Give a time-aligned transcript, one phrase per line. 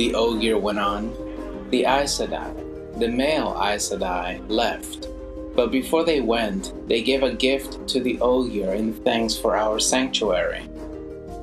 [0.00, 1.12] the Ogier went on.
[1.68, 5.08] The Aes Sedai, the male Aes Sedai, left.
[5.54, 9.78] But before they went, they gave a gift to the Ogier in thanks for our
[9.78, 10.66] sanctuary.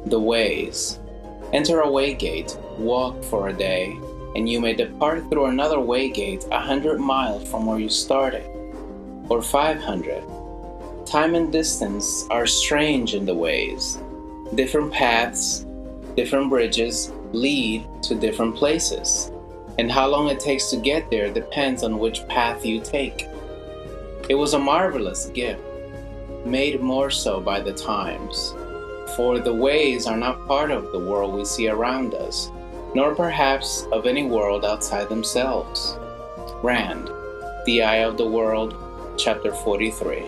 [0.07, 0.97] The ways.
[1.53, 3.95] Enter a waygate, walk for a day,
[4.35, 8.47] and you may depart through another waygate a hundred miles from where you started,
[9.29, 10.23] or five hundred.
[11.05, 13.99] Time and distance are strange in the ways.
[14.55, 15.67] Different paths,
[16.15, 19.31] different bridges lead to different places,
[19.79, 23.27] and how long it takes to get there depends on which path you take.
[24.29, 25.61] It was a marvelous gift,
[26.45, 28.53] made more so by the times,
[29.15, 32.51] for the ways are not part of the world we see around us,
[32.93, 35.97] nor perhaps of any world outside themselves.
[36.63, 37.09] Rand,
[37.65, 38.75] The Eye of the World,
[39.17, 40.27] Chapter 43.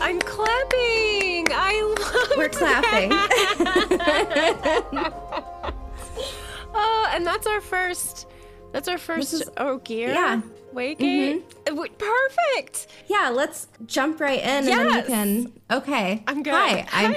[0.00, 1.46] I'm clapping.
[1.50, 3.10] I love We're clapping.
[6.82, 8.26] Oh, and that's our first.
[8.72, 10.08] That's our first is- Ogier.
[10.08, 10.40] yeah.
[10.72, 11.42] Waygate.
[11.66, 12.86] Uh, w- Perfect.
[13.08, 15.52] yeah, let's jump right in and then we can.
[15.68, 16.22] Okay.
[16.28, 16.54] I'm good.
[16.54, 17.14] Hi, I'm,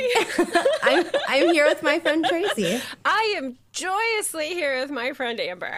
[1.05, 2.81] I'm, I'm here with my friend Tracy.
[3.05, 5.77] I am joyously here with my friend Amber.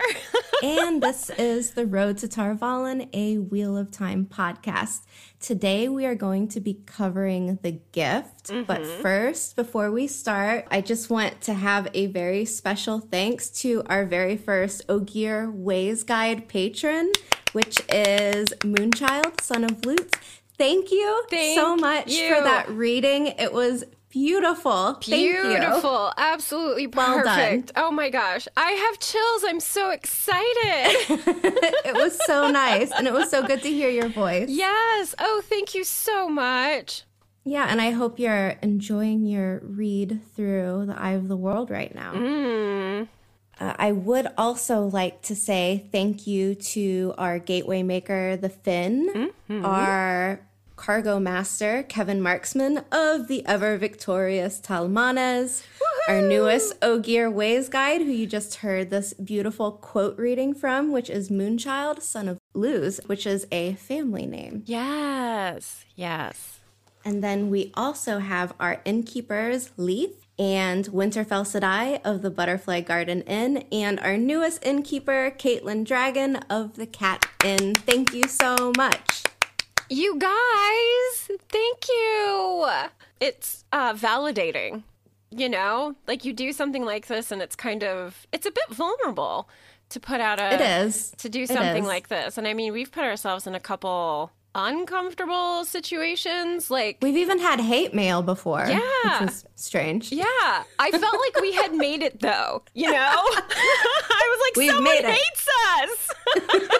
[0.64, 5.02] and this is the Road to Tar Valon, a Wheel of Time podcast.
[5.46, 8.48] Today we are going to be covering the gift.
[8.66, 9.02] But mm-hmm.
[9.04, 14.06] first, before we start, I just want to have a very special thanks to our
[14.06, 17.12] very first Ogier Ways Guide patron,
[17.52, 20.18] which is Moonchild, son of Lutes.
[20.58, 22.34] Thank you so much you.
[22.34, 23.28] for that reading.
[23.28, 23.84] It was
[24.16, 24.94] beautiful.
[24.94, 25.44] Thank you.
[25.44, 26.14] Beautiful.
[26.18, 27.74] Absolutely Well perfect.
[27.76, 28.48] Oh my gosh.
[28.56, 29.44] I have chills.
[29.46, 30.46] I'm so excited.
[31.86, 34.48] it was so nice and it was so good to hear your voice.
[34.50, 35.14] yes.
[35.20, 37.04] Oh, thank you so much.
[37.44, 41.94] Yeah, and I hope you're enjoying your read through The Eye of the World right
[41.94, 42.14] now.
[42.14, 43.08] Mm.
[43.60, 49.32] Uh, I would also like to say thank you to our gateway maker, the Finn,
[49.50, 50.40] our
[50.76, 55.64] cargo master, Kevin Marksman of the ever victorious Talmanes,
[56.08, 61.10] our newest Ogier Ways guide, who you just heard this beautiful quote reading from, which
[61.10, 64.64] is Moonchild, son of Luz, which is a family name.
[64.66, 65.86] Yes.
[65.96, 66.60] Yes.
[67.04, 73.22] And then we also have our innkeepers, Leith and Winterfell Sedai of the Butterfly Garden
[73.22, 77.76] Inn, and our newest innkeeper, Caitlin Dragon of the Cat Inn.
[77.76, 79.24] Thank you so much.
[79.90, 82.68] You guys, thank you.
[83.20, 84.84] It's uh, validating,
[85.32, 85.96] you know?
[86.08, 89.48] Like you do something like this and it's kind of it's a bit vulnerable
[89.90, 91.12] to put out a It is.
[91.18, 92.38] to do something like this.
[92.38, 97.60] And I mean, we've put ourselves in a couple uncomfortable situations like We've even had
[97.60, 98.66] hate mail before.
[98.68, 98.80] Yeah.
[99.22, 100.12] Which was strange.
[100.12, 102.96] yeah, I felt like we had made it though, you know?
[102.98, 105.48] I was like We've someone hates
[105.78, 106.70] us.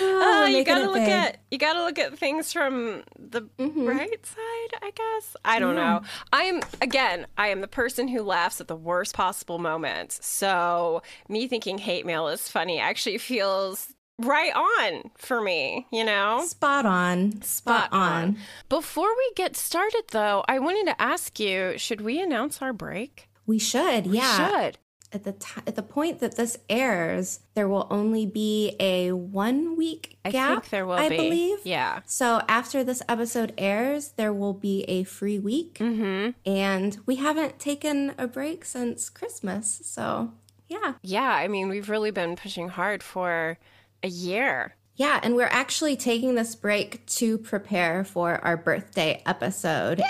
[0.00, 1.08] Oh, Uh, you gotta look big.
[1.08, 3.86] at you gotta look at things from the Mm-hmm.
[3.86, 5.36] right side, I guess.
[5.44, 6.02] I don't know.
[6.32, 10.24] I'm again, I am the person who laughs at the worst possible moments.
[10.26, 16.44] So me thinking hate mail is funny actually feels right on for me, you know?
[16.46, 17.40] Spot on.
[17.42, 18.36] Spot, on.
[18.68, 23.28] Before we get started though, I wanted to ask you, should we announce our break?
[23.46, 24.36] We should, yeah.
[24.62, 24.78] Should.
[25.12, 29.76] At the t- at the point that this airs, there will only be a one
[29.76, 30.34] week gap.
[30.34, 31.16] I think there will I be.
[31.16, 31.58] believe.
[31.64, 32.00] Yeah.
[32.06, 35.78] So after this episode airs, there will be a free week.
[35.80, 36.30] Mm-hmm.
[36.48, 39.80] And we haven't taken a break since Christmas.
[39.84, 40.32] So,
[40.68, 40.94] yeah.
[41.02, 43.58] Yeah, I mean we've really been pushing hard for
[44.04, 44.76] a year.
[44.94, 45.18] Yeah.
[45.22, 50.00] And we're actually taking this break to prepare for our birthday episode.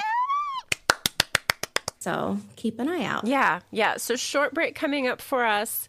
[2.01, 3.27] So keep an eye out.
[3.27, 3.99] Yeah, yeah.
[3.99, 5.89] So short break coming up for us.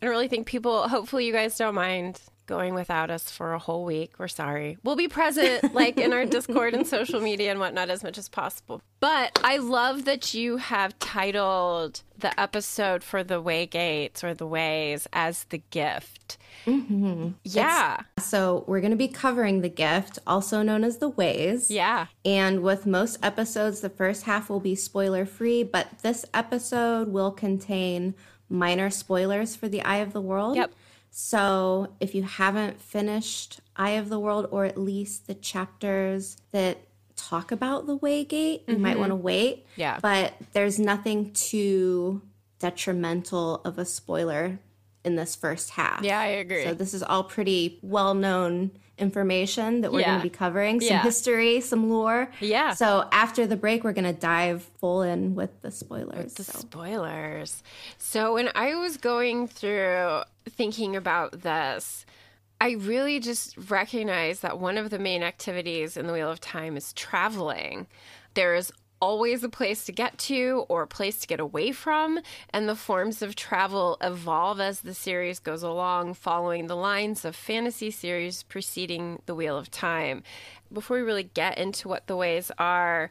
[0.00, 0.88] And I don't really think people.
[0.88, 4.12] Hopefully, you guys don't mind going without us for a whole week.
[4.18, 4.76] We're sorry.
[4.84, 8.28] We'll be present, like in our Discord and social media and whatnot, as much as
[8.28, 8.82] possible.
[8.98, 14.46] But I love that you have titled the episode for the way gates or the
[14.46, 16.36] Ways as the gift.
[16.66, 17.28] Mm-hmm.
[17.44, 21.70] Yeah, So we're going to be covering the gift, also known as the ways.
[21.70, 22.06] yeah.
[22.24, 27.30] And with most episodes, the first half will be spoiler free, but this episode will
[27.30, 28.14] contain
[28.50, 30.56] minor spoilers for the Eye of the World.
[30.56, 30.72] Yep.
[31.10, 36.78] So if you haven't finished Eye of the World, or at least the chapters that
[37.16, 39.00] talk about the Waygate, you might mm-hmm.
[39.00, 39.66] want to wait.
[39.76, 39.98] Yeah.
[40.00, 42.22] But there's nothing too
[42.58, 44.60] detrimental of a spoiler
[45.04, 46.02] in this first half.
[46.02, 46.64] Yeah, I agree.
[46.64, 50.80] So this is all pretty well known information that we're going to be covering.
[50.80, 51.02] Some Yeah.
[51.02, 52.30] history, some lore.
[52.40, 52.74] Yeah.
[52.74, 56.34] So after the break, we're going to dive full in with the spoilers.
[56.34, 56.58] The so.
[56.58, 57.62] spoilers.
[57.96, 62.04] So when I was going through thinking about this,
[62.60, 66.76] I really just recognized that one of the main activities in the Wheel of Time
[66.76, 67.86] is traveling.
[68.34, 68.70] There is
[69.00, 72.20] always a place to get to or a place to get away from,
[72.50, 77.34] and the forms of travel evolve as the series goes along, following the lines of
[77.34, 80.22] fantasy series preceding the Wheel of Time.
[80.72, 83.10] Before we really get into what the ways are,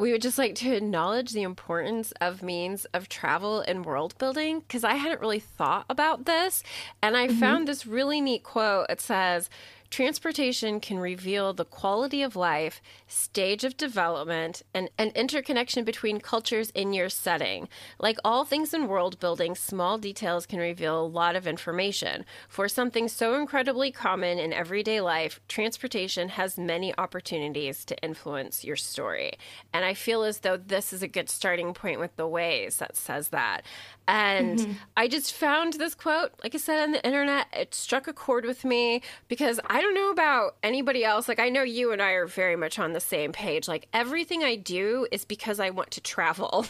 [0.00, 4.60] we would just like to acknowledge the importance of means of travel and world building
[4.60, 6.62] because I hadn't really thought about this.
[7.02, 7.38] And I mm-hmm.
[7.38, 8.86] found this really neat quote.
[8.88, 9.50] It says,
[9.90, 16.70] Transportation can reveal the quality of life, stage of development, and an interconnection between cultures
[16.76, 17.68] in your setting.
[17.98, 22.24] Like all things in world building, small details can reveal a lot of information.
[22.48, 28.76] For something so incredibly common in everyday life, transportation has many opportunities to influence your
[28.76, 29.32] story.
[29.72, 32.96] And I feel as though this is a good starting point with the ways that
[32.96, 33.64] says that.
[34.10, 34.72] And mm-hmm.
[34.96, 38.44] I just found this quote, like I said on the internet, it struck a chord
[38.44, 41.28] with me because I don't know about anybody else.
[41.28, 43.68] Like, I know you and I are very much on the same page.
[43.68, 46.66] Like, everything I do is because I want to travel.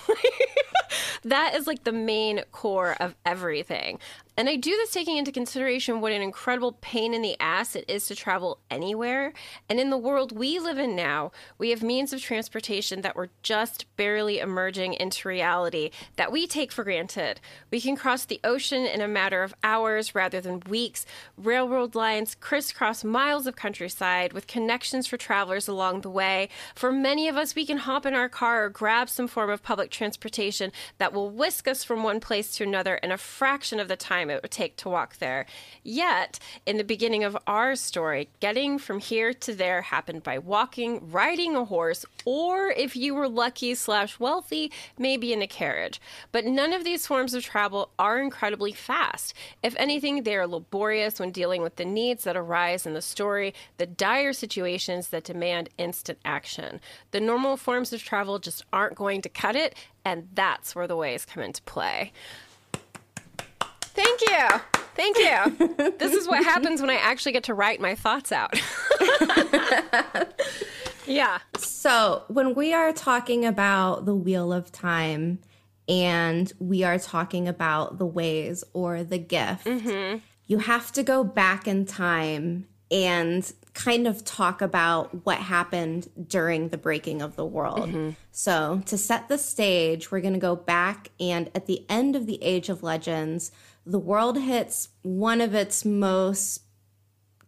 [1.24, 4.00] that is like the main core of everything.
[4.40, 7.84] And I do this taking into consideration what an incredible pain in the ass it
[7.86, 9.34] is to travel anywhere.
[9.68, 13.28] And in the world we live in now, we have means of transportation that we're
[13.42, 17.38] just barely emerging into reality that we take for granted.
[17.70, 21.04] We can cross the ocean in a matter of hours rather than weeks.
[21.36, 26.48] Railroad lines crisscross miles of countryside with connections for travelers along the way.
[26.74, 29.62] For many of us, we can hop in our car or grab some form of
[29.62, 33.88] public transportation that will whisk us from one place to another in a fraction of
[33.88, 35.46] the time it would take to walk there.
[35.82, 41.10] Yet, in the beginning of our story, getting from here to there happened by walking,
[41.10, 46.00] riding a horse, or if you were lucky slash wealthy, maybe in a carriage.
[46.32, 49.34] But none of these forms of travel are incredibly fast.
[49.62, 53.54] If anything, they are laborious when dealing with the needs that arise in the story,
[53.78, 56.80] the dire situations that demand instant action.
[57.10, 59.74] The normal forms of travel just aren't going to cut it,
[60.04, 62.12] and that's where the ways come into play.
[64.02, 64.60] Thank you.
[64.94, 65.92] Thank you.
[65.98, 68.60] this is what happens when I actually get to write my thoughts out.
[71.06, 71.38] yeah.
[71.56, 75.40] So, when we are talking about the Wheel of Time
[75.88, 80.18] and we are talking about the ways or the gift, mm-hmm.
[80.46, 86.68] you have to go back in time and kind of talk about what happened during
[86.68, 87.88] the breaking of the world.
[87.88, 88.10] Mm-hmm.
[88.32, 92.26] So, to set the stage, we're going to go back and at the end of
[92.26, 93.52] the Age of Legends,
[93.86, 96.62] the world hits one of its most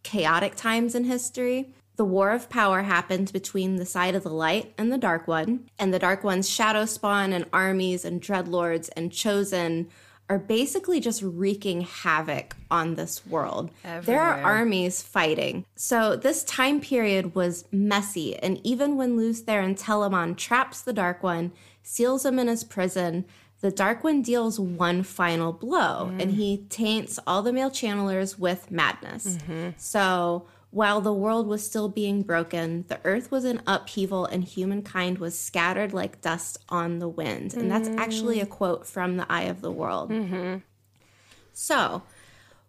[0.03, 1.75] chaotic times in history.
[1.97, 5.69] The War of Power happened between the side of the light and the Dark One,
[5.79, 9.89] and the Dark One's shadow spawn and armies and dreadlords and chosen
[10.29, 13.71] are basically just wreaking havoc on this world.
[14.03, 15.67] There are armies fighting.
[15.77, 21.23] So this time period was messy, and even when Lews Therin Telamon traps the Dark
[21.23, 23.27] One, seals him in his prison,
[23.63, 26.35] the Dark One deals one final blow, and mm.
[26.35, 29.37] he taints all the male channelers with madness.
[29.37, 29.71] Mm-hmm.
[29.77, 35.19] So while the world was still being broken, the earth was in upheaval and humankind
[35.19, 37.55] was scattered like dust on the wind.
[37.55, 38.51] And that's actually a mm.
[38.51, 40.11] quote from The Eye of the World.
[40.11, 40.57] Mm-hmm.
[41.53, 42.03] So,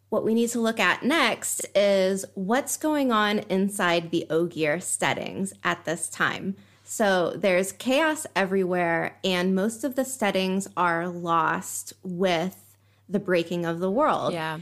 [0.09, 5.53] what we need to look at next is what's going on inside the Ogier steadings
[5.63, 6.55] at this time.
[6.83, 12.75] So there's chaos everywhere, and most of the steadings are lost with
[13.09, 14.59] the breaking of the world Yeah.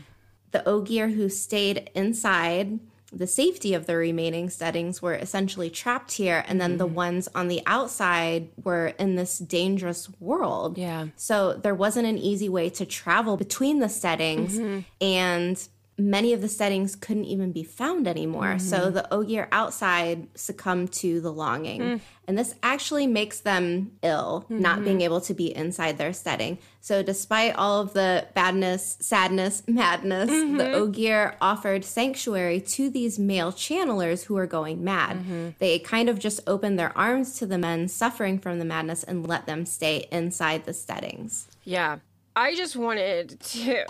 [0.52, 2.80] the Ogier who stayed inside
[3.14, 6.96] the safety of the remaining steadings were essentially trapped here, and then the mm-hmm.
[6.96, 10.78] ones on the outside were in this dangerous world.
[10.78, 11.08] Yeah.
[11.18, 14.80] So there wasn't an easy way to travel between the steadings, mm-hmm.
[15.02, 15.68] and
[16.10, 18.60] many of the steadings couldn't even be found anymore.
[18.60, 18.94] So mm-hmm.
[18.94, 21.82] the Ogier outside succumbed to the longing.
[21.82, 22.00] Mm.
[22.28, 24.86] And this actually makes them ill, not mm-hmm.
[24.86, 26.60] being able to be inside their steading.
[26.80, 30.76] So despite all of the badness, sadness, madness, the mm-hmm.
[30.76, 35.56] Ogier offered sanctuary to these male channelers who are going mad.
[35.60, 39.28] They kind of just opened their arms to the men suffering from the madness and
[39.28, 41.48] let them stay inside the steadings.
[41.64, 42.00] Yeah.
[42.36, 43.86] I just wanted to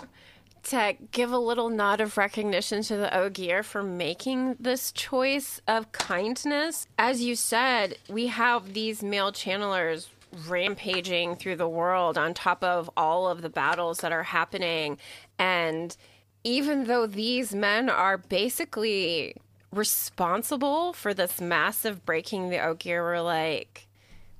[0.64, 5.92] to give a little nod of recognition to the Ogier for making this choice of
[5.92, 6.86] kindness.
[6.98, 10.08] As you said, we have these male channelers
[10.48, 14.98] rampaging through the world on top of all of the battles that are happening.
[15.38, 15.96] And
[16.44, 19.36] even though these men are basically
[19.72, 23.86] responsible for this massive breaking the Ogier, we're like,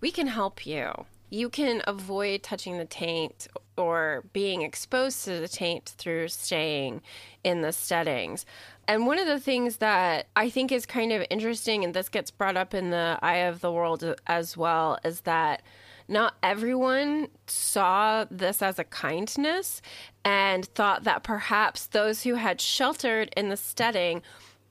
[0.01, 1.07] we can help you.
[1.33, 3.49] You can avoid touching the taint
[3.79, 7.01] or being exposed to the taint through staying
[7.43, 8.45] in the steadings.
[8.87, 12.31] And one of the things that I think is kind of interesting, and this gets
[12.31, 15.63] brought up in the Eye of the World as well, is that
[16.07, 19.81] not everyone saw this as a kindness
[20.27, 24.21] and thought that perhaps those who had sheltered in the steading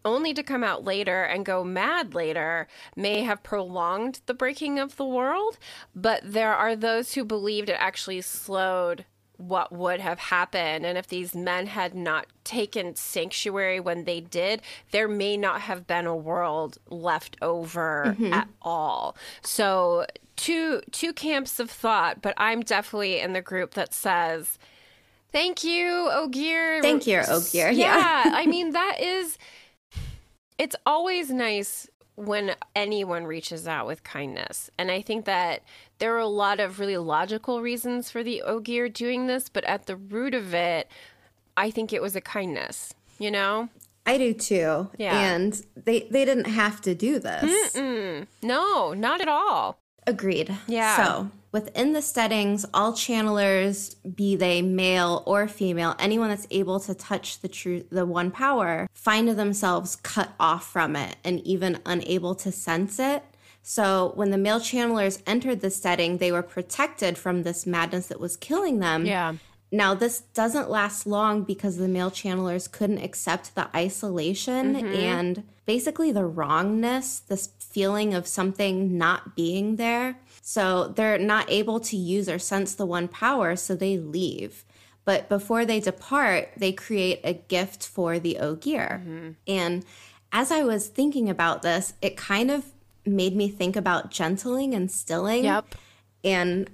[0.04, 4.98] only to come out later and go mad later may have prolonged the breaking of
[4.98, 5.58] the world,
[5.96, 9.06] but there are those who believed it actually slowed
[9.38, 10.86] what would have happened.
[10.86, 15.88] And if these men had not taken sanctuary when they did, there may not have
[15.88, 18.34] been a world left over mm-hmm.
[18.34, 19.16] at all.
[19.42, 20.06] So
[20.36, 24.58] two two camps of thought, but I'm definitely in the group that says,
[25.32, 26.82] Thank you, Ogier.
[26.82, 27.70] Thank you, Ogier.
[27.70, 27.98] Yeah.
[27.98, 28.24] yeah.
[28.36, 29.38] I mean, that is
[30.62, 34.70] it's always nice when anyone reaches out with kindness.
[34.78, 35.64] And I think that
[35.98, 39.88] there are a lot of really logical reasons for the Ogier doing this, but at
[39.88, 40.88] the root of it,
[41.58, 43.70] I think it was a kindness, you know?
[44.06, 44.92] I do too.
[45.00, 45.20] Yeah.
[45.20, 47.74] And they they didn't have to do this.
[47.74, 48.28] Mm-mm.
[48.44, 49.80] No, not at all.
[50.06, 50.56] Agreed.
[50.68, 50.96] Yeah.
[50.96, 56.94] So within the steadings, all channelers, be they male or female, anyone that's able to
[56.94, 62.36] touch the true the one power, find themselves cut off from it and even unable
[62.36, 63.24] to sense it.
[63.64, 68.20] So when the male channelers entered the steading, they were protected from this madness that
[68.20, 69.06] was killing them.
[69.06, 69.36] Yeah.
[69.72, 74.94] Now, this doesn't last long because the male channelers couldn't accept the isolation mm-hmm.
[74.94, 80.18] and basically the wrongness, this feeling of something not being there.
[80.42, 84.66] So they're not able to use or sense the one power, so they leave.
[85.06, 89.02] But before they depart, they create a gift for the Ogier.
[89.04, 89.30] Mm-hmm.
[89.48, 89.86] And
[90.32, 92.66] as I was thinking about this, it kind of
[93.06, 95.44] made me think about gentling and stilling.
[95.44, 95.76] Yep.
[96.24, 96.70] And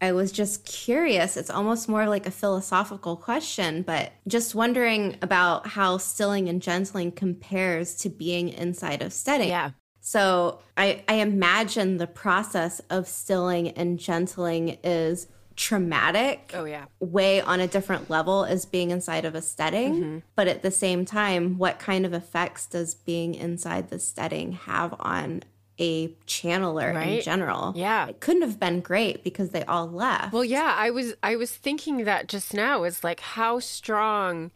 [0.00, 1.36] I was just curious.
[1.36, 7.12] It's almost more like a philosophical question, but just wondering about how stilling and gentling
[7.12, 9.48] compares to being inside of steading.
[9.48, 9.70] Yeah.
[10.06, 16.52] So I, I imagine the process of stilling and gentling is traumatic.
[16.54, 16.84] Oh, yeah.
[17.00, 19.94] Way on a different level as being inside of a steading.
[19.94, 20.18] Mm-hmm.
[20.36, 24.94] But at the same time, what kind of effects does being inside the steading have
[25.00, 25.42] on
[25.76, 27.18] a channeler right?
[27.18, 27.72] in general.
[27.74, 28.06] Yeah.
[28.06, 30.32] It couldn't have been great because they all left.
[30.32, 34.52] Well, yeah, I was I was thinking that just now is like how strong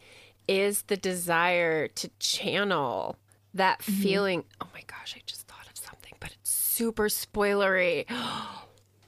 [0.47, 3.17] is the desire to channel
[3.53, 4.01] that mm-hmm.
[4.01, 4.43] feeling.
[4.59, 8.05] Oh my gosh, I just thought of something, but it's super spoilery.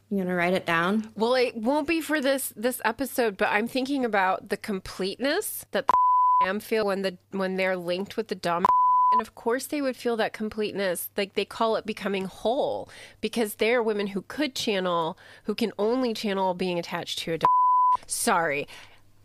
[0.10, 1.10] You gonna write it down?
[1.16, 5.88] Well, it won't be for this this episode, but I'm thinking about the completeness that
[5.88, 8.64] the feel when the when they're linked with the dom
[9.14, 12.90] and of course, they would feel that completeness, like they call it becoming whole,
[13.22, 17.50] because they're women who could channel, who can only channel being attached to a dog.
[18.06, 18.68] Sorry.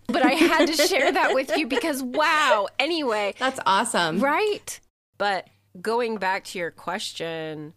[0.06, 2.68] But I had to share that with you because wow.
[2.78, 4.20] Anyway, that's awesome.
[4.20, 4.80] Right?
[5.18, 5.48] But
[5.82, 7.74] going back to your question,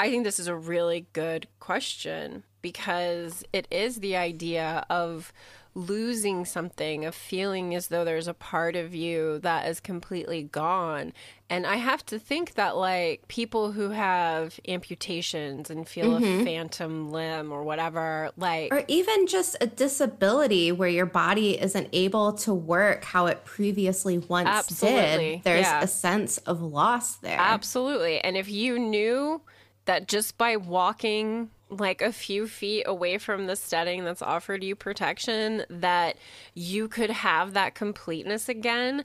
[0.00, 5.30] I think this is a really good question because it is the idea of
[5.74, 11.12] losing something, of feeling as though there's a part of you that is completely gone.
[11.50, 16.40] And I have to think that, like, people who have amputations and feel mm-hmm.
[16.40, 18.72] a phantom limb or whatever, like.
[18.72, 24.16] Or even just a disability where your body isn't able to work how it previously
[24.16, 25.36] once absolutely.
[25.36, 25.82] did, there's yeah.
[25.82, 27.38] a sense of loss there.
[27.38, 28.18] Absolutely.
[28.20, 29.42] And if you knew
[29.84, 34.74] that just by walking like a few feet away from the steading that's offered you
[34.74, 36.16] protection that
[36.54, 39.04] you could have that completeness again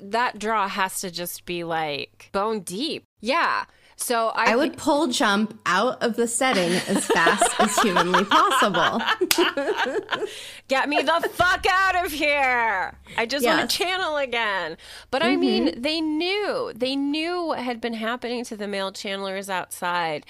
[0.00, 3.04] that draw has to just be like bone deep.
[3.20, 3.64] Yeah
[3.96, 9.00] so I, I would pull jump out of the steading as fast as humanly possible.
[10.68, 12.96] Get me the fuck out of here.
[13.16, 13.56] I just yes.
[13.56, 14.76] want to channel again.
[15.10, 15.32] But mm-hmm.
[15.32, 16.72] I mean, they knew.
[16.76, 20.26] They knew what had been happening to the male channelers outside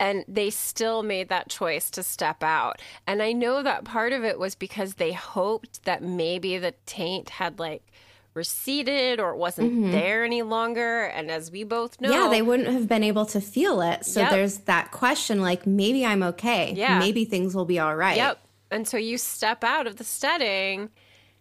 [0.00, 2.80] and they still made that choice to step out.
[3.06, 7.28] And I know that part of it was because they hoped that maybe the taint
[7.28, 7.82] had like
[8.40, 9.92] receded or it wasn't mm-hmm.
[9.92, 11.04] there any longer.
[11.04, 14.06] And as we both know, yeah, they wouldn't have been able to feel it.
[14.06, 14.30] So yep.
[14.30, 16.72] there's that question like, maybe I'm okay.
[16.74, 16.98] Yeah.
[16.98, 18.16] Maybe things will be all right.
[18.16, 18.40] Yep.
[18.70, 20.88] And so you step out of the steading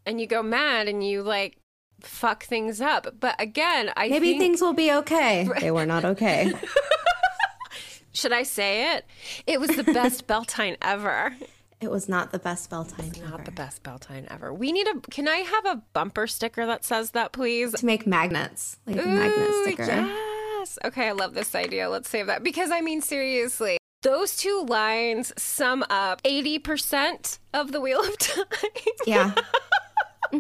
[0.06, 1.58] and you go mad and you like
[2.02, 3.16] fuck things up.
[3.18, 5.48] But again, I Maybe think, things will be okay.
[5.60, 6.52] They were not okay.
[8.12, 9.06] should I say it?
[9.48, 11.34] It was the best Beltane ever.
[11.82, 13.30] It was not the best Beltane ever.
[13.30, 14.54] Not the best Beltane ever.
[14.54, 15.00] We need a.
[15.12, 17.74] Can I have a bumper sticker that says that, please?
[17.74, 19.86] to make magnets, like a magnet Ooh, sticker.
[19.86, 20.78] Yes.
[20.84, 21.90] Okay, I love this idea.
[21.90, 27.72] Let's save that because I mean, seriously, those two lines sum up eighty percent of
[27.72, 28.46] the Wheel of Time.
[29.06, 29.34] Yeah.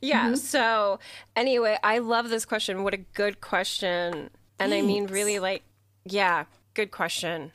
[0.00, 0.26] yeah.
[0.26, 0.34] Mm-hmm.
[0.36, 1.00] So
[1.34, 2.84] anyway, I love this question.
[2.84, 4.30] What a good question.
[4.60, 5.62] And I mean, really, like,
[6.04, 6.44] yeah,
[6.74, 7.50] good question.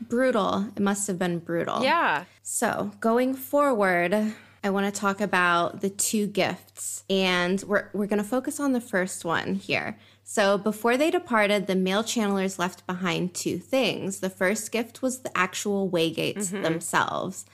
[0.00, 0.68] Brutal.
[0.76, 1.82] It must have been brutal.
[1.82, 2.24] Yeah.
[2.42, 8.22] So, going forward, I want to talk about the two gifts, and we're, we're going
[8.22, 9.98] to focus on the first one here.
[10.24, 14.20] So, before they departed, the male channelers left behind two things.
[14.20, 16.62] The first gift was the actual waygates mm-hmm.
[16.62, 17.46] themselves.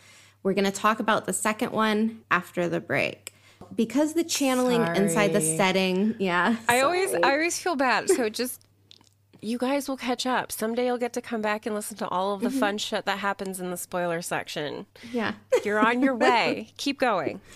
[0.43, 3.33] We're going to talk about the second one after the break.
[3.75, 6.57] Because the channeling inside the steading, yeah.
[6.69, 8.09] I always, I always feel bad.
[8.11, 8.66] So just,
[9.41, 10.53] you guys will catch up.
[10.53, 12.59] Someday you'll get to come back and listen to all of the mm-hmm.
[12.59, 14.87] fun shit that happens in the spoiler section.
[15.13, 15.35] yeah.
[15.65, 16.73] You're on your way.
[16.77, 17.41] Keep going.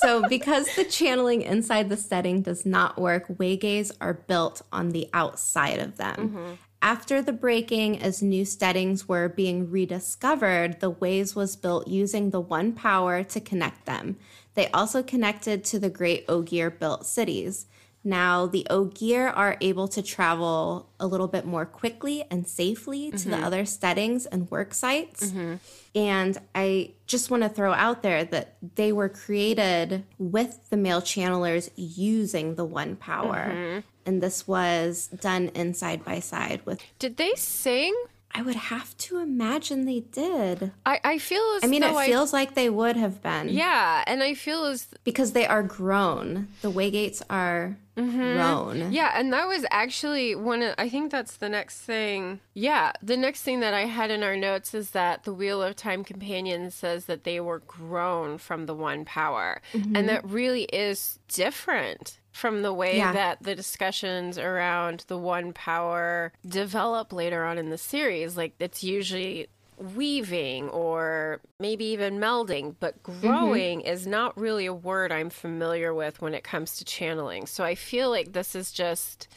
[0.00, 5.08] So, because the channeling inside the steading does not work, waygates are built on the
[5.12, 6.16] outside of them.
[6.16, 6.54] Mm-hmm.
[6.80, 12.40] After the breaking, as new steadings were being rediscovered, the ways was built using the
[12.40, 14.16] one power to connect them.
[14.54, 17.66] They also connected to the great Ogier built cities.
[18.04, 23.28] Now, the Ogier are able to travel a little bit more quickly and safely to
[23.28, 23.44] the mm-hmm.
[23.44, 25.30] other steadings and work sites.
[25.30, 25.56] Mm-hmm.
[25.94, 31.02] And I just want to throw out there that they were created with the male
[31.02, 33.50] channelers using the one power.
[33.50, 33.80] Mm-hmm.
[34.06, 36.80] And this was done in side by side with.
[36.98, 37.94] Did they sing?
[38.32, 40.72] I would have to imagine they did.
[40.84, 43.48] I, I feel as I mean, it though feels like they would have been.
[43.48, 46.48] yeah, and I feel as Because they are grown.
[46.60, 48.18] The waygates are mm-hmm.
[48.18, 48.92] grown.
[48.92, 52.40] Yeah, and that was actually one of, I think that's the next thing.
[52.54, 55.74] Yeah, the next thing that I had in our notes is that the Wheel of
[55.74, 59.62] Time Companion says that they were grown from the one power.
[59.72, 60.06] And mm-hmm.
[60.06, 63.12] that really is different from the way Yeah.
[63.12, 68.36] that the discussions around the one power develop later on in the series.
[68.36, 73.20] Like, it's usually weaving or maybe even melding, but mm-hmm.
[73.20, 77.46] growing is not really a word I'm familiar with when it comes to channeling.
[77.46, 79.28] So I feel like this is just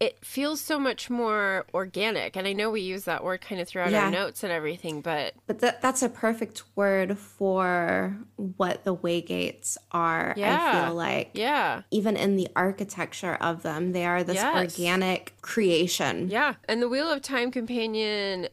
[0.00, 2.36] it feels so much more organic.
[2.36, 4.04] And I know we use that word kind of throughout Yeah.
[4.04, 9.76] our notes and everything, but But that, that's a perfect word for what the waygates
[9.90, 11.30] are, I feel like.
[11.34, 11.82] yeah.
[11.90, 14.54] Even in the architecture of them, they are this Yes.
[14.78, 16.28] organic creation.
[16.30, 16.54] Yeah.
[16.68, 18.48] And the Wheel of Time Companion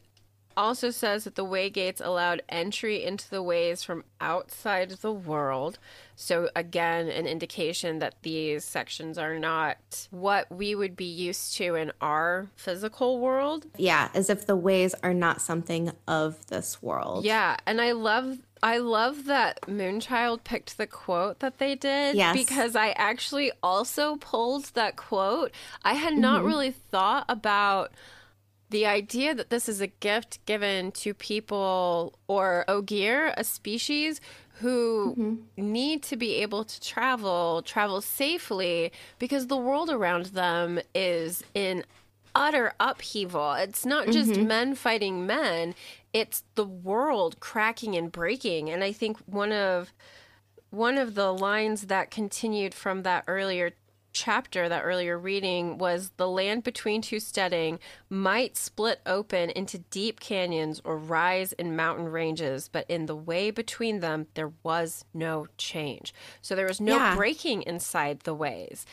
[0.57, 5.77] also says that the way gates allowed entry into the ways from outside the world.
[6.15, 11.75] So, again, an indication that these sections are not what we would be used to
[11.75, 13.65] in our physical world.
[13.77, 17.25] Yeah, as if the ways are not something of this world.
[17.25, 17.57] Yeah.
[17.65, 18.37] And I love.
[18.63, 22.35] I love that Moonchild picked the quote that they did Yes.
[22.35, 25.51] because I actually also pulled that quote.
[25.83, 26.47] I had not Mm-hmm.
[26.47, 27.91] really thought about
[28.69, 34.19] the idea that this is a gift given to people or Ogier, a species
[34.59, 35.71] who Mm-hmm.
[35.73, 41.83] need to be able to travel, travel safely because the world around them is in
[42.33, 43.53] utter upheaval.
[43.53, 44.47] It's not just Mm-hmm.
[44.47, 45.75] men fighting men,
[46.13, 48.69] it's the world cracking and breaking.
[48.69, 49.91] And I think one of
[50.69, 53.71] one of the lines that continued from that earlier
[54.15, 57.77] chapter, that earlier reading, was the land between two steading
[58.09, 63.51] might split open into deep canyons or rise in mountain ranges, but in the way
[63.51, 66.13] between them, there was no change.
[66.41, 67.15] So there was no Yeah.
[67.15, 68.85] breaking inside the ways.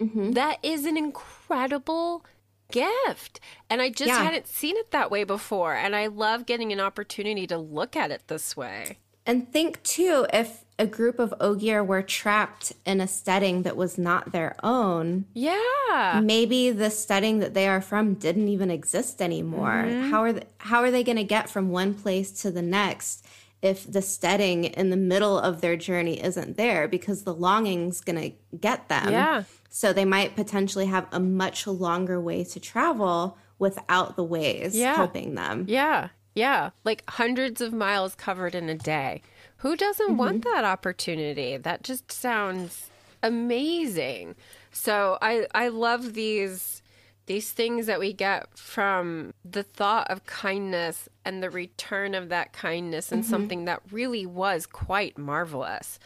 [0.00, 0.30] Mm-hmm.
[0.32, 2.24] That is an incredible
[2.70, 3.40] gift.
[3.68, 4.22] And I just Yeah.
[4.22, 5.74] hadn't seen it that way before.
[5.74, 8.98] And I love getting an opportunity to look at it this way.
[9.26, 13.98] And think too, if a group of Ogier were trapped in a steading that was
[13.98, 16.20] not their own, Yeah.
[16.22, 19.84] maybe the steading that they are from didn't even exist anymore.
[19.86, 20.10] Mm-hmm.
[20.10, 23.26] How are they, how are they going to get from one place to the next
[23.60, 28.20] if the steading in the middle of their journey isn't there because the longing's going
[28.30, 29.10] to get them.
[29.10, 29.42] Yeah.
[29.68, 34.94] So they might potentially have a much longer way to travel without the ways Yeah.
[34.94, 35.64] helping them.
[35.68, 36.10] Yeah.
[36.36, 36.70] Yeah.
[36.84, 39.22] Like hundreds of miles covered in a day.
[39.58, 40.54] Who doesn't want mm-hmm.
[40.54, 41.56] that opportunity?
[41.56, 42.90] That just sounds
[43.22, 44.36] amazing.
[44.70, 46.82] So I I love these
[47.26, 52.52] these things that we get from the thought of kindness and the return of that
[52.52, 53.30] kindness and mm-hmm.
[53.30, 55.98] something that really was quite marvelous.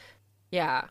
[0.51, 0.87] Yeah.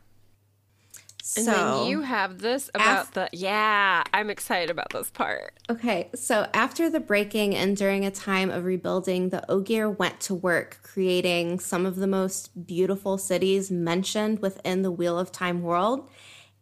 [1.36, 5.54] And so then you have this about af- the yeah, I'm excited about this part.
[5.70, 10.34] Okay, so after the breaking and during a time of rebuilding, the Ogier went to
[10.34, 16.10] work creating some of the most beautiful cities mentioned within the Wheel of Time world.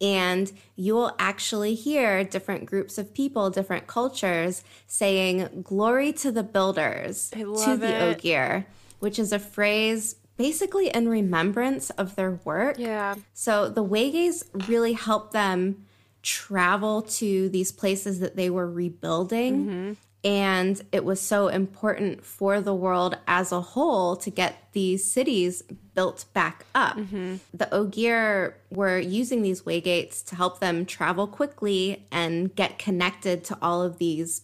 [0.03, 6.43] And you will actually hear different groups of people, different cultures saying, Glory to the
[6.43, 8.03] builders, I to love the it.
[8.03, 8.67] Ogier,
[8.99, 12.79] which is a phrase basically in remembrance of their work.
[12.79, 13.15] Yeah.
[13.35, 15.85] So the Waygates really helped them
[16.23, 19.67] travel to these places that they were rebuilding.
[19.67, 19.93] Mm-hmm.
[20.25, 25.63] And it was so important for the world as a whole to get these cities
[25.95, 26.97] built back up.
[26.97, 27.37] Mm-hmm.
[27.53, 33.59] The Ogier were using these waygates to help them travel quickly and get connected to
[33.61, 34.41] all of these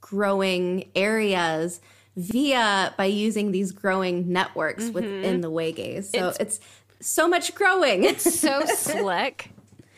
[0.00, 1.80] growing areas
[2.16, 4.94] via by using these growing networks mm-hmm.
[4.94, 6.06] within the waygates.
[6.06, 6.60] So It's- it's,
[7.00, 8.04] so much growing.
[8.04, 9.50] It's so slick.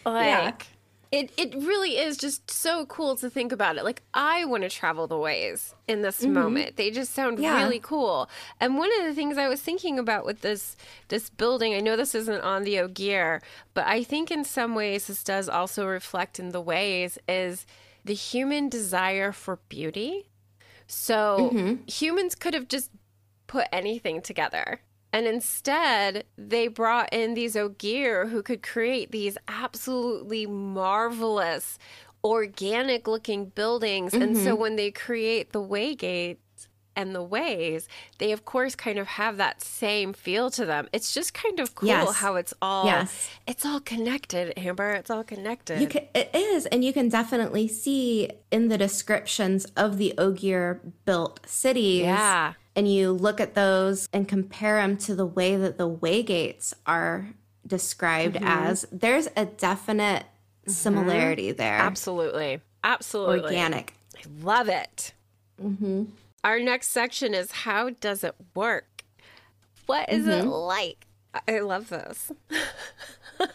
[0.05, 0.53] Like Yeah.
[1.11, 3.85] it it really is just so cool to think about it.
[3.85, 6.33] Like I want to travel the ways in this mm-hmm.
[6.33, 6.77] moment.
[6.77, 7.63] They just sound Yeah.
[7.63, 8.29] really cool.
[8.61, 10.77] And one of the things I was thinking about with this
[11.09, 13.41] this building, I know this isn't on the Ogier,
[13.75, 17.67] but I think in some ways this does also reflect in the ways is
[18.05, 20.27] the human desire for beauty.
[20.93, 21.75] So mm-hmm.
[21.87, 22.91] humans could have just
[23.47, 24.83] put anything together.
[25.11, 31.79] And instead, they brought in these Ogier who could create these absolutely marvelous,
[32.23, 34.13] organic looking buildings.
[34.13, 34.61] And so mm-hmm.
[34.61, 36.37] when they create the Waygates
[36.97, 40.89] and the Ways, they of course kind of have that same feel to them.
[40.93, 42.17] It's just kind of cool Yes.
[42.17, 43.29] how it's all Yes.
[43.47, 44.91] it's all connected, Amber.
[44.93, 45.81] It's all connected.
[45.81, 50.81] You can, it is, and you can definitely see in the descriptions of the Ogier
[51.05, 52.03] built cities.
[52.03, 52.55] Yeah.
[52.75, 57.29] And you look at those and compare them to the way that the waygates are
[57.67, 58.47] described Mm-hmm.
[58.47, 58.87] as.
[58.91, 60.25] There's a definite
[60.67, 61.75] similarity there.
[61.79, 62.61] Absolutely.
[62.85, 63.45] Absolutely.
[63.45, 63.95] Organic.
[64.17, 65.13] I love it.
[66.45, 69.05] Our next section is how does it work?
[69.87, 70.51] What is it mm-hmm.
[70.51, 71.07] like?
[71.35, 72.33] I I love this.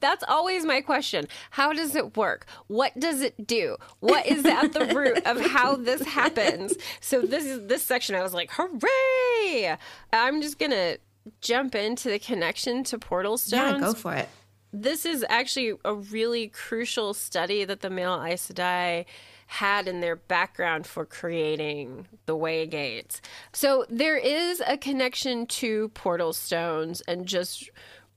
[0.00, 1.26] That's always my question.
[1.50, 2.46] How does it work?
[2.68, 3.76] What does it do?
[4.00, 6.74] What is at the root of how this happens?
[7.00, 9.76] So this is this section I was like, "Hooray!"
[10.12, 10.98] I'm just going to
[11.42, 14.28] jump into the connection to portal stones Yeah, go for it.
[14.72, 19.04] this is actually a really crucial study that the male Aes Sedai
[19.50, 23.20] had in their background for creating the Waygates.
[23.52, 27.68] So there is a connection to portal stones and just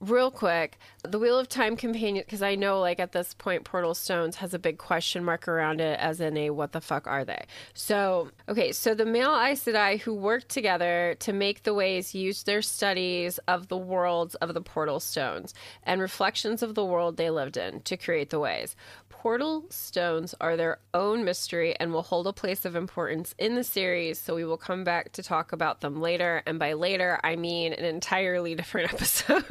[0.10, 3.93] real quick, the Wheel of Time companion because I know like at this point portal
[3.93, 7.24] stones has a big question mark around it as in a what the fuck are
[7.24, 7.46] they?
[7.74, 12.46] So, okay, so the male Aes Sedai who worked together to make the ways used
[12.46, 17.30] their studies of the worlds of the portal stones and reflections of the world they
[17.30, 18.76] lived in to create the ways.
[19.23, 23.63] Portal stones are their own mystery and will hold a place of importance in the
[23.63, 26.43] series, so we will come back to talk about them later.
[26.45, 29.45] And by later, I mean an entirely different episode.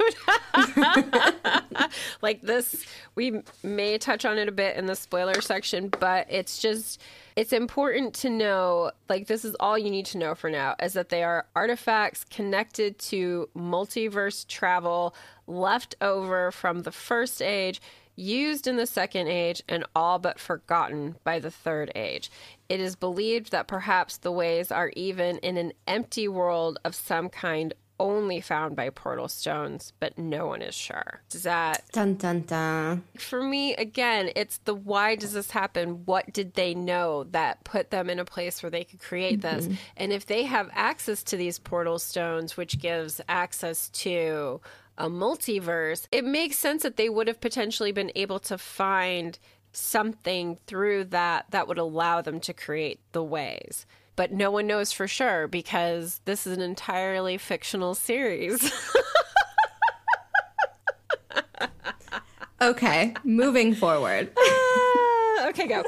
[2.21, 6.59] like this, we may touch on it a bit in the spoiler section, but it's
[6.59, 7.01] just.
[7.35, 10.93] It's important to know, like, this is all you need to know for now, is
[10.93, 15.15] that they are artifacts connected to multiverse travel
[15.47, 17.81] left over from the first age
[18.15, 22.31] used in the second age and all but forgotten by the third age.
[22.69, 27.29] It is believed that perhaps the ways are even in an empty world of some
[27.29, 31.21] kind only found by portal stones, but no one is sure.
[31.29, 33.03] Does that Dun dun dun.
[33.17, 37.91] for me again it's the why does this happen what did they know that put
[37.91, 39.75] them in a place where they could create this mm-hmm.
[39.97, 44.59] and if they have access to these portal stones which gives access to
[44.97, 49.39] a multiverse it makes sense that they would have potentially been able to find
[49.71, 54.91] something through that that would allow them to create the ways but no one knows
[54.91, 58.71] for sure because this is an entirely fictional series
[62.63, 64.31] Okay, moving forward.
[65.35, 65.83] Ah, okay go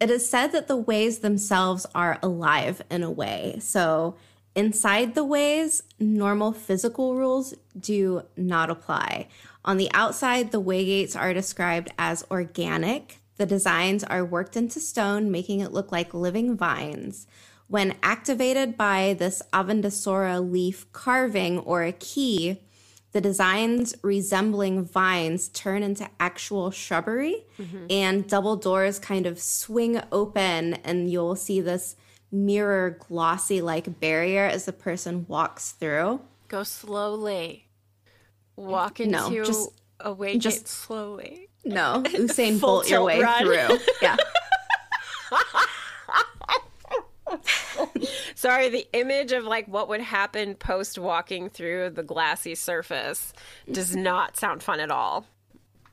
[0.00, 3.58] It is said that the ways themselves are alive in a way.
[3.60, 4.16] So,
[4.56, 9.28] inside the ways, normal physical rules do not apply.
[9.64, 13.20] On the outside, the way gates are described as organic.
[13.36, 17.26] The designs are worked into stone, making it look like living vines.
[17.68, 22.62] When activated by this Avendesora leaf carving or a key,
[23.12, 27.86] the designs resembling vines turn into actual shrubbery, mm-hmm.
[27.90, 31.96] and double doors kind of swing open, and you'll see this
[32.32, 36.20] mirror glossy like barrier as the person walks through.
[36.48, 37.66] Go slowly.
[38.56, 41.48] Walk into No, just- a way just- slowly.
[41.64, 43.42] No, Usain Bolt your way run.
[43.44, 43.78] through.
[44.00, 44.16] Yeah.
[48.36, 53.32] Sorry, the image of like what would happen post walking through the glassy surface
[53.70, 55.26] does not sound fun at all.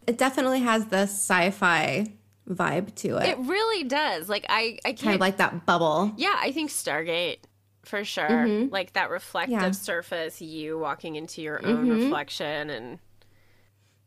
[0.06, 2.06] It definitely has the sci-fi
[2.50, 3.30] vibe to it.
[3.30, 4.30] It really does.
[4.30, 5.00] Like I, I can't.
[5.00, 6.14] kind of like that bubble.
[6.18, 7.38] yeah, I think Stargate
[7.84, 8.28] for sure.
[8.30, 8.74] Mm-hmm.
[8.74, 9.72] Like that reflective Yeah.
[9.72, 12.04] surface, you walking into your own mm-hmm.
[12.04, 13.00] reflection, and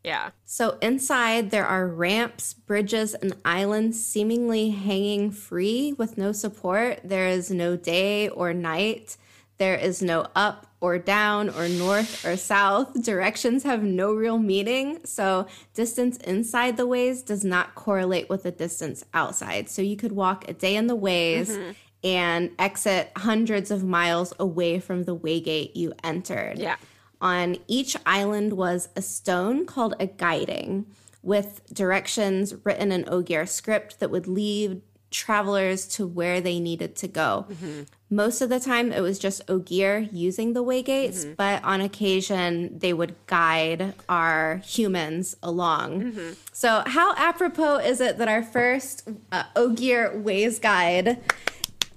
[0.03, 7.01] yeah, So inside there are ramps, bridges, and islands seemingly hanging free with no support.
[7.03, 9.17] There is no day or night.
[9.57, 13.01] There is no up or down or north or south.
[13.01, 14.99] Directions have no real meaning.
[15.03, 19.69] So distance inside the ways does not correlate with the distance outside.
[19.69, 21.71] So you could walk a day in the ways mm-hmm.
[22.03, 26.59] and exit hundreds of miles away from the waygate you entered.
[26.59, 26.75] yeah.
[27.19, 30.85] On each island was a stone called a guiding
[31.23, 37.07] with directions written in Ogier script that would lead travelers to where they needed to
[37.07, 37.45] go.
[37.49, 37.83] Mm-hmm.
[38.09, 41.33] Most of the time, it was just Ogier using the waygates, mm-hmm.
[41.33, 46.01] but on occasion, they would guide our humans along.
[46.01, 46.33] Mm-hmm.
[46.53, 51.21] So, how apropos is it that our first uh, Ogier Ways Guide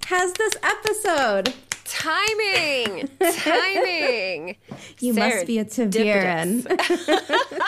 [0.05, 1.53] has this episode?
[1.85, 4.55] Timing, timing.
[4.99, 6.65] You must be a ta'veren.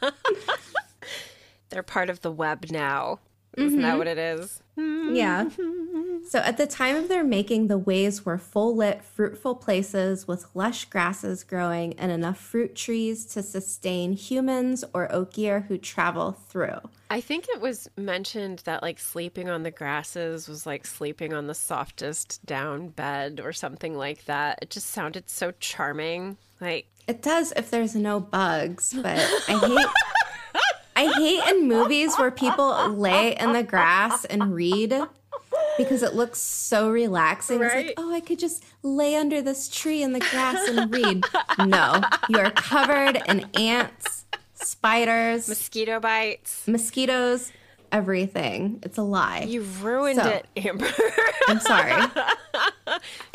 [1.70, 3.20] They're part of the web now.
[3.58, 3.98] Isn't that mm-hmm.
[3.98, 4.62] what it is?
[4.76, 5.44] Yeah.
[5.44, 6.24] Mm-hmm.
[6.28, 10.46] So at the time of their making, the ways were full lit, fruitful places with
[10.54, 16.78] lush grasses growing and enough fruit trees to sustain humans or Ogier who travel through.
[17.10, 21.46] I think it was mentioned that like sleeping on the grasses was like sleeping on
[21.46, 24.58] the softest down bed or something like that.
[24.62, 26.36] It just sounded so charming.
[26.60, 29.18] Like It does if there's no bugs, but
[29.48, 29.86] I hate
[30.98, 34.92] I hate in movies where people lay in the grass and read
[35.76, 37.62] because it looks so relaxing.
[37.62, 41.24] It's like, oh, I could just lay under this tree in the grass and read.
[41.64, 46.66] No, you are covered in ants, spiders, mosquito bites.
[46.66, 47.52] mosquitoes,
[47.92, 48.80] everything.
[48.82, 49.42] It's a lie.
[49.46, 50.90] You ruined So- it, Amber.
[51.48, 51.92] I'm sorry.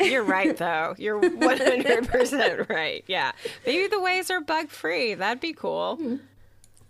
[0.00, 0.94] You're right though.
[0.98, 3.04] You're 100% right.
[3.06, 3.32] Yeah.
[3.66, 5.14] Maybe the ways are bug free.
[5.14, 5.96] That'd be cool.
[5.96, 6.16] Hmm.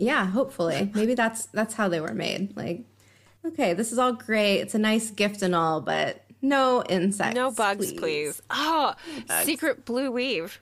[0.05, 0.91] Yeah, hopefully.
[0.95, 2.57] Maybe that's that's how they were made.
[2.57, 2.85] Like,
[3.47, 4.61] okay, this is all great.
[4.61, 7.35] It's a nice gift and all, but no insects.
[7.35, 8.43] No bugs, please.
[8.51, 8.95] Oh,
[9.43, 10.61] secret blue weave.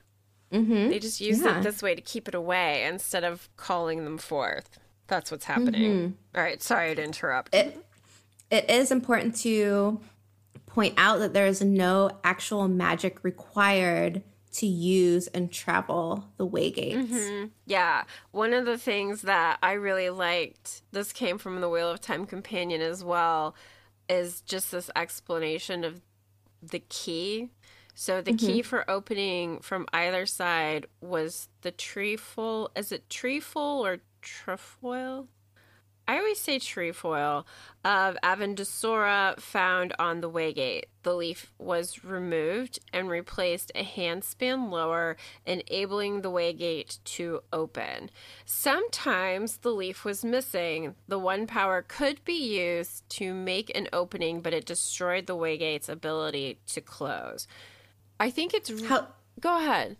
[0.51, 0.89] Mm-hmm.
[0.89, 1.59] They just use Yeah.
[1.59, 4.79] it this way to keep it away instead of calling them forth.
[5.07, 6.15] That's what's happening.
[6.35, 6.61] All right.
[6.61, 7.53] Sorry to interrupt.
[7.53, 7.83] It
[8.49, 9.99] it is important to
[10.67, 14.21] point out that there is no actual magic required
[14.53, 17.09] to use and travel the waygates.
[17.09, 17.45] Mm-hmm.
[17.65, 22.01] Yeah, one of the things that I really liked, this came from the Wheel of
[22.01, 23.55] Time Companion as well,
[24.07, 26.01] is just this explanation of
[26.61, 27.49] the key.
[27.95, 28.45] So the mm-hmm.
[28.47, 32.71] key for opening from either side was the trefoil.
[32.75, 35.27] Is it trefoil or trefoil?
[36.07, 37.45] I always say trefoil
[37.85, 40.83] of Avendesora found on the waygate.
[41.03, 48.09] The leaf was removed and replaced a handspan lower, enabling the waygate to open.
[48.45, 50.95] Sometimes the leaf was missing.
[51.07, 55.89] The one power could be used to make an opening, but it destroyed the waygate's
[55.89, 57.47] ability to close.
[58.19, 58.69] I think it's.
[58.69, 59.07] r- How
[59.39, 59.97] Go ahead.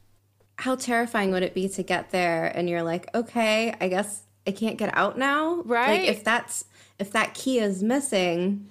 [0.59, 4.51] how terrifying would it be to get there and you're like, okay, I guess I
[4.51, 5.61] can't get out now?
[5.65, 6.01] Right.
[6.01, 6.65] Like if that's
[6.99, 8.67] if that key is missing,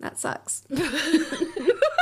[0.00, 0.64] that sucks.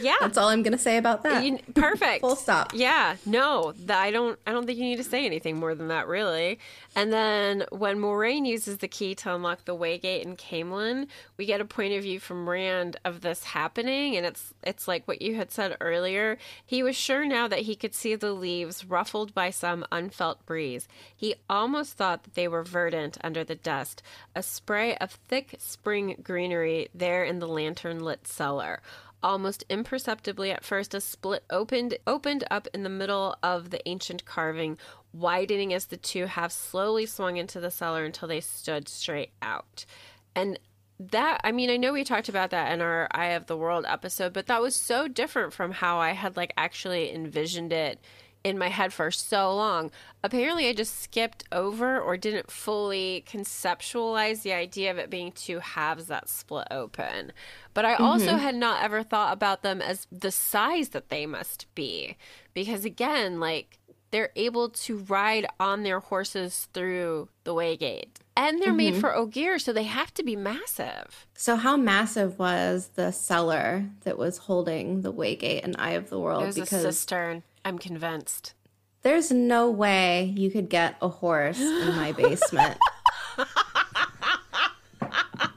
[0.00, 0.14] Yeah.
[0.20, 1.44] That's all I'm gonna say about that.
[1.44, 2.20] You- perfect.
[2.20, 2.72] Full stop.
[2.74, 4.38] Yeah, no, th- I don't.
[4.46, 6.58] I don't think you need to say anything more than that, really.
[6.96, 11.60] And then when Moiraine uses the key to unlock the Waygate in Caemlyn, we get
[11.60, 15.34] a point of view from Rand of this happening, and it's it's like what you
[15.36, 16.38] had said earlier.
[16.64, 20.88] He was sure now that he could see the leaves ruffled by some unfelt breeze.
[21.14, 24.02] He almost thought that they were verdant under the dust,
[24.34, 28.80] a spray of thick spring greenery there in the lantern lit cellar.
[29.24, 34.26] Almost imperceptibly at first, a split opened opened up in the middle of the ancient
[34.26, 34.76] carving,
[35.14, 39.86] widening as the two halves slowly swung into the cellar until they stood straight out.
[40.36, 40.58] And
[41.00, 43.86] that I mean, I know we talked about that in our Eye of the World
[43.88, 48.00] episode, but that was so different from how I had like actually envisioned it
[48.44, 49.90] in my head for so long.
[50.22, 55.58] Apparently, I just skipped over or didn't fully conceptualize the idea of it being two
[55.58, 57.32] halves that split open.
[57.72, 58.38] But I also mm-hmm.
[58.38, 62.16] had not ever thought about them as the size that they must be.
[62.52, 63.78] Because again, like
[64.10, 68.20] they're able to ride on their horses through the Waygate.
[68.36, 69.00] And they're made mm-hmm.
[69.00, 71.26] for Ogier, so they have to be massive.
[71.34, 76.18] So, how massive was the cellar that was holding the Waygate and Eye of the
[76.20, 76.42] World?
[76.42, 77.42] There's a cistern.
[77.64, 78.54] I'm convinced.
[79.02, 82.78] there's no way you could get a horse in my basement.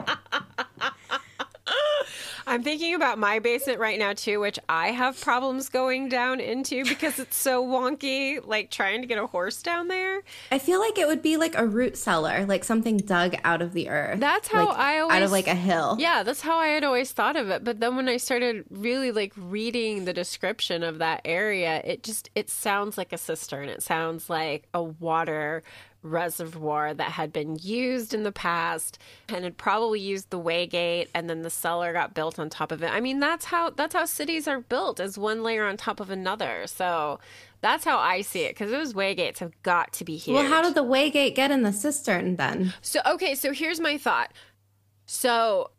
[2.57, 6.83] I'm thinking about my basement right now too, which I have problems going down into
[6.85, 10.23] because it's so wonky, like trying to get a horse down there.
[10.51, 13.73] I feel like it would be like a root cellar, like something dug out of
[13.73, 14.19] the earth.
[14.19, 15.97] That's how like, I always out of like a hill.
[15.99, 17.63] Yeah, that's how I had always thought of it.
[17.63, 22.31] But then when I started really like reading the description of that area, it just
[22.33, 23.69] it sounds like a cistern.
[23.69, 25.61] It sounds like a water
[26.03, 31.29] reservoir that had been used in the past and had probably used the waygate and
[31.29, 32.91] then the cellar got built on top of it.
[32.91, 36.09] I mean, that's how that's how cities are built as one layer on top of
[36.09, 36.63] another.
[36.67, 37.19] So
[37.61, 40.35] that's how I see it because those waygates have got to be huge.
[40.35, 42.73] Well, how did the Waygate get in the cistern then?
[42.81, 44.31] So, okay, so here's my thought.
[45.05, 45.71] So,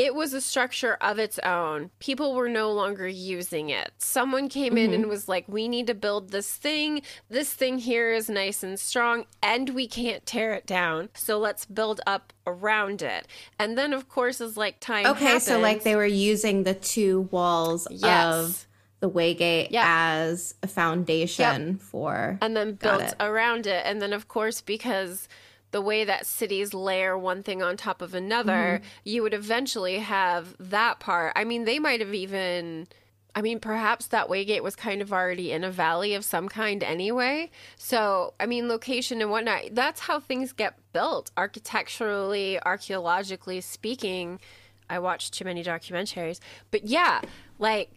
[0.00, 1.90] it was a structure of its own.
[1.98, 3.92] People were no longer using it.
[3.98, 5.10] Someone came in and mm-hmm.
[5.10, 7.02] was like, We need to build this thing.
[7.28, 11.10] This thing here is nice and strong, and we can't tear it down.
[11.12, 13.28] So, let's build up around it.
[13.58, 17.28] And then, of course, as like time Okay, so like they were using the two
[17.30, 18.34] walls Yes.
[18.34, 18.66] of
[19.00, 19.84] the Waygate Yeah.
[19.86, 22.38] as a foundation for.
[22.40, 23.82] and then built around it.
[23.84, 25.28] And then, of course, because
[25.72, 28.84] the way that cities layer one thing on top of another, Mm-hmm.
[29.04, 31.32] you would eventually have that part.
[31.36, 32.88] I mean, they might have even.
[33.32, 36.82] I mean, perhaps that Waygate was kind of already in a valley of some kind
[36.82, 37.52] anyway.
[37.76, 44.40] So, I mean, location and whatnot, that's how things get built architecturally, archaeologically speaking.
[44.88, 46.40] I watched too many documentaries.
[46.72, 47.20] But yeah,
[47.60, 47.92] like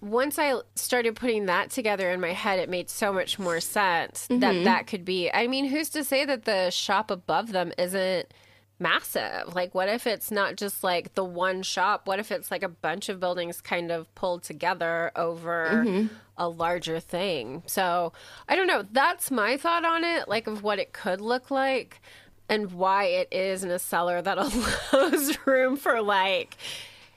[0.00, 4.26] once I started putting that together in my head, it made so much more sense
[4.28, 4.64] that mm-hmm.
[4.64, 5.30] that could be.
[5.30, 8.32] I mean, who's to say that the shop above them isn't
[8.78, 9.54] massive?
[9.54, 12.06] Like, what if it's not just like the one shop?
[12.06, 16.14] What if it's like a bunch of buildings kind of pulled together over mm-hmm.
[16.38, 17.62] a larger thing?
[17.66, 18.14] So,
[18.48, 18.84] I don't know.
[18.90, 22.00] That's my thought on it, like, of what it could look like
[22.48, 24.38] and why it is in a cellar that
[24.92, 26.56] allows room for like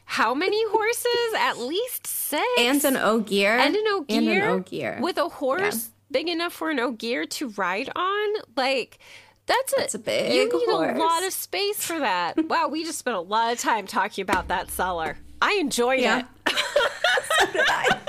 [0.05, 1.33] how many horses?
[1.37, 2.43] At least six.
[2.59, 3.57] and an Ogier.
[3.57, 4.17] And an Ogier.
[4.17, 4.99] And an Ogier.
[5.01, 8.29] With a horse big enough for an Ogier to ride on?
[8.55, 8.99] Like,
[9.45, 10.95] that's a, That's a big You need horse.
[10.95, 12.37] a lot of space for that.
[12.49, 15.17] wow, we just spent a lot of time talking about that cellar.
[15.41, 16.23] I enjoyed Yeah.
[16.47, 17.85] it.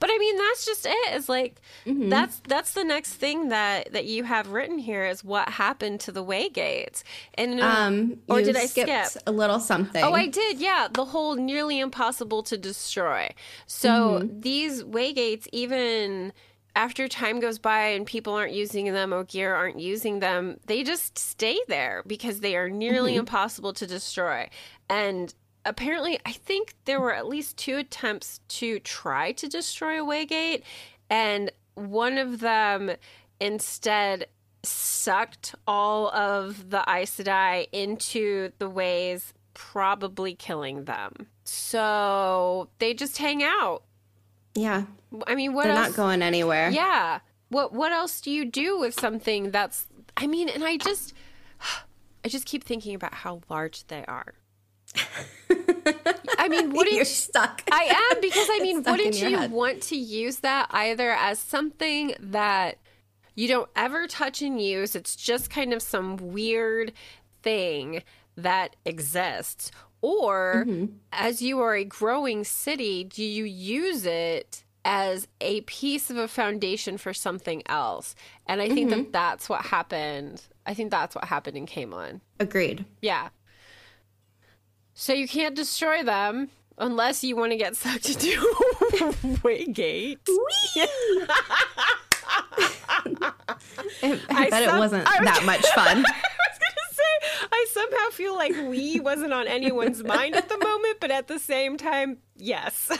[0.00, 1.14] But I mean, that's just it.
[1.14, 2.08] Is like Mm-hmm.
[2.10, 6.12] that's that's the next thing that that you have written here is what happened to
[6.12, 7.02] the Waygates.
[7.34, 8.88] And um, or did I skip?
[9.26, 10.02] a little something?
[10.02, 10.60] Oh, I did.
[10.60, 13.28] Yeah, the whole nearly impossible to destroy.
[13.66, 16.32] So these waygates, even
[16.74, 21.18] after time goes by and people aren't using them, Ogier aren't using them, they just
[21.18, 24.48] stay there because they are nearly impossible to destroy.
[24.88, 30.06] And apparently, I think there were at least two attempts to try to destroy a
[30.06, 30.62] waygate,
[31.10, 32.92] and one of them
[33.40, 34.26] instead
[34.62, 41.26] sucked all of the Aes Sedai into the ways, probably killing them.
[41.44, 43.82] So they just hang out.
[44.54, 44.84] Yeah,
[45.26, 45.88] I mean, what they're else?
[45.88, 46.70] not going anywhere.
[46.70, 47.20] Yeah.
[47.48, 51.14] What what else do you do with something that's I mean, and I just
[52.24, 54.34] I just keep thinking about how large they are.
[56.38, 57.62] I mean, wouldn't You're stuck.
[57.70, 59.50] I am because I mean, wouldn't you head.
[59.50, 62.78] want to use that either as something that
[63.34, 64.94] you don't ever touch and use?
[64.94, 66.92] It's just kind of some weird
[67.42, 68.02] thing
[68.36, 69.70] that exists.
[70.00, 70.94] Or Mm-hmm.
[71.12, 76.26] as you are a growing city, do you use it as a piece of a
[76.26, 78.14] foundation for something else?
[78.46, 79.02] And I think Mm-hmm.
[79.04, 80.42] that that's what happened.
[80.66, 82.20] I think that's what happened in Caemlyn.
[82.40, 82.84] Agreed.
[83.00, 83.28] Yeah.
[84.94, 88.30] So you can't destroy them unless you want to get sucked into
[89.42, 90.18] Waygate.
[94.02, 95.98] I, I bet some- it wasn't was- that much fun.
[95.98, 100.58] I was gonna say I somehow feel like we wasn't on anyone's mind at the
[100.58, 102.88] moment, but at the same time, yes.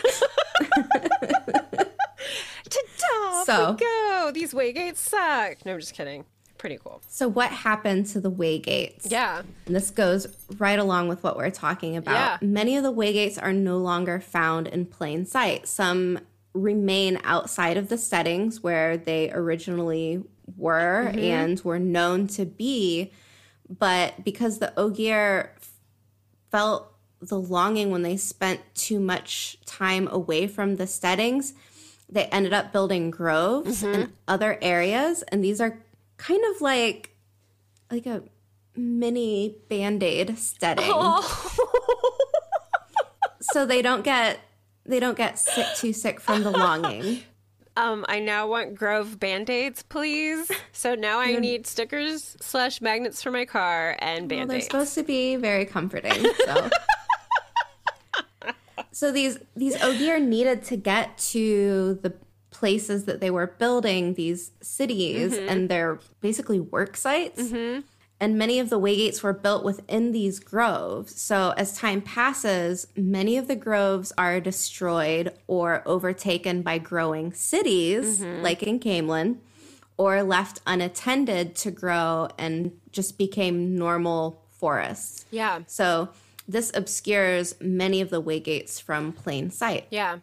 [2.71, 3.45] Ta-da!
[3.45, 4.31] So- we go.
[4.33, 5.65] These Waygates suck.
[5.67, 6.25] No, I'm just kidding.
[6.63, 7.03] Pretty cool.
[7.09, 9.11] so, what happened to the Waygates?
[9.11, 9.43] Yeah.
[9.67, 12.15] And this goes right along with what we're talking about.
[12.15, 12.39] Yeah.
[12.41, 15.67] Many of the waygates are no longer found in plain sight.
[15.67, 16.21] Some
[16.55, 20.23] remain outside of the steadings where they originally
[20.57, 21.19] were Mm-hmm.
[21.19, 23.11] and were known to be.
[23.69, 25.57] But because the Ogier
[26.53, 31.55] felt the longing when they spent too much time away from the steadings,
[32.09, 33.95] they ended up building groves Mm-hmm.
[34.03, 35.23] in other areas.
[35.25, 35.79] And these are
[36.23, 37.11] kind of like
[37.91, 38.23] like a
[38.77, 40.85] mini band-aid steading.
[43.41, 44.41] so they don't get
[44.85, 47.21] they don't get sick too sick from the longing.
[47.75, 50.53] Um, I now want Grove band aids, please.
[50.73, 54.95] So now I need stickers slash magnets for my car and Well, band they're supposed
[54.97, 56.23] to be very comforting.
[56.45, 56.71] So,
[58.93, 62.13] so these these Ogier needed to get to the
[62.63, 65.49] places that they were building these cities mm-hmm.
[65.49, 67.43] and their basically work sites.
[67.43, 67.81] Mm-hmm.
[68.21, 71.21] And many of the waygates were built within these groves.
[71.21, 78.21] So as time passes, many of the groves are destroyed or overtaken by growing cities,
[78.21, 78.45] mm-hmm.
[78.45, 79.39] like in Caemlyn
[79.97, 85.25] or left unattended to grow and just became normal forests.
[85.33, 86.11] yeah, So
[86.47, 89.89] this obscures many of the waygates from plain sight.
[89.91, 90.19] yeah.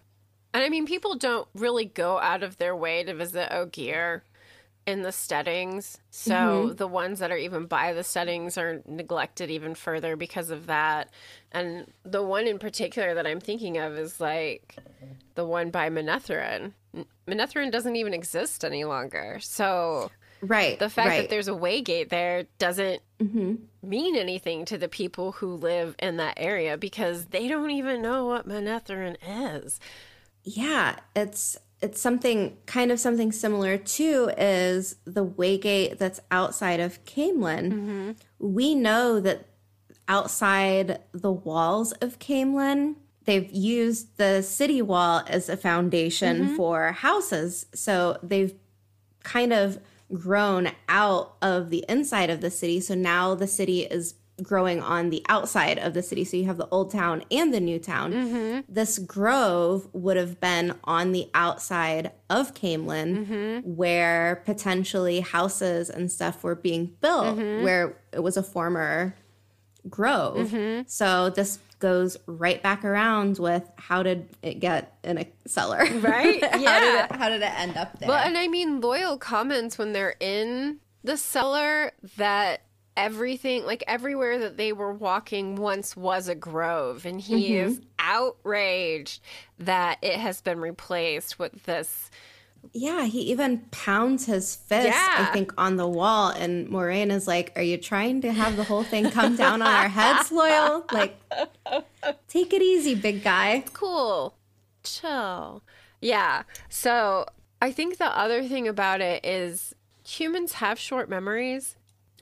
[0.54, 4.24] And I mean, people don't really go out of their way to visit Ogier
[4.86, 6.00] in the steadings.
[6.10, 6.76] So mm-hmm.
[6.76, 11.12] the ones that are even by the steadings are neglected even further because of that.
[11.52, 14.78] And the one in particular that I'm thinking of is like
[15.36, 16.74] the one by Manetheren.
[17.28, 19.38] Manetheren doesn't even exist any longer.
[19.42, 20.10] So
[20.42, 20.80] Right.
[20.80, 21.22] the fact right.
[21.22, 23.56] that there's a waygate there doesn't mm-hmm.
[23.84, 28.26] mean anything to the people who live in that area because they don't even know
[28.26, 29.80] what Manetheren is.
[30.44, 37.04] Yeah, it's it's something kind of something similar too is the waygate that's outside of
[37.06, 37.72] Caemlyn.
[37.72, 38.12] Mm-hmm.
[38.40, 39.46] We know that
[40.08, 46.56] outside the walls of Caemlyn, they've used the city wall as a foundation mm-hmm.
[46.58, 47.66] for houses.
[47.74, 48.54] So they've
[49.24, 49.80] kind of
[50.12, 52.82] grown out of the inside of the city.
[52.82, 56.24] So now the city is growing on the outside of the city.
[56.24, 58.14] So you have the old town and the new town.
[58.14, 58.74] Mm-hmm.
[58.74, 63.76] This grove would have been on the outside of Caemlyn, mm-hmm.
[63.76, 67.64] where potentially houses and stuff were being built, mm-hmm.
[67.64, 69.16] where it was a former
[69.90, 70.54] grove.
[70.88, 75.86] So this goes right back around with how did it get in a cellar?
[76.00, 76.44] Right?
[76.52, 76.80] how, Yeah.
[76.80, 78.10] did it, how did it end up there?
[78.10, 82.62] Well, and I mean, Loial comments when they're in the cellar that
[83.00, 87.06] everything, like everywhere that they were walking once was a grove.
[87.06, 87.70] And he mm-hmm.
[87.70, 89.22] is outraged
[89.58, 92.12] that it has been replaced with this.
[92.74, 96.30] Yeah, he even pounds his fist, I think, on the wall.
[96.30, 99.72] And Moiraine is like, Are you trying to have the whole thing come down on
[99.72, 100.92] our heads, Loial?
[100.92, 101.18] Like,
[102.28, 103.64] take it easy, big guy.
[103.72, 104.36] Cool.
[104.84, 105.64] Chill.
[106.02, 106.44] Yeah.
[106.68, 107.28] So
[107.62, 109.74] I think the other thing about it is
[110.06, 111.78] humans have short memories.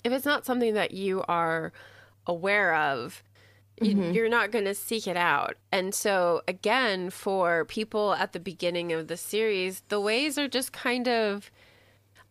[0.07, 1.71] If it's not something that you are
[2.25, 3.23] aware of,
[3.81, 4.11] you, mm-hmm.
[4.11, 5.55] you're not going to seek it out.
[5.71, 10.73] And so, again, for people at the beginning of the series, the ways are just
[10.73, 11.51] kind of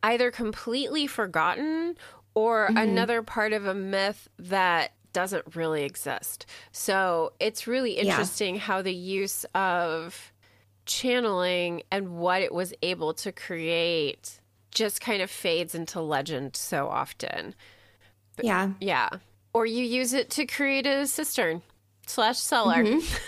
[0.02, 1.96] either completely forgotten
[2.34, 2.78] or mm-hmm.
[2.78, 6.44] another part of a myth that doesn't really exist.
[6.72, 10.32] So it's really interesting how the use of
[10.84, 14.40] channeling and what it was able to create
[14.76, 17.54] just kind of fades into legend so often.
[18.40, 18.72] Yeah.
[18.78, 19.08] Yeah.
[19.54, 21.62] Or you use it to create a cistern
[22.06, 22.84] slash cellar.
[22.84, 23.16] Mm-hmm.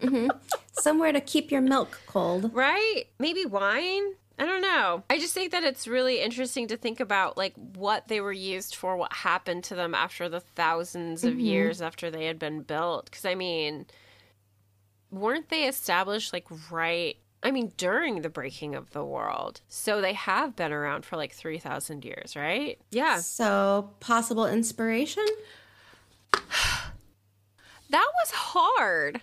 [0.00, 0.28] Mm-hmm.
[0.72, 2.52] Somewhere to keep your milk cold.
[2.52, 3.04] Right?
[3.18, 4.02] Maybe wine?
[4.38, 5.02] I don't know.
[5.08, 8.74] I just think that it's really interesting to think about like what they were used
[8.74, 11.40] for, what happened to them after the 1000s of mm-hmm.
[11.40, 13.86] years after they had been built cuz I mean
[15.10, 19.60] weren't they established like right I mean during the breaking of the world.
[19.68, 22.80] So they have been around for like 3000 years, right?
[22.90, 23.18] Yeah.
[23.18, 25.26] So, possible inspiration?
[27.90, 29.20] That was hard.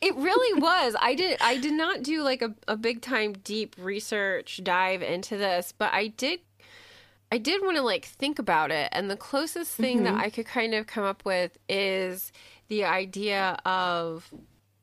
[0.00, 0.96] It really was.
[1.00, 5.36] I did I did not do like a, a big time deep research dive into
[5.36, 6.40] this, but I did
[7.30, 10.22] I did want to like think about it and the closest thing that mm-hmm.
[10.22, 12.32] I could kind of come up with is
[12.66, 14.32] the idea of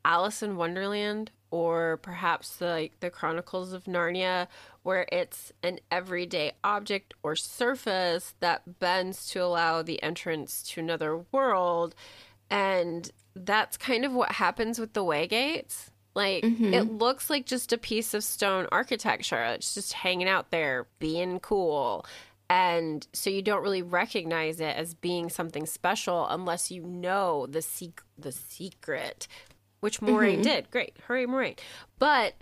[0.06, 4.48] Alice in Wonderland or perhaps the like the Chronicles of Narnia
[4.84, 11.26] where it's an everyday object or surface that bends to allow the entrance to another
[11.32, 11.96] world
[12.50, 15.90] and that's kind of what happens with the waygates.
[16.16, 16.74] Like mm-hmm.
[16.74, 19.44] it looks like just a piece of stone architecture.
[19.46, 22.06] It's just hanging out there being cool.
[22.50, 27.62] And so you don't really recognize it as being something special unless you know the
[27.62, 29.28] sec- the secret
[29.80, 30.42] which Moiraine mm-hmm.
[30.42, 30.72] did.
[30.72, 30.96] Great.
[31.08, 31.60] Hooray, Moiraine.
[32.00, 32.36] But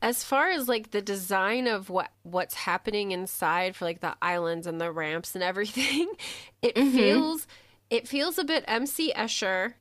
[0.00, 4.66] as far as like the design of what what's happening inside for like the islands
[4.66, 6.12] and the ramps and everything,
[6.62, 6.96] it mm-hmm.
[6.96, 7.46] feels
[7.90, 9.74] it feels a bit MC Escher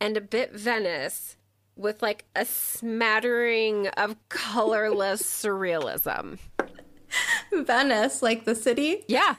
[0.00, 1.36] and a bit Venice
[1.74, 6.38] with like a smattering of colorless surrealism.
[7.52, 9.04] Venice, like the city.
[9.08, 9.36] Yeah.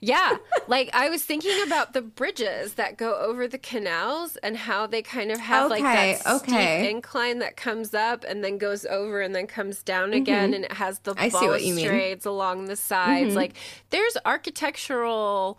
[0.00, 0.36] Yeah.
[0.68, 5.02] like I was thinking about the bridges that go over the canals and how they
[5.02, 6.80] kind of have like that okay.
[6.82, 10.64] steep incline that comes up and then goes over and then comes down again and
[10.64, 11.36] it has the Mm-hmm.
[11.36, 11.84] I see what you mean.
[11.86, 11.94] Mm-hmm.
[11.94, 13.34] balustrades along the sides.
[13.34, 13.54] Like
[13.90, 15.58] there's architectural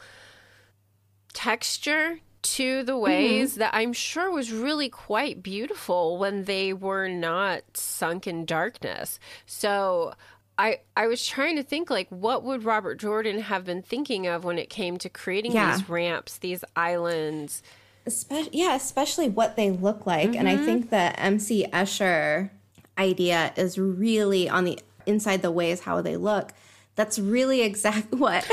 [1.34, 3.60] texture to the ways Mm-hmm.
[3.60, 9.20] that I'm sure was really quite beautiful when they were not sunk in darkness.
[9.46, 10.14] So
[10.60, 14.44] I I was trying to think like what would Robert Jordan have been thinking of
[14.44, 15.72] when it came to creating Yeah.
[15.72, 17.64] these ramps, these islands.
[18.06, 20.36] Espe- yeah, especially what they look like.
[20.36, 20.66] And I mm-hmm.
[20.66, 22.50] think the MC Escher
[22.98, 26.52] idea is really on the inside the ways how they look.
[26.96, 28.46] That's really exact what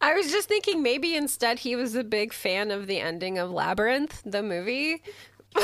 [0.00, 3.52] I was just thinking maybe instead he was a big fan of the ending of
[3.52, 5.02] Labyrinth, the movie.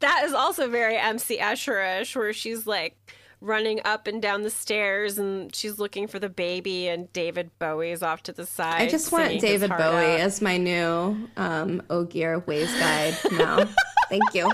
[0.00, 2.96] that is also very MC Escher-ish, where she's like
[3.42, 8.02] running up and down the stairs and she's looking for the baby and David Bowie's
[8.02, 8.82] off to the side.
[8.82, 9.78] I just want David Bowie
[10.14, 10.20] out.
[10.20, 13.64] as my new um Ogier Ways guide now.
[14.10, 14.50] Thank you.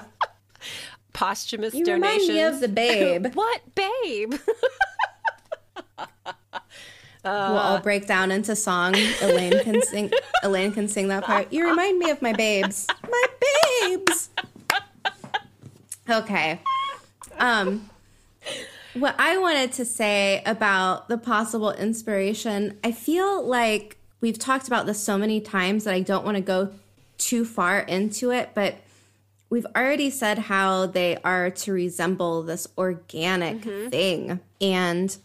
[1.13, 2.29] posthumous You donations.
[2.29, 3.27] remind me of the babe.
[3.35, 4.35] what babe?
[7.25, 8.95] we'll all break down into song.
[9.21, 10.13] Elaine can sing.
[10.45, 11.53] Elaine can sing that part.
[11.53, 12.87] You remind me of my babes.
[13.03, 13.25] My
[13.81, 14.31] babes.
[16.09, 16.61] Okay.
[17.39, 17.91] Um,
[18.95, 24.87] what I wanted to say about the possible inspiration, I feel like we've talked about
[24.87, 26.71] this so many times that I don't want to go
[27.19, 28.77] too far into it, but
[29.51, 33.89] we've already said how they are to resemble this organic mm-hmm.
[33.89, 34.41] thing.
[34.61, 35.17] And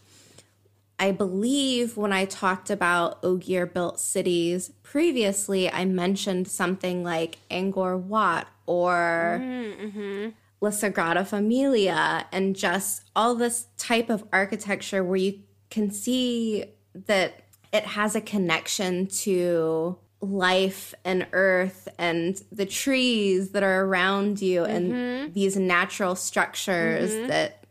[0.98, 7.98] I believe when I talked about Ogier built cities previously, I mentioned something like Angkor
[7.98, 10.28] Wat or mm, mm-hmm.
[10.62, 15.40] La Sagrada Familia and just all this type of architecture where you
[15.70, 17.34] can see that
[17.72, 24.64] it has a connection to life and earth and the trees that are around you
[24.64, 25.32] and mm-hmm.
[25.32, 27.26] these natural structures mm-hmm.
[27.26, 27.64] that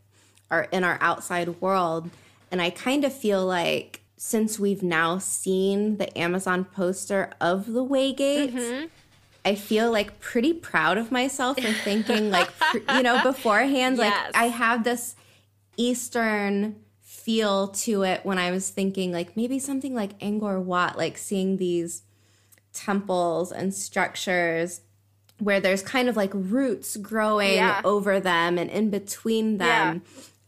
[0.49, 2.09] are in our outside world.
[2.51, 7.85] And I kind of feel like since we've now seen the Amazon poster of the
[7.85, 8.87] Waygates, mm-hmm.
[9.43, 12.49] I feel like pretty proud of myself for thinking like
[12.93, 15.15] you know beforehand like I have this
[15.77, 21.17] eastern feel to it when I was thinking like maybe something like Angkor Wat like
[21.17, 22.03] seeing these
[22.73, 24.81] temples and structures
[25.39, 27.81] where there's kind of like roots growing Yeah.
[27.83, 30.03] over them and in between them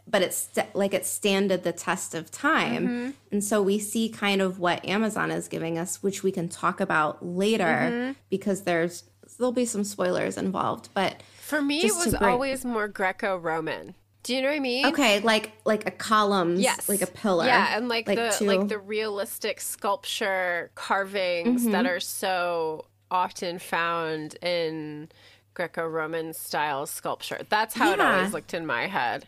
[0.08, 3.10] but it's st- like it standed the test of time Mm-hmm.
[3.32, 6.80] and so we see kind of what amazon is giving us which we can talk
[6.80, 8.12] about later Mm-hmm.
[8.30, 9.04] because there's
[9.38, 13.96] there'll be some spoilers involved but For me, it was bring- always more Greco-Roman.
[14.24, 14.86] Do you know what I mean?
[14.88, 16.88] okay like like a column Yes.
[16.88, 21.72] like a pillar Yeah, and like, the two- like the realistic sculpture carvings Mm-hmm.
[21.72, 25.10] that are so often found in
[25.56, 27.42] Greco-Roman style sculpture.
[27.50, 29.28] That's how it always looked in my head.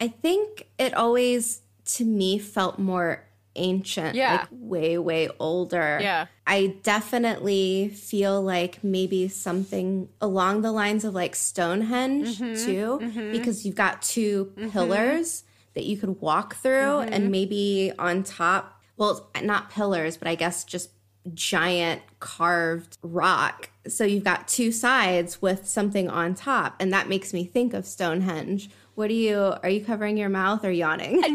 [0.00, 1.62] I think it always
[1.96, 3.24] to me felt more
[3.56, 4.32] ancient, Yeah.
[4.36, 5.98] like way, way older.
[6.00, 6.26] Yeah.
[6.46, 12.64] I definitely feel like maybe something along the lines of like Stonehenge Mm-hmm.
[12.64, 15.44] too, because you've got 2 pillars
[15.74, 16.70] that you could walk through,
[17.02, 17.12] Mm-hmm.
[17.12, 20.90] and maybe on top, well, not pillars, but I guess just
[21.34, 23.68] giant carved rock.
[23.86, 27.84] So you've got two sides with something on top, and that makes me think of
[27.84, 28.70] Stonehenge.
[29.00, 29.54] What are you?
[29.62, 31.22] Are you covering your mouth or yawning?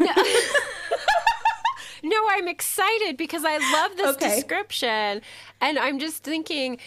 [2.04, 4.36] No, I'm excited because I love this Okay.
[4.36, 5.22] description.
[5.60, 6.78] And I'm just thinking,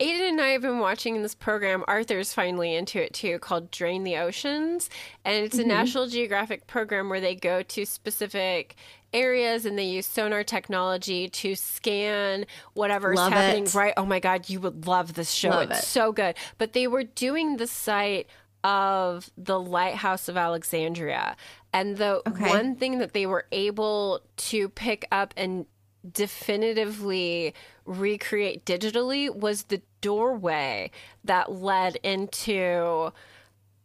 [0.00, 1.84] Aiden and I have been watching this program.
[1.86, 4.88] Arthur's finally into it too, called Drain the Oceans.
[5.26, 5.68] And it's a Mm-hmm.
[5.68, 8.76] National Geographic program where they go to specific
[9.12, 13.64] areas and they use sonar technology to scan whatever's Love happening.
[13.64, 13.74] it.
[13.74, 13.92] Right.
[13.98, 15.50] Oh my God, you would love this show.
[15.50, 15.84] Love it's it.
[15.84, 16.34] so good.
[16.56, 18.26] But they were doing the site
[18.66, 21.36] of the Lighthouse of Alexandria.
[21.72, 22.48] And the Okay.
[22.48, 25.66] one thing that they were able to pick up and
[26.10, 27.54] definitively
[27.84, 30.90] recreate digitally was the doorway
[31.24, 33.12] that led into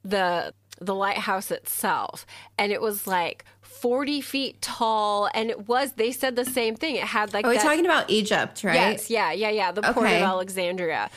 [0.03, 2.25] the the lighthouse itself,
[2.57, 5.91] and it was like 40 feet tall, and it was.
[5.93, 6.95] They said the same thing.
[6.95, 7.45] It had like.
[7.45, 8.73] Are we that- talking about Egypt, right?
[8.75, 9.71] Yes, yeah, yeah, yeah.
[9.71, 11.11] The port of Alexandria.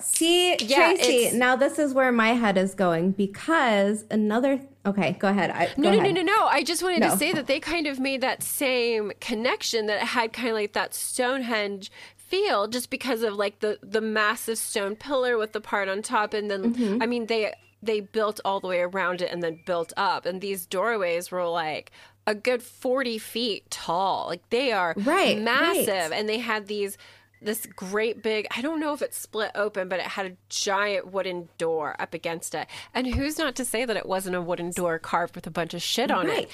[0.00, 4.60] See, Yeah, Tracy, now this is where my head is going because another.
[4.84, 5.50] Okay, go ahead.
[5.50, 6.14] I, No, go no, no, ahead.
[6.16, 6.46] no, no.
[6.46, 7.10] I just wanted No.
[7.10, 10.54] to say that they kind of made that same connection that it had kind of
[10.54, 15.60] like that Stonehenge feel just because of like the the massive stone pillar with the
[15.60, 17.02] part on top and then Mm-hmm.
[17.02, 20.40] I mean they they built all the way around it and then built up and
[20.40, 21.92] these doorways were like
[22.26, 24.26] a good 40 feet tall.
[24.28, 26.12] Like they are Right, massive right.
[26.12, 26.96] and they had these
[27.44, 31.12] this great big I don't know if it's split open, but it had a giant
[31.12, 32.66] wooden door up against it.
[32.94, 35.74] And who's not to say that it wasn't a wooden door carved with a bunch
[35.74, 36.50] of shit on Right, it?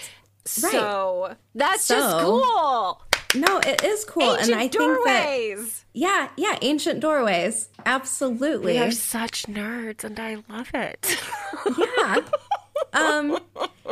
[0.46, 3.02] So that's So- just cool.
[3.32, 4.72] No, it is cool, Ancient and I think
[5.04, 5.84] that doorways.
[5.92, 8.72] yeah, yeah, ancient doorways, absolutely.
[8.72, 11.16] We are such nerds, and I love it.
[11.78, 12.16] yeah.
[12.92, 13.38] Um,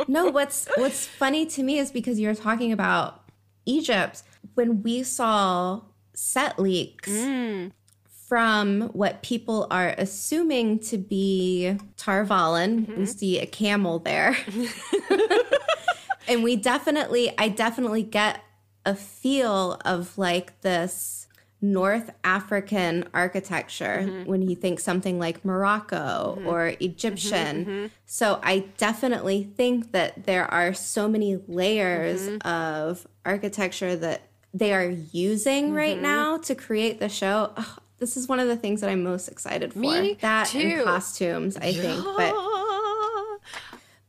[0.09, 3.23] no, what's what's funny to me is because you're talking about
[3.65, 4.23] Egypt
[4.55, 5.83] when we saw
[6.19, 7.71] set leaks mm.
[8.27, 12.87] from what people are assuming to be Tar Valon.
[12.87, 13.05] We mm-hmm.
[13.05, 14.35] see a camel there.
[16.27, 18.43] and we definitely I definitely get
[18.85, 21.27] a feel of like this
[21.61, 24.29] North African architecture mm-hmm.
[24.29, 26.47] when you think something like Morocco mm-hmm.
[26.47, 27.91] or Egyptian.
[28.05, 34.89] So I definitely think that there are so many layers of architecture that they are
[35.11, 37.51] using right now to create the show.
[37.55, 39.79] Ugh, this is one of the things that I'm most excited for.
[39.79, 40.59] Me that too.
[40.59, 42.03] and costumes, I think.
[42.17, 42.33] But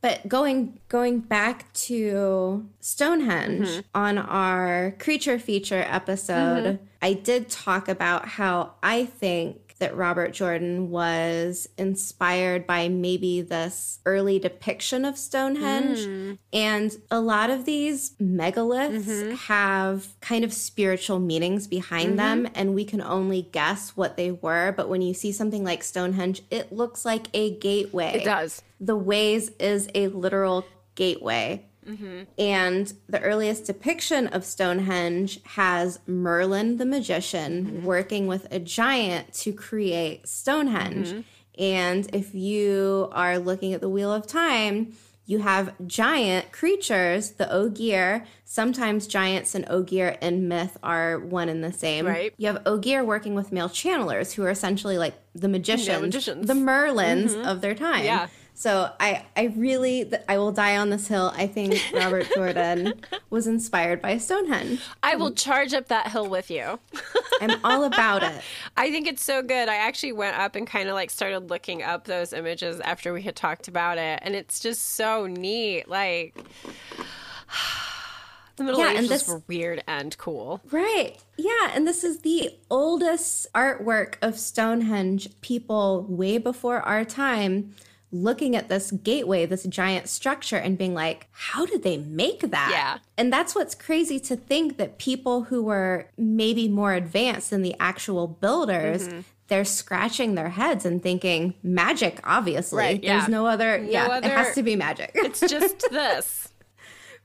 [0.01, 3.79] but going going back to Stonehenge Mm-hmm.
[3.93, 10.89] on our creature feature episode, I did talk about how I think that Robert Jordan
[10.89, 15.99] was inspired by maybe this early depiction of Stonehenge.
[15.99, 16.37] Mm.
[16.53, 19.31] And a lot of these megaliths Mm-hmm.
[19.35, 24.71] have kind of spiritual meanings behind them, and we can only guess what they were.
[24.71, 28.61] But when you see something like Stonehenge, it looks like a gateway it does.
[28.79, 30.65] the ways is a literal
[30.95, 31.65] gateway.
[31.87, 32.23] Mm-hmm.
[32.37, 37.85] And the earliest depiction of Stonehenge has Merlin the magician mm-hmm.
[37.85, 41.07] working with a giant to create Stonehenge.
[41.07, 41.21] Mm-hmm.
[41.59, 44.93] And if you are looking at the Wheel of Time,
[45.25, 48.25] you have giant creatures, the Ogier.
[48.43, 52.05] Sometimes giants and Ogier in myth are one and the same.
[52.05, 52.33] Right.
[52.37, 56.47] You have Ogier working with male channelers, who are essentially like the magicians, magicians.
[56.47, 58.03] the Merlins of their time.
[58.03, 58.27] Yeah.
[58.61, 61.33] So I, I really, I will die on this hill.
[61.35, 62.93] I think Robert Jordan
[63.31, 64.83] was inspired by Stonehenge.
[65.01, 66.79] I will charge up that hill with you.
[67.41, 68.39] I'm all about it.
[68.77, 69.67] I think it's so good.
[69.67, 73.23] I actually went up and kind of like started looking up those images after we
[73.23, 75.89] had talked about it, and it's just so neat.
[75.89, 76.35] Like
[78.57, 80.61] the Middle Yeah, Ages and this- were weird and cool.
[80.69, 81.17] Right.
[81.35, 81.71] Yeah.
[81.73, 85.29] And this is the oldest artwork of Stonehenge.
[85.41, 87.73] People way before our time
[88.11, 92.69] looking at this gateway, this giant structure, and being like, how did they make that?
[92.71, 92.97] Yeah.
[93.17, 97.75] And that's what's crazy to think that people who were maybe more advanced than the
[97.79, 99.07] actual builders.
[99.07, 99.19] Mm-hmm.
[99.47, 102.77] They're scratching their heads and thinking magic, obviously.
[102.77, 103.17] Right, yeah.
[103.17, 105.11] There's no other, yeah, it has to be magic.
[105.13, 106.49] It's just this.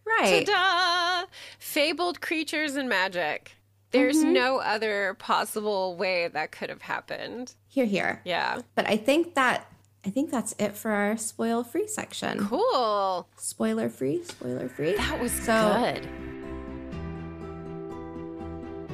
[0.05, 0.45] right.
[0.47, 1.26] Ta-da!
[1.61, 3.53] Fabled creatures and magic.
[3.93, 4.32] There's Mm-hmm.
[4.32, 7.55] no other possible way that could have happened.
[7.68, 8.20] Here, here.
[8.24, 8.61] Yeah.
[8.74, 9.70] But I think that
[10.07, 12.39] I think that's it for our spoil free section.
[12.47, 13.29] Cool.
[13.37, 14.95] Spoiler free, spoiler free.
[14.97, 16.07] That was So- good.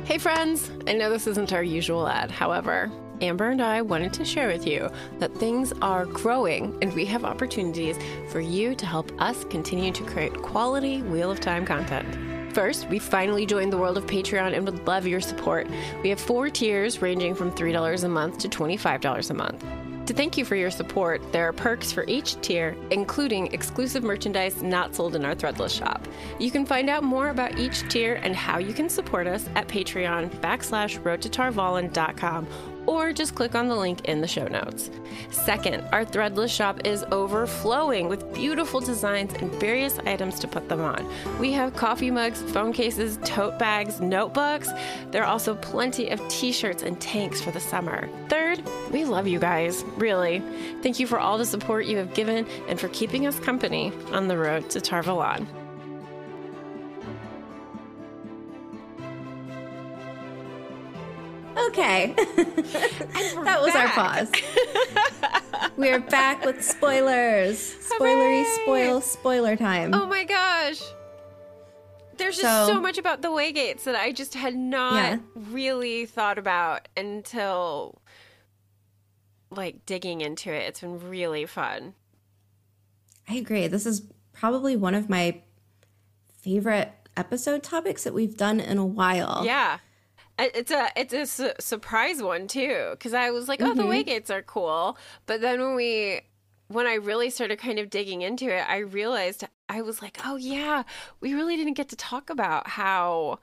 [0.05, 0.71] Hey, friends.
[0.89, 2.31] I know this isn't our usual ad.
[2.31, 2.91] However,
[3.21, 4.89] Amber and I wanted to share with you
[5.21, 7.97] that things are growing and we have opportunities
[8.31, 12.53] for you to help us continue to create quality Wheel of Time content.
[12.53, 15.69] First, we finally joined the world of Patreon and would love your support.
[16.03, 19.65] We have four tiers ranging from $3 a month to $25 a month.
[20.07, 24.61] To thank you for your support, there are perks for each tier, including exclusive merchandise
[24.61, 26.09] not sold in our Threadless shop.
[26.41, 29.69] You can find out more about each tier and how you can support us at
[29.69, 32.49] Patreon backslash roadtotarvalin.com
[32.87, 34.91] or just click on the link in the show notes.
[35.31, 40.81] Second, our Threadless shop is overflowing with beautiful designs and various items to put them
[40.81, 41.11] on.
[41.39, 44.69] We have coffee mugs, phone cases, tote bags, notebooks.
[45.11, 48.09] There are also plenty of t shirts and tanks for the summer.
[48.29, 50.43] Third, we love you guys, really.
[50.83, 54.29] Thank you for all the support you have given and for keeping us company on
[54.29, 55.47] the road to Tar Valon.
[61.57, 62.15] Okay.
[62.17, 64.31] that was our pause.
[65.77, 67.59] we are back with spoilers.
[67.59, 68.63] Spoilery, Hooray!
[68.63, 69.95] spoil, spoiler time.
[69.95, 70.83] Oh my gosh.
[72.17, 75.19] There's just So- so, much about the Waygates that I just had not Yeah.
[75.35, 78.01] really thought about until
[79.51, 80.69] like digging into it.
[80.69, 81.95] It's been really fun.
[83.29, 83.67] I agree.
[83.67, 85.43] This is probably one of my
[86.41, 89.43] favorite episode topics that we've done in a while.
[89.45, 89.79] Yeah.
[90.39, 93.83] It- It's a it's a su- surprise one too because I was like, oh, the
[93.83, 93.93] mm-hmm.
[94.11, 96.23] Waygates are cool, but then when we
[96.69, 100.37] when I really started kind of digging into it, I realized I was like, oh
[100.37, 100.85] yeah,
[101.21, 103.41] we really didn't get to talk about how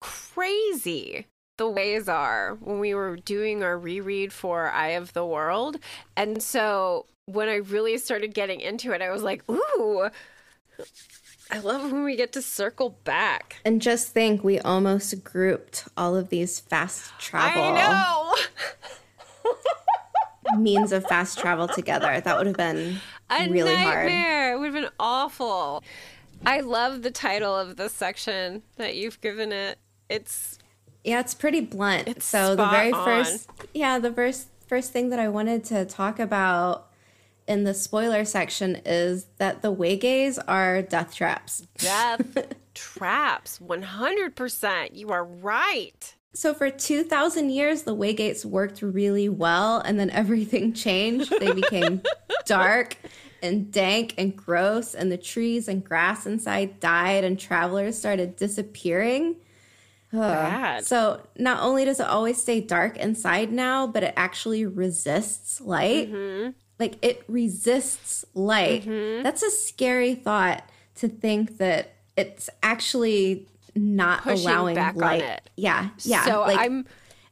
[0.00, 1.26] crazy
[1.56, 5.78] the ways are when we were doing our reread for Eye of the World,
[6.16, 10.10] and so when I really started getting into it, I was like, ooh.
[11.50, 13.56] I love when we get to circle back.
[13.64, 17.72] And just think, we almost grouped all of these fast travel I
[19.44, 19.52] know.
[20.58, 22.20] means of fast travel together.
[22.20, 22.98] That would have been
[23.30, 24.06] A really hard.
[24.06, 24.54] nightmare.
[24.54, 25.82] It would have been awful.
[26.46, 29.78] I love the title of this section that you've given it.
[30.08, 30.58] It's
[31.02, 32.08] Yeah, it's pretty blunt.
[32.08, 33.04] It's so the very on.
[33.04, 36.88] first yeah, the first first thing that I wanted to talk about
[37.46, 41.66] in the spoiler section is that the Waygates are death traps.
[41.78, 43.58] death traps.
[43.58, 44.94] 100%.
[44.94, 46.14] You are right.
[46.32, 51.30] So for 2000 years the Waygates worked really well and then everything changed.
[51.38, 52.02] They became
[52.46, 52.96] dark
[53.42, 59.36] and dank and gross and the trees and grass inside died and travelers started disappearing.
[60.12, 60.84] Bad.
[60.86, 66.10] So not only does it always stay dark inside now, but it actually resists light.
[66.10, 66.50] Mm-hmm.
[66.78, 68.84] Like it resists light.
[68.84, 69.22] Mm-hmm.
[69.22, 73.46] That's a scary thought to think that it's actually
[73.76, 75.22] not Pushing allowing light.
[75.22, 75.50] it.
[75.56, 76.24] Yeah, yeah.
[76.24, 76.86] so like I'm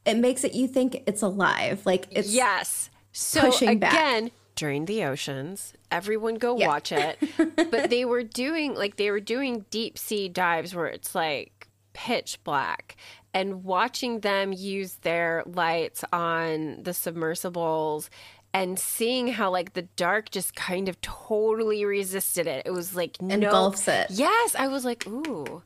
[0.05, 1.85] it makes it you think it's alive.
[1.85, 2.89] Like it's yes.
[3.11, 3.93] So pushing back.
[3.93, 6.67] again, Drain the Oceans, everyone go Yeah.
[6.67, 7.17] watch it.
[7.71, 12.39] but they were doing like they were doing deep sea dives where it's like pitch
[12.43, 12.95] black
[13.33, 18.09] and watching them use their lights on the submersibles
[18.53, 22.65] and seeing how like the dark just kind of totally resisted it.
[22.65, 24.07] It was like no Engulfs it.
[24.11, 25.61] Yes, I was like, ooh.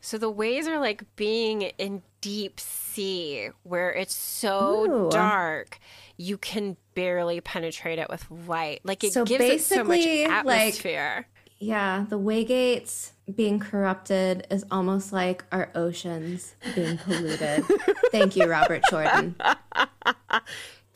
[0.00, 5.10] So the ways are like being in deep sea where it's so Ooh.
[5.10, 5.78] dark
[6.16, 8.80] you can barely penetrate it with light.
[8.84, 11.26] Like it So gives it so much basically, like- atmosphere.
[11.60, 17.64] yeah, the Waygates being corrupted is almost like our oceans being polluted.
[18.12, 19.34] Thank you, Robert Jordan.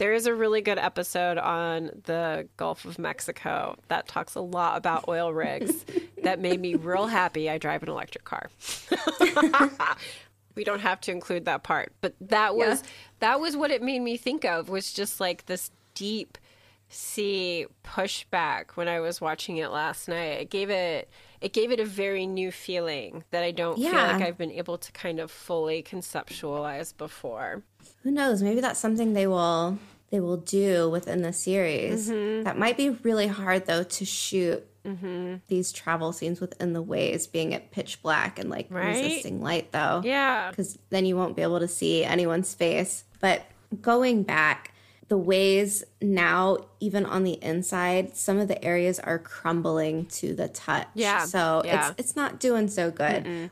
[0.03, 4.77] There is a really good episode on the Gulf of Mexico that talks a lot
[4.77, 5.87] about oil rigs
[6.25, 8.51] that made me real happy I drive an electric car.
[10.57, 12.89] we don't have to include that part, but that was Yeah.
[13.21, 16.37] that was what it made me think of was just like this deep
[16.89, 20.41] sea pushback when I was watching it last night.
[20.41, 21.09] It gave it
[21.41, 24.79] it gave it a very new feeling that I don't feel like I've been able
[24.79, 27.63] to kind of fully conceptualize before.
[28.03, 28.43] Who knows?
[28.43, 29.79] Maybe that's something they will
[30.13, 32.09] they will do within the series.
[32.09, 32.45] Mm-hmm.
[32.45, 34.65] That might be really hard though to shoot
[35.49, 38.89] these travel scenes within the ways being at pitch black and like Right?
[38.89, 40.03] resisting light though.
[40.05, 40.51] Yeah.
[40.51, 43.05] because then you won't be able to see anyone's face.
[43.21, 43.43] But
[43.81, 44.72] going back,
[45.13, 50.49] the ways now, even on the inside, some of the areas are crumbling to the
[50.49, 50.89] touch.
[50.95, 51.91] Yeah, So yeah.
[51.91, 53.51] it's it's not doing so good.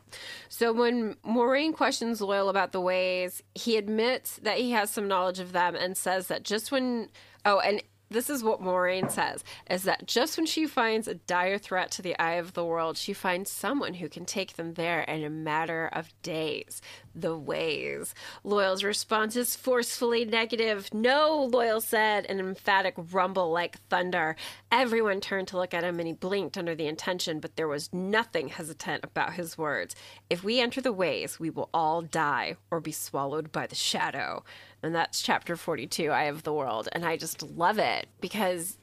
[0.49, 5.39] So when Moiraine questions Loial about the ways, he admits that he has some knowledge
[5.39, 7.09] of them and says that just when
[7.45, 11.59] oh, and this is what Moiraine says is that just when she finds a dire
[11.59, 15.01] threat to the eye of the world, she finds someone who can take them there
[15.01, 16.81] in a matter of days.
[17.13, 18.15] The ways.
[18.45, 20.93] Loial's response is forcefully negative.
[20.93, 24.35] No, Loial said, an emphatic rumble like thunder.
[24.71, 27.91] Everyone turned to look at him and he blinked under the intention, but there was
[27.91, 29.95] nothing hesitant about his words.
[30.29, 34.43] If we enter the ways, we will all die or be swallowed by the shadow.
[34.81, 36.87] And that's chapter 42, Eye of the World.
[36.93, 38.77] And I just love it because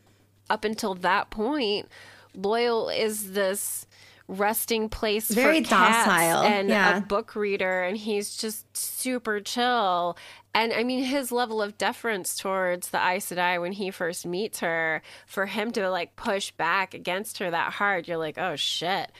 [0.50, 1.88] up until that point,
[2.36, 3.86] Loial is this
[4.28, 6.98] resting place Very for cats docile, and yeah.
[6.98, 10.18] a book reader and he's just super chill
[10.54, 14.60] and i mean his level of deference towards the Aes Sedai when he first meets
[14.60, 19.10] her for him to like push back against her that hard you're like oh shit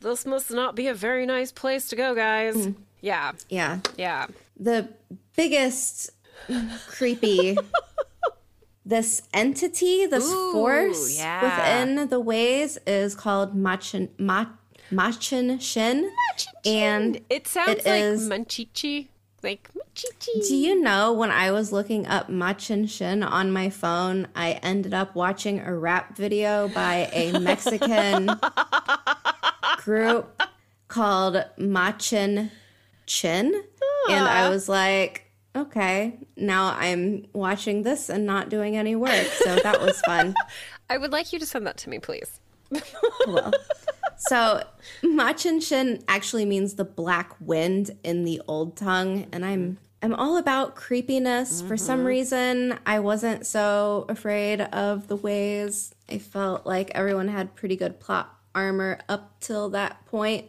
[0.00, 2.72] this must not be a very nice place to go guys Hmm.
[3.00, 3.78] yeah Yeah.
[3.96, 4.26] yeah
[4.58, 4.88] The
[5.36, 6.10] biggest
[6.88, 7.56] creepy
[8.90, 11.42] this entity, this Ooh, force yeah.
[11.42, 14.46] within the ways is called Machin Ma,
[14.90, 16.10] Machin Shin.
[16.66, 19.08] And it sounds it like is- Munchichi
[19.42, 20.40] Like, Chi-Chi.
[20.48, 24.92] Do you know when I was looking up Machin Shin on my phone, I ended
[24.92, 28.28] up watching a rap video by a Mexican
[29.78, 30.42] group
[30.88, 32.50] called Machin
[33.06, 33.62] Chin.
[34.08, 39.26] And I was like, okay, now I'm watching this and not doing any work.
[39.26, 40.34] So that was fun.
[40.90, 42.40] I would like you to send that to me, please.
[43.26, 43.52] Well,
[44.16, 44.62] so
[45.02, 50.38] Machin Shin actually means the black wind in the old tongue, and I'm I'm all
[50.38, 51.60] about creepiness.
[51.60, 52.06] For some mm-hmm.
[52.06, 55.94] reason, I wasn't so afraid of the ways.
[56.08, 60.46] I felt like everyone had pretty good plot armor up till that point.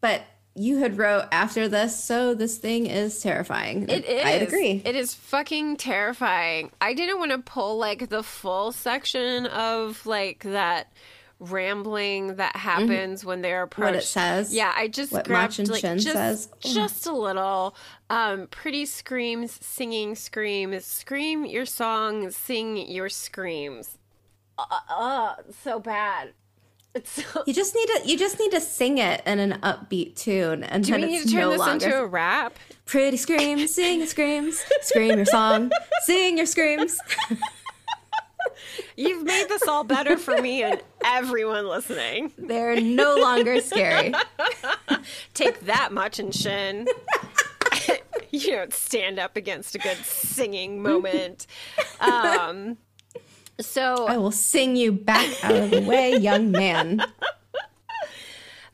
[0.00, 0.22] But
[0.54, 3.88] you had wrote after this, so this thing is terrifying.
[3.88, 4.24] It is.
[4.24, 4.82] I'd agree.
[4.84, 6.70] It is fucking terrifying.
[6.80, 10.92] I didn't want to pull like the full section of like that
[11.38, 13.86] rambling that happens when they're approached.
[13.86, 13.94] Mm-hmm.
[13.94, 14.54] What it says.
[14.54, 16.48] Yeah, I just What grabbed like Shin just, says.
[16.60, 17.74] just a little.
[18.10, 23.98] Um, pretty screams, singing screams, scream your song, sing your screams.
[24.58, 26.34] Uh, uh, so bad.
[26.94, 27.44] It's so.
[27.46, 30.84] You just need to you just need to sing it in an upbeat tune, and
[30.84, 32.58] Do then we need it's to turn no this longer into a rap?
[32.84, 35.70] Pretty screams, sing your screams, scream your song,
[36.02, 36.98] sing your screams.
[38.96, 42.32] You've made this all better for me and everyone listening.
[42.36, 44.12] They're no longer scary.
[45.34, 46.86] Take that Machin Shin.
[48.30, 51.46] you don't stand up against a good singing moment.
[52.00, 52.76] Um,
[53.60, 57.02] so I will sing you back out of the way, young man.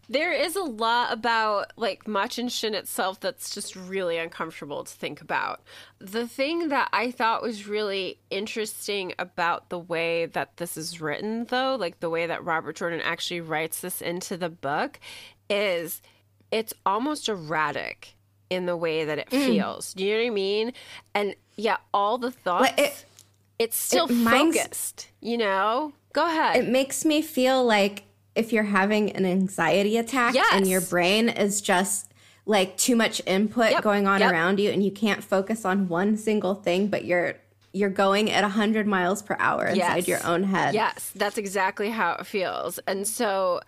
[0.08, 5.20] there is a lot about like Machin Shin itself that's just really uncomfortable to think
[5.20, 5.62] about.
[5.98, 11.46] The thing that I thought was really interesting about the way that this is written,
[11.46, 15.00] though, like the way that Robert Jordan actually writes this into the book,
[15.50, 16.02] is
[16.50, 18.14] it's almost erratic
[18.48, 19.46] in the way that it mm.
[19.46, 19.92] feels.
[19.94, 20.72] Do you know what I mean?
[21.14, 23.04] And yeah, all the thoughts, Like, it-
[23.58, 25.92] it's still it focused, you know?
[26.12, 26.56] Go ahead.
[26.56, 28.04] It makes me feel like
[28.34, 32.12] if you're having an anxiety attack and your brain is just
[32.44, 34.30] like too much input Yep, going on yep.
[34.32, 37.34] around you and you can't focus on one single thing but you're
[37.72, 40.08] you're going at 100 miles per hour inside Yes.
[40.08, 40.72] your own head.
[40.72, 42.78] Yes, that's exactly how it feels.
[42.86, 43.60] And so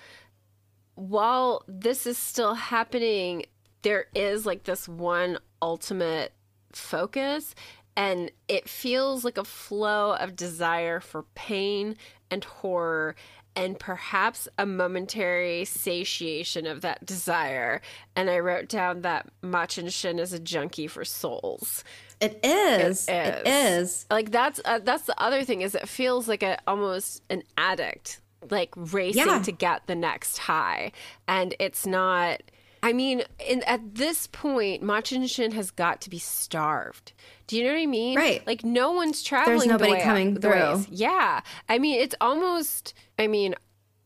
[0.94, 3.44] while this is still happening,
[3.82, 6.32] there is like this one ultimate
[6.72, 7.54] focus
[7.98, 11.96] and it feels like a flow of desire for pain
[12.30, 13.14] and horror
[13.56, 17.80] and perhaps a momentary satiation of that desire.
[18.14, 21.82] And I wrote down that Machin Shin is a junkie for souls.
[22.20, 23.08] It is.
[23.08, 24.06] It is.
[24.10, 28.20] Like that's uh, that's the other thing is it feels like a almost an addict
[28.48, 29.42] like racing Yeah.
[29.42, 30.92] to get the next high,
[31.26, 32.40] and it's not.
[32.82, 37.12] I mean, in, at this point, Machin Shin has got to be starved.
[37.46, 38.16] Do you know what I mean?
[38.16, 38.46] Right.
[38.46, 39.60] Like no one's traveling.
[39.60, 40.86] the nobody coming the ways.
[40.86, 40.96] through.
[40.96, 41.40] Yeah.
[41.68, 42.94] I mean, it's almost.
[43.18, 43.54] I mean,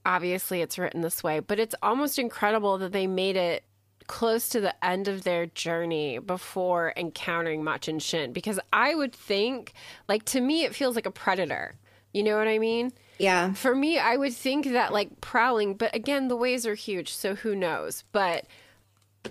[0.04, 3.64] obviously it's written this way, but it's almost incredible that they made it
[4.06, 9.72] close to the end of their journey before encountering Machin Shin because I would think
[10.08, 11.74] like to me it feels like a predator.
[12.12, 12.92] You know what I mean?
[13.18, 13.52] Yeah.
[13.52, 17.34] For me, I would think that like prowling, but again, the ways are huge, so
[17.34, 18.04] who knows?
[18.12, 18.46] But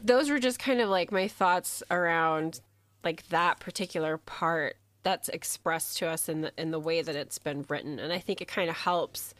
[0.04, 2.62] those were just kind of like my thoughts around
[3.04, 7.40] like that particular part that's expressed to us in the in the way that it's
[7.40, 9.34] been written, and I think it kind of helps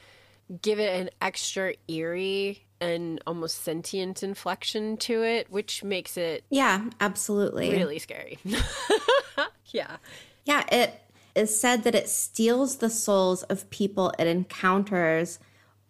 [0.62, 6.90] give it an extra eerie and almost sentient inflection to it, which makes it Yeah,
[7.00, 7.70] absolutely.
[7.72, 8.38] really scary.
[9.68, 9.98] yeah.
[10.46, 11.00] Yeah, it
[11.36, 15.40] is said that it steals the souls of people it encounters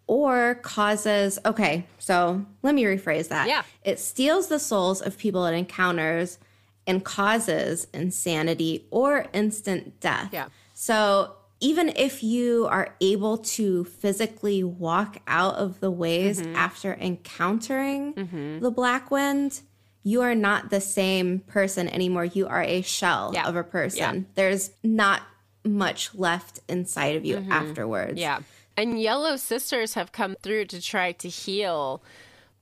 [0.06, 1.38] or causes.
[1.44, 3.48] Okay, so let me rephrase that.
[3.48, 3.62] Yeah.
[3.84, 6.38] It steals the souls of people it encounters
[6.86, 10.30] and causes insanity or instant death.
[10.32, 10.46] Yeah.
[10.74, 16.56] So even if you are able to physically walk out of the ways Mm-hmm.
[16.56, 19.60] after encountering the black wind,
[20.02, 22.24] you are not the same person anymore.
[22.24, 23.46] You are a shell Yeah.
[23.46, 23.98] of a person.
[23.98, 24.20] Yeah.
[24.34, 25.22] There's not
[25.64, 28.12] much left inside of you afterwards.
[28.12, 28.18] Mm-hmm.
[28.18, 28.40] Yeah.
[28.76, 32.02] And yellow sisters have come through to try to heal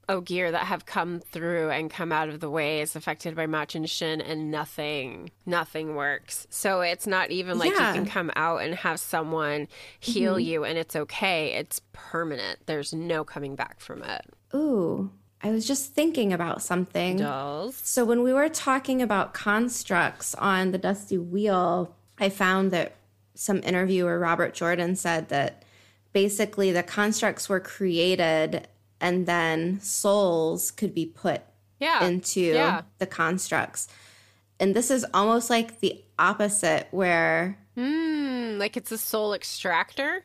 [0.09, 4.20] Ogier that have come through and come out of the ways affected by Machin Shin
[4.20, 6.48] and nothing nothing works.
[6.51, 7.94] So it's not even like Yeah.
[7.94, 9.68] you can come out and have someone
[10.01, 11.53] heal you and it's okay.
[11.53, 12.59] It's permanent.
[12.66, 14.22] There's no coming back from it.
[14.53, 15.12] Ooh,
[15.44, 17.18] I was just thinking about something.
[17.18, 17.76] Dolls.
[17.76, 22.94] So when we were talking about constructs on the Dusty Wheel, I found that
[23.34, 25.64] some interviewer Robert Jordan said that
[26.12, 28.68] basically the constructs were created
[29.00, 31.40] and then souls could be put
[31.78, 32.04] Yeah.
[32.04, 32.82] into Yeah.
[32.98, 33.88] the constructs.
[34.58, 40.24] and this is almost like the opposite where Mm, like it's a soul extractor,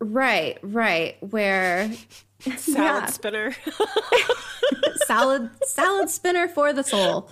[0.00, 1.90] right, right, where
[2.56, 3.06] salad Yeah.
[3.06, 3.52] spinner.
[5.06, 7.28] salad salad spinner for the soul.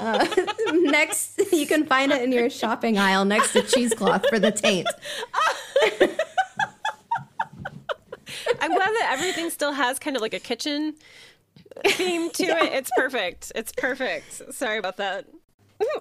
[0.00, 0.26] Uh,
[0.72, 4.86] next, you can find it in your shopping aisle next to cheesecloth for the taint.
[8.60, 10.94] I'm glad that everything still has kind of like a kitchen
[11.86, 12.72] theme to it.
[12.72, 13.52] It's perfect.
[13.54, 14.54] It's perfect.
[14.54, 15.26] Sorry about that.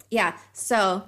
[0.09, 0.37] Yeah.
[0.53, 1.03] So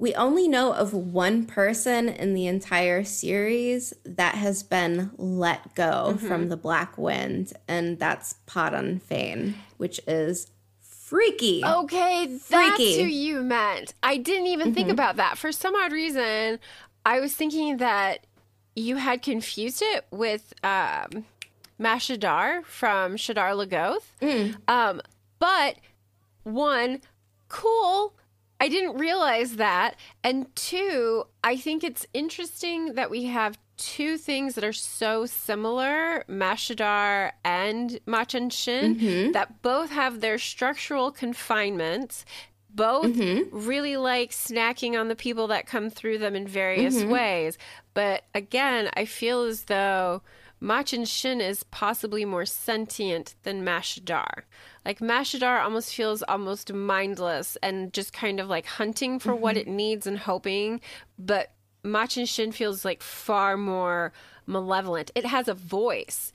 [0.00, 6.16] we only know of one person in the entire series that has been let go
[6.16, 11.62] from the Black Wind, and that's Padan Fane, which is freaky.
[11.62, 13.92] Okay, that's who you meant.
[14.02, 15.36] I didn't even think about that.
[15.36, 16.58] For some odd reason,
[17.04, 18.26] I was thinking that
[18.74, 21.26] you had confused it with um,
[21.78, 24.56] Mashadar from Shadar Logoth.
[24.66, 25.02] Um,
[25.38, 25.76] but
[26.44, 27.02] one,
[27.48, 28.14] cool.
[28.60, 29.96] I didn't realize that.
[30.22, 36.24] And two, I think it's interesting that we have two things that are so similar,
[36.28, 39.32] Mashadar and Machin Shin, mm-hmm.
[39.32, 42.26] that both have their structural confinements.
[42.72, 43.66] Both mm-hmm.
[43.66, 47.10] really like snacking on the people that come through them in various mm-hmm.
[47.10, 47.58] ways.
[47.94, 50.22] But again, I feel as though
[50.60, 54.42] Machin Shin is possibly more sentient than Mashadar.
[54.84, 59.70] Like Mashadar almost feels almost mindless and just kind of like hunting for what mm-hmm.
[59.70, 60.80] it needs and hoping,
[61.18, 61.52] but
[61.82, 64.12] Machin Shin feels like far more
[64.46, 65.10] malevolent.
[65.14, 66.32] It has a voice.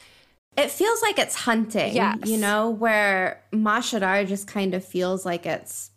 [0.57, 2.17] It feels like it's hunting, Yes.
[2.25, 5.91] you know, where Mashadar just kind of feels like it's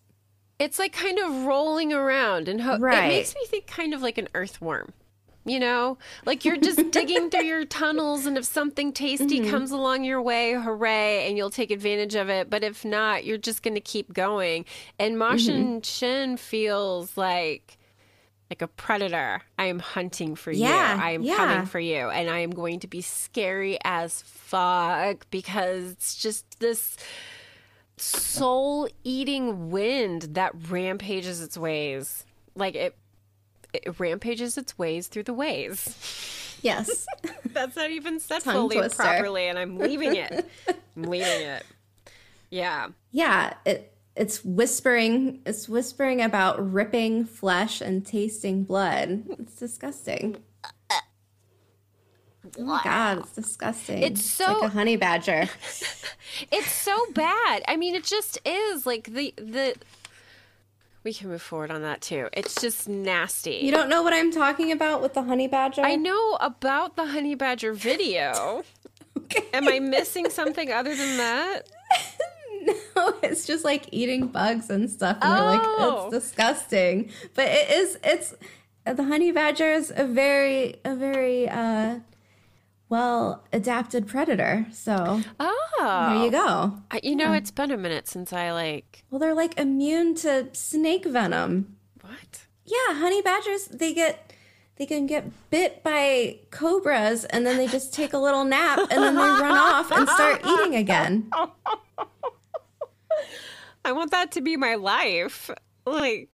[0.58, 4.18] It's like kind of rolling around and ho- it makes me think kind of like
[4.18, 4.92] an earthworm.
[5.44, 9.50] You know, like you're just digging through your tunnels, and if something tasty Mm-hmm.
[9.50, 12.50] comes along your way, hooray, and you'll take advantage of it.
[12.50, 14.66] But if not, you're just going to keep going.
[14.98, 15.80] And Machin Mm-hmm.
[15.82, 17.78] Shin feels like
[18.50, 19.42] like a predator.
[19.58, 21.02] I am hunting for Yeah, you.
[21.02, 21.36] I am yeah.
[21.36, 26.58] coming for you, and I am going to be scary as fuck because it's just
[26.60, 26.96] this
[27.96, 32.24] soul eating wind that rampages its ways.
[32.54, 32.96] Like it,
[33.72, 36.58] it rampages its ways through the ways.
[36.62, 37.06] yes.
[37.46, 39.02] That's not even said Tongue fully twister.
[39.02, 40.48] properly, and I'm leaving it.
[40.96, 41.64] I'm leaving it.
[42.50, 42.88] Yeah.
[43.10, 49.24] yeah, it it's whispering it's whispering about ripping flesh and tasting blood.
[49.38, 50.42] It's disgusting.
[52.58, 54.02] Oh my god, it's disgusting.
[54.02, 55.48] It's so- like a honey badger.
[56.52, 57.62] It's so bad.
[57.66, 59.74] I mean, it just is like the the.
[61.08, 62.28] We can move forward on that too.
[62.34, 63.60] It's just nasty.
[63.62, 65.80] You don't know what I'm talking about with the honey badger?
[65.80, 68.62] I know about the honey badger video.
[69.16, 69.44] Okay.
[69.54, 71.62] Am I missing something other than that?
[72.94, 75.16] No, it's just like eating bugs and stuff.
[75.22, 76.10] And they're like, Oh.
[76.12, 77.10] it's disgusting.
[77.34, 78.34] But it is, it's,
[78.84, 82.00] the honey badger is a very, a very, uh,
[82.88, 84.66] well adapted predator.
[84.72, 86.30] So Oh, there you oh.
[86.30, 86.82] go.
[86.90, 90.48] I, you know, it's been a minute since I like Well, they're like immune to
[90.52, 91.76] snake venom.
[92.00, 92.46] what?
[92.64, 94.32] Yeah, honey badgers, they get,
[94.76, 99.02] they can get bit by cobras and then they just take a little nap and
[99.02, 101.30] then they run off and start eating again.
[103.84, 105.50] I want that to be my life.
[105.86, 106.28] Like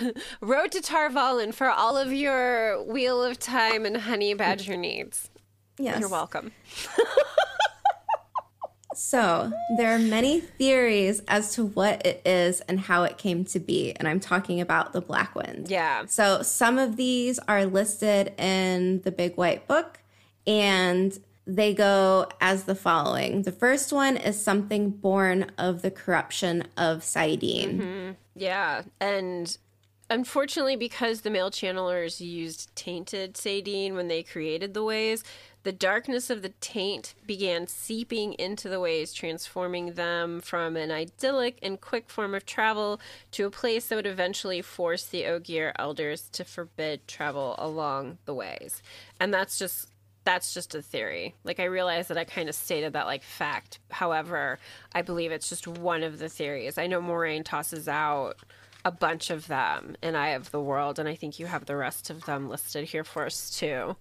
[0.40, 5.30] Road to Tar Valon for all of your Wheel of Time and Honey Badger needs.
[5.78, 6.00] Yes.
[6.00, 6.52] You're welcome.
[8.94, 13.60] So, there are many theories as to what it is and how it came to
[13.60, 15.68] be, and I'm talking about the Black Wind.
[15.68, 16.06] Yeah.
[16.06, 19.98] So, some of these are listed in the Big White Book,
[20.46, 21.16] and
[21.46, 23.42] they go as the following.
[23.42, 27.78] The first one is something born of the corruption of Saidin.
[27.78, 28.12] Mm-hmm.
[28.34, 29.56] Yeah, and
[30.10, 35.24] unfortunately, because the male channelers used tainted Saidin when they created the ways,
[35.66, 41.58] the darkness of the taint began seeping into the ways, transforming them from an idyllic
[41.60, 43.00] and quick form of travel
[43.32, 48.34] to a place that would eventually force the Ogier elders to forbid travel along the
[48.34, 48.80] ways.
[49.18, 49.90] And that's just
[50.22, 51.34] that's just a theory.
[51.42, 53.80] Like I realize that I kind of stated that like fact.
[53.90, 54.58] However,
[54.92, 56.78] I believe it's just one of the theories.
[56.78, 58.36] I know Moiraine tosses out
[58.86, 61.74] a bunch of them in Eye of the World, and I think you have the
[61.74, 63.96] rest of them listed here for us too.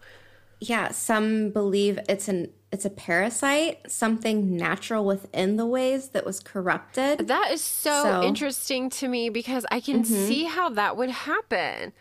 [0.60, 6.40] Yeah, some believe it's an it's a parasite, something natural within the ways that was
[6.40, 7.28] corrupted.
[7.28, 10.28] That is so, So- interesting to me because I can mm-hmm.
[10.28, 11.94] see how that would happen.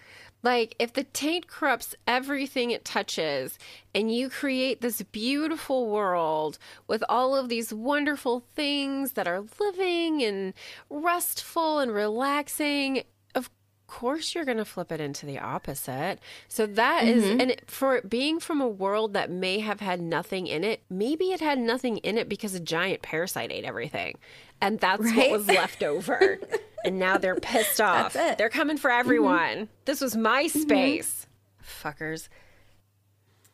[0.44, 3.58] Like, if the taint corrupts everything it touches,
[3.94, 10.22] and you create this beautiful world with all of these wonderful things that are living
[10.22, 10.52] and
[10.90, 13.04] restful and relaxing,
[13.94, 16.18] course you're going to flip it into the opposite.
[16.48, 17.40] So that is, mm-hmm.
[17.40, 21.40] and for being from a world that may have had nothing in it, maybe it
[21.40, 24.18] had nothing in it because a giant parasite ate everything.
[24.60, 26.40] And that's what was left over.
[26.84, 28.14] and now they're pissed off.
[28.14, 29.00] They're coming for mm-hmm.
[29.00, 29.68] everyone.
[29.84, 30.60] This was my mm-hmm.
[30.60, 31.28] space.
[31.62, 32.28] Fuckers.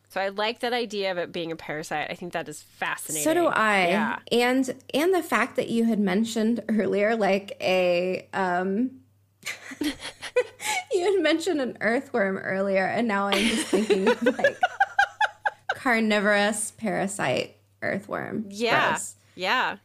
[0.09, 2.11] So I like that idea of it being a parasite.
[2.11, 3.24] I think that is fascinating.
[3.24, 3.88] So do I.
[3.88, 4.18] Yeah.
[4.32, 8.99] And and the fact that you had mentioned earlier, like a um
[9.80, 14.59] you had mentioned an earthworm earlier, and now I'm just thinking like
[15.74, 18.45] carnivorous parasite earthworm.
[18.49, 18.91] Yeah.
[18.91, 19.14] Gross.
[19.34, 19.76] Yeah.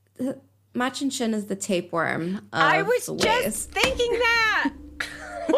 [0.73, 2.47] Machin Shin is the tapeworm.
[2.51, 4.73] I was just thinking that.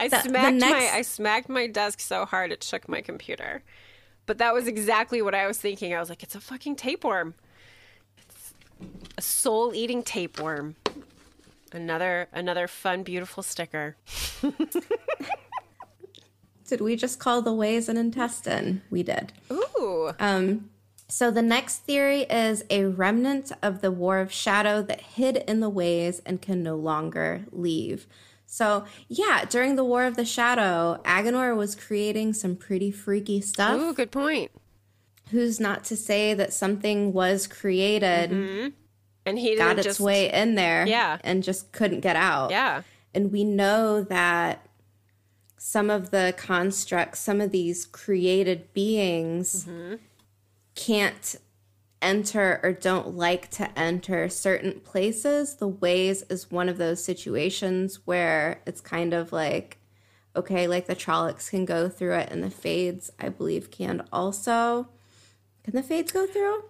[0.00, 3.62] I The- the smacked my I smacked my desk so hard it shook my computer.
[4.26, 5.94] But that was exactly what I was thinking.
[5.94, 7.34] I was like, it's a fucking tapeworm.
[9.16, 10.76] A soul-eating tapeworm.
[11.72, 13.96] Another another fun, beautiful sticker.
[16.68, 18.82] Did we just call the ways an intestine?
[18.90, 19.32] We did.
[19.50, 20.12] Ooh.
[20.18, 20.68] Um,
[21.08, 25.60] so the next theory is a remnant of the War of Shadow that hid in
[25.60, 28.06] the ways and can no longer leave.
[28.44, 33.80] So yeah, during the War of the Shadow, Aginor was creating some pretty freaky stuff.
[33.80, 34.50] Ooh, good point.
[35.30, 38.68] Who's not to say that something was created, mm-hmm.
[39.26, 41.18] And he got its just way in there, Yeah.
[41.22, 42.50] and just couldn't get out.
[42.50, 42.82] Yeah.
[43.12, 44.66] And we know that
[45.58, 49.96] some of the constructs, some of these created beings mm-hmm.
[50.74, 51.36] can't
[52.00, 55.56] enter or don't like to enter certain places.
[55.56, 59.78] The ways is one of those situations where it's kind of like,
[60.36, 64.88] okay, like the Trollocs can go through it and the Fades, I believe, can also.
[65.68, 66.64] Can the Fades go through?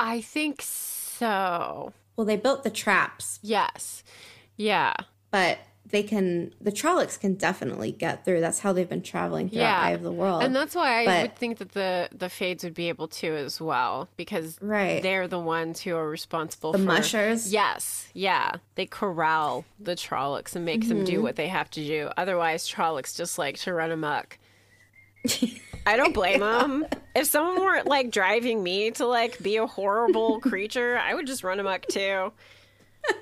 [0.00, 1.92] I think so.
[2.16, 4.02] Well, they built the traps, Yes.
[4.56, 4.94] Yeah.
[5.30, 8.40] but they can the Trollocs can definitely get through.
[8.40, 9.80] That's how they've been traveling throughout Yeah.
[9.80, 10.42] Eye of the World.
[10.42, 13.32] And that's why I But- would think that the the fades would be able to
[13.32, 15.00] as well because Right.
[15.04, 17.52] they're the ones who are responsible for the for mushers.
[17.52, 18.54] Yes, yeah.
[18.74, 21.04] They corral the Trollocs and make them Mm-hmm.
[21.14, 22.10] do what they have to do.
[22.16, 24.38] Otherwise, Trollocs just like to run amok.
[25.86, 26.86] I don't blame them.
[27.14, 31.42] If someone were like driving me to like be a horrible creature, I would just
[31.44, 32.32] run amok too.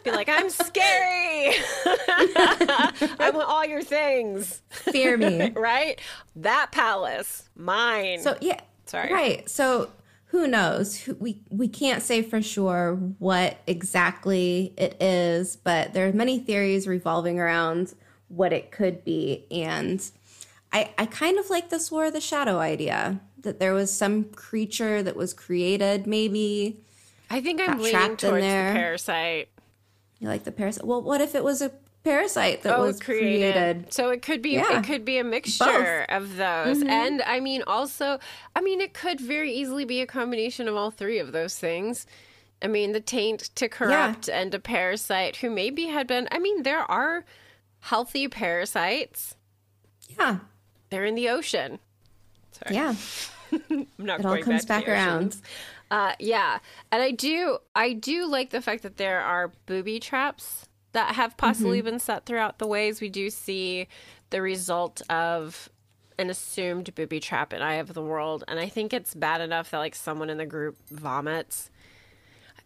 [0.05, 1.55] Be like, I'm scary.
[1.87, 5.51] I want all your things, Fear me.
[5.51, 5.99] right?
[6.37, 8.21] That palace, mine.
[8.21, 9.13] So yeah, Sorry.
[9.13, 9.49] Right.
[9.49, 9.89] So
[10.27, 11.09] who knows?
[11.19, 16.87] We we can't say for sure what exactly it is, but there are many theories
[16.87, 17.95] revolving around
[18.29, 20.01] what it could be, and
[20.73, 24.25] I I kind of like this War of the Shadow idea that there was some
[24.25, 26.79] creature that was created, maybe.
[27.31, 29.49] I think I'm leaning towards the parasite.
[30.19, 30.85] You like the parasite?
[30.85, 33.53] Well, what if it was a parasite that Oh, was created.
[33.55, 33.93] created?
[33.93, 34.79] So it could be Yeah.
[34.79, 36.79] it could be a mixture of those.
[36.79, 36.89] Mm-hmm.
[36.91, 38.19] And I mean also
[38.57, 42.07] I mean it could very easily be a combination of all three of those things.
[42.63, 46.63] I mean the taint to corrupt and a parasite who maybe had been I mean
[46.63, 47.25] there are
[47.81, 49.37] healthy parasites.
[50.19, 50.39] Yeah,
[50.91, 51.79] They're in the ocean.
[52.53, 52.75] Sorry.
[52.75, 52.95] yeah.
[53.71, 55.37] I'm not It all comes back, back around.
[55.91, 56.59] Uh, yeah,
[56.93, 61.37] and I do, I do like the fact that there are booby traps that have
[61.37, 61.87] possibly Mm-hmm.
[61.91, 63.01] been set throughout the ways.
[63.01, 63.89] We do see
[64.31, 65.69] the result of
[66.19, 69.71] an assumed booby trap in Eye of the World, and I think it's bad enough
[69.71, 71.71] that like someone in the group vomits.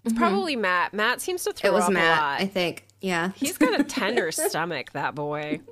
[0.05, 0.93] It's probably Mat.
[0.93, 1.75] Mat seems to throw Mm-hmm.
[1.75, 2.41] It was up a Mat, lot.
[2.43, 2.87] I think.
[3.01, 3.31] Yeah.
[3.37, 5.61] He's got a tender stomach, that boy.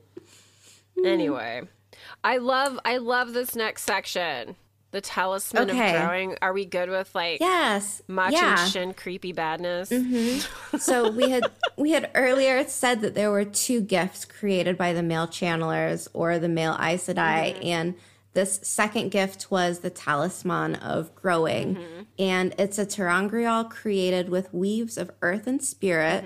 [1.05, 1.63] Anyway,
[2.25, 4.57] I love I love this next section.
[4.93, 5.97] The talisman Okay.
[5.97, 6.37] of growing.
[6.43, 8.03] Are we good with like Yes.
[8.09, 8.61] Mach yeah.
[8.61, 9.89] and Shin creepy badness?
[9.89, 10.77] Mm-hmm.
[10.79, 11.45] so we had
[11.79, 16.39] we had earlier said that there were two gifts created by the male channelers or
[16.39, 17.65] the male Aes Sedai, mm-hmm.
[17.65, 17.95] and
[18.35, 22.03] this second gift was the talisman of growing, mm-hmm.
[22.19, 26.25] and it's a ter'angreal created with weaves of earth and spirit.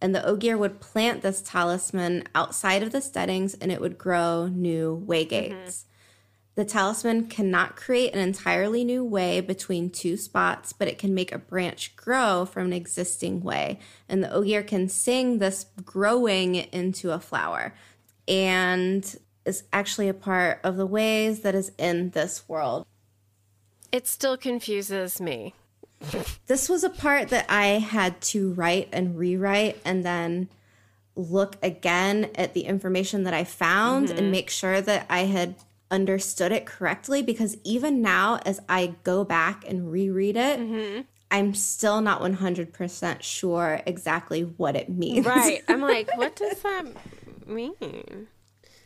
[0.00, 4.46] And the Ogier would plant this talisman outside of the steadings, and it would grow
[4.46, 5.52] new waygates.
[5.52, 5.90] Mm-hmm.
[6.56, 11.30] The talisman cannot create an entirely new way between two spots, but it can make
[11.30, 13.78] a branch grow from an existing way.
[14.08, 17.74] And the Ogier can sing this growing into a flower
[18.26, 22.86] and is actually a part of the ways that is in this world.
[23.92, 25.54] It still confuses me.
[26.46, 30.48] This was a part that I had to write and rewrite, and then
[31.14, 34.18] look again at the information that I found Mm-hmm.
[34.18, 35.54] and make sure that I had
[35.90, 41.00] understood it correctly because even now, as I go back and reread it, Mm-hmm.
[41.28, 45.26] I'm still not 100% sure exactly what it means.
[45.26, 45.60] Right.
[45.66, 46.86] I'm like, what does that
[47.46, 48.28] mean?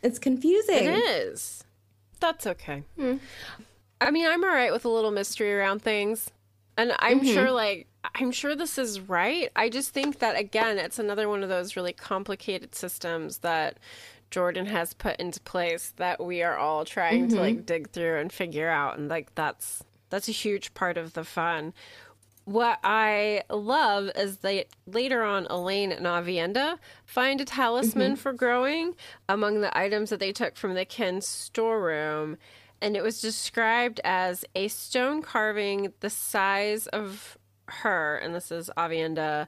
[0.01, 0.85] It's confusing.
[0.87, 1.63] It is.
[2.19, 2.83] That's okay.
[2.99, 6.31] I mean, I'm all right with a little mystery around things.
[6.81, 7.33] And I'm mm-hmm.
[7.33, 9.51] sure, like, I'm sure this is right.
[9.55, 13.77] I just think that, again, it's another one of those really complicated systems that
[14.31, 17.43] Jordan has put into place that we are all trying to, mm-hmm.
[17.43, 18.97] like, dig through and figure out.
[18.97, 19.83] And, like, that's.
[20.09, 21.73] That's a huge part of the fun.
[22.43, 28.21] What I love is that later on, Elayne and Aviendha find a talisman mm-hmm.
[28.21, 28.95] for growing
[29.29, 32.37] among the items that they took from the Ken storeroom.
[32.81, 37.37] And it was described as a stone carving the size of
[37.67, 39.47] her, and this is Aviendha,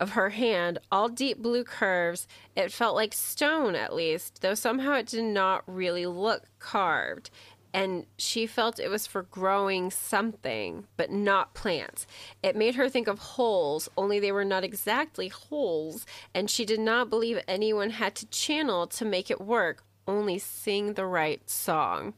[0.00, 2.26] of her hand, all deep blue curves.
[2.56, 7.30] It felt like stone, at least, though somehow it did not really look carved
[7.74, 12.06] and she felt it was for growing something, but not plants.
[12.42, 16.04] It made her think of holes, only they were not exactly holes,
[16.34, 20.94] and she did not believe anyone had to channel to make it work, only sing
[20.94, 22.14] the right song.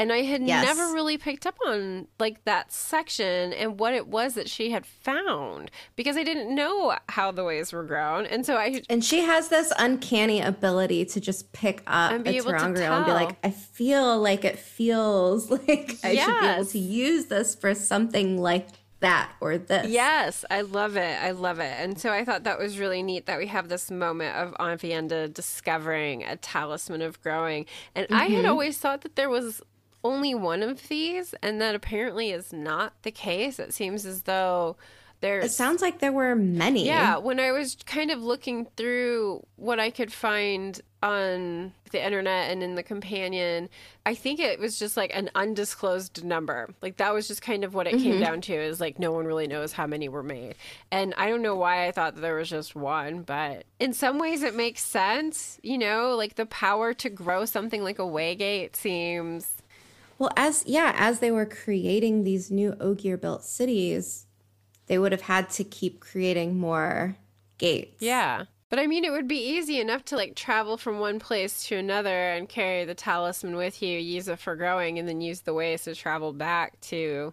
[0.00, 0.64] And I had Yes.
[0.64, 4.86] never really picked up on like that section and what it was that she had
[4.86, 8.24] found because I didn't know how the ways were grown.
[8.26, 12.30] And so I And she has this uncanny ability to just pick up And be
[12.30, 16.40] a able to ter'angreal and be like, I feel like it feels like I should
[16.40, 18.68] be able to use this for something like
[19.00, 19.88] that or this.
[19.90, 21.22] Yes, I love it.
[21.22, 21.72] I love it.
[21.78, 25.32] And so I thought that was really neat that we have this moment of Aviendha
[25.32, 27.64] discovering a talisman of growing.
[27.94, 28.36] And I Mm-hmm.
[28.36, 29.62] had always thought that there was
[30.02, 33.58] only one of these, and that apparently is not the case.
[33.58, 34.76] It seems as though
[35.20, 35.44] there's.
[35.44, 36.86] It sounds like there were many.
[36.86, 42.50] Yeah, when I was kind of looking through what I could find on the internet
[42.50, 43.68] and in the companion,
[44.04, 46.68] I think it was just like an undisclosed number.
[46.82, 48.22] Like that was just kind of what it came mm-hmm.
[48.22, 50.56] down to is like no one really knows how many were made.
[50.90, 54.18] And I don't know why I thought that there was just one, but in some
[54.18, 58.76] ways it makes sense, you know, like the power to grow something like a waygate
[58.76, 59.59] seems
[60.20, 64.26] Well, as yeah, as they were creating these new Ogier built cities,
[64.86, 67.16] they would have had to keep creating more
[67.56, 68.02] gates.
[68.02, 68.44] Yeah.
[68.68, 71.76] But I mean, it would be easy enough to like travel from one place to
[71.76, 75.54] another and carry the talisman with you, use it for growing, and then use the
[75.54, 77.32] ways to travel back to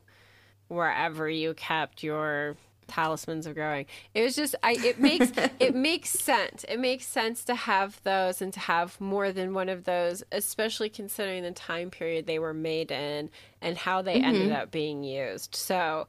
[0.69, 2.55] wherever you kept your
[2.87, 3.85] talismans of growing.
[4.13, 6.65] It was just I it makes it makes sense.
[6.67, 10.89] It makes sense to have those and to have more than one of those, especially
[10.89, 13.29] considering the time period they were made in
[13.61, 14.61] and how they ended mm-hmm.
[14.61, 15.55] up being used.
[15.55, 16.07] So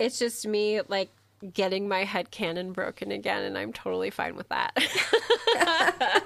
[0.00, 1.10] it's just me like
[1.54, 4.72] getting my head canon broken again and i'm totally fine with that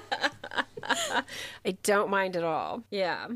[1.65, 3.27] i don't mind at all yeah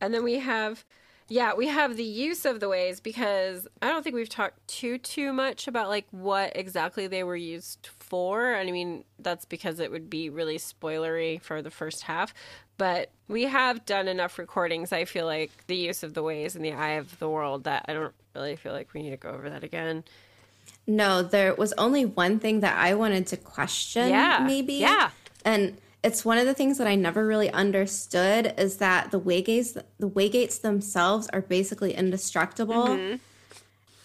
[0.00, 0.84] and then we have
[1.32, 4.98] yeah we have the use of the ways because i don't think we've talked too
[4.98, 9.80] too much about like what exactly they were used for and i mean that's because
[9.80, 12.34] it would be really spoilery for the first half
[12.76, 16.62] but we have done enough recordings i feel like the use of the ways in
[16.62, 19.30] the eye of the world that i don't really feel like we need to go
[19.30, 20.04] over that again
[20.86, 24.44] No, there was only one thing that I wanted to question, Yeah.
[24.46, 24.74] maybe.
[24.74, 25.10] Yeah.
[25.44, 29.80] And it's one of the things that I never really understood is that the waygates
[29.98, 32.88] the waygates themselves are basically indestructible.
[32.88, 33.16] Mm-hmm.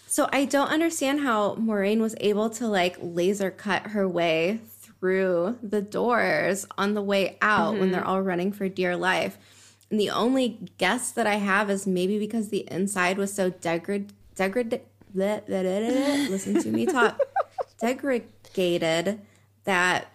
[0.06, 4.60] So I don't understand how Moiraine was able to like laser cut her way
[5.00, 7.92] through the doors on the way out when Mm-hmm.
[7.92, 9.36] they're all running for dear life.
[9.90, 14.12] And the only guess that I have is maybe because the inside was so degraded
[14.34, 14.82] degrad
[16.30, 17.18] listen to me talk
[17.80, 19.20] degraded
[19.64, 20.12] that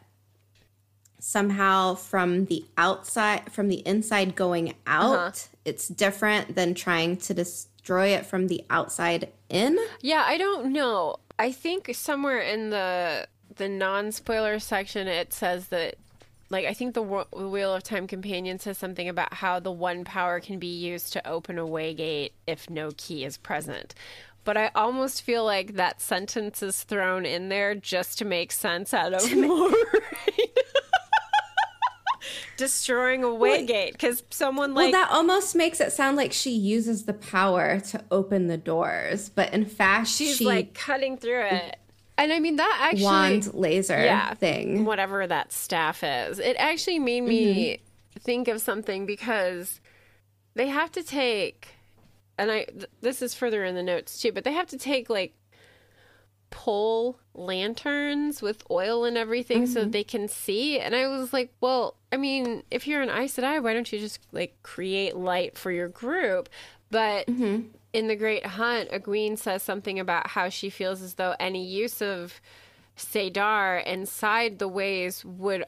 [1.26, 5.32] somehow from the outside from the inside going out uh-huh.
[5.64, 11.16] it's different than trying to destroy it from the outside in Yeah, I don't know.
[11.40, 13.26] I think somewhere in the
[13.56, 15.96] the non-spoiler section it says that
[16.50, 20.42] like I think the Wheel of Time companion says something about how the one power
[20.42, 23.96] can be used to open a waygate if no key is present.
[24.44, 28.94] But I almost feel like that sentence is thrown in there just to make sense
[28.94, 29.74] out of Moiraine.
[32.58, 37.06] Destroying a waygate because someone well like that almost makes it sound like she uses
[37.06, 41.78] the power to open the doors but in fact she's she like cutting through it.
[42.18, 46.40] And I mean that actually wand laser yeah, thing whatever that staff is.
[46.40, 48.20] It actually made me mm-hmm.
[48.20, 49.82] think of something because
[50.56, 51.70] they have to take,
[52.38, 55.10] and I th- this is further in the notes too, but they have to take
[55.10, 55.34] like
[56.54, 59.92] pull lanterns with oil and everything so that mm-hmm.
[59.92, 60.80] they can see.
[60.80, 63.98] And I was like, well, I mean, if you're an Aes Sedai, why don't you
[63.98, 66.50] just like create light for your group?
[66.92, 67.70] But mm-hmm.
[67.92, 72.04] in the Great Hunt, Egwene says something about how she feels as though any use
[72.04, 72.40] of
[72.96, 75.66] saidar inside the ways would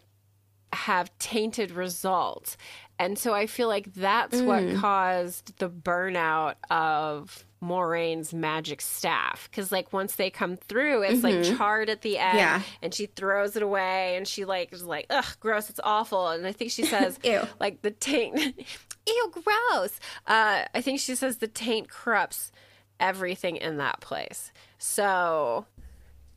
[0.72, 2.58] have tainted results.
[3.00, 4.80] And so I feel like that's what mm.
[4.80, 9.48] caused the burnout of Moiraine's magic staff.
[9.50, 12.62] Because, like, once they come through, it's like charred at the end, Yeah.
[12.82, 16.30] and she throws it away, and she, like, is like, ugh, gross, it's awful.
[16.30, 17.42] And I think she says, Ew.
[17.60, 18.38] like, the taint,
[19.08, 20.00] ew, gross.
[20.28, 22.52] Uh, I think she says the taint corrupts
[23.00, 24.52] everything in that place.
[24.78, 25.66] So,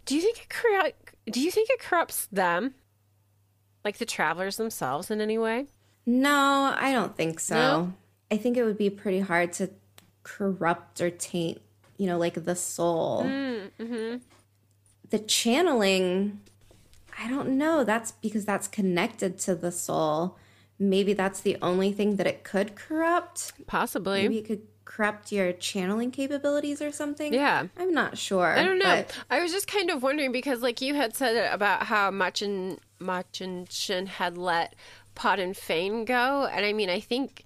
[0.07, 0.93] do you think it corru-
[1.33, 2.75] do you think it corrupts them?
[3.85, 5.67] Like the travelers themselves in any way?
[6.05, 7.55] No, I don't think so.
[7.55, 7.93] No?
[8.31, 9.71] I think it would be pretty hard to
[10.37, 11.61] corrupt or taint,
[11.97, 13.23] you know, like the soul.
[13.25, 14.17] Mm, mm-hmm.
[15.11, 16.41] The channeling,
[17.19, 17.83] I don't know.
[17.85, 20.37] That's because that's connected to the soul.
[20.79, 23.53] Maybe that's the only thing that it could corrupt.
[23.67, 24.23] Possibly.
[24.23, 27.33] Maybe it could corrupt your channeling capabilities or something.
[27.35, 27.67] Yeah.
[27.77, 28.57] I'm not sure.
[28.57, 29.05] I don't know.
[29.07, 32.43] but- I was just kind of wondering because, like, you had said about how much
[32.43, 34.75] and Machin Shin had let
[35.15, 37.45] Padan Fane go, and I mean, I think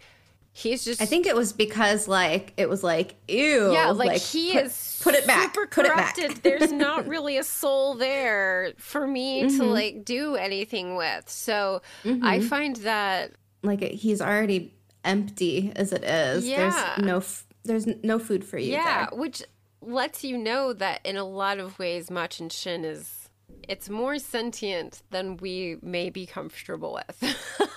[0.53, 1.01] he's just.
[1.03, 3.73] I think it was because like it was like ew.
[3.73, 5.55] yeah, like, he put, is put it back.
[5.55, 6.15] super Put it back.
[6.17, 6.43] corrupted.
[6.43, 9.57] There's not really a soul there for me Mm-hmm.
[9.59, 11.29] to like do anything with.
[11.29, 14.75] So I find that like he's already
[15.05, 16.47] empty as it is.
[16.47, 16.71] Yeah.
[16.97, 18.73] There's no f- there's no food for you.
[18.73, 19.19] Yeah, there.
[19.19, 19.43] which
[19.81, 23.29] lets you know that in a lot of ways, Machin Shin is
[23.69, 27.37] it's more sentient than we may be comfortable with.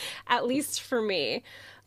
[0.26, 1.42] At least for me.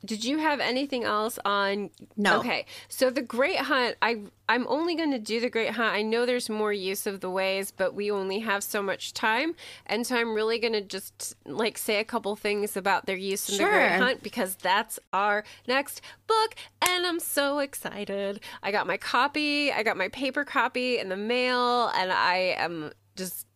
[0.05, 1.89] Did you have anything else on?
[2.15, 2.39] No.
[2.39, 5.93] Okay, so the Great Hunt, I I'm only going to do the Great Hunt.
[5.93, 9.55] I know there's more use of the ways, but we only have so much time,
[9.87, 13.49] and so I'm really going to just like say a couple things about their use
[13.49, 18.41] in the Great Hunt because that's our next book, and I'm so excited.
[18.61, 22.91] I got my copy, I got my paper copy in the mail, and I am
[23.15, 23.47] just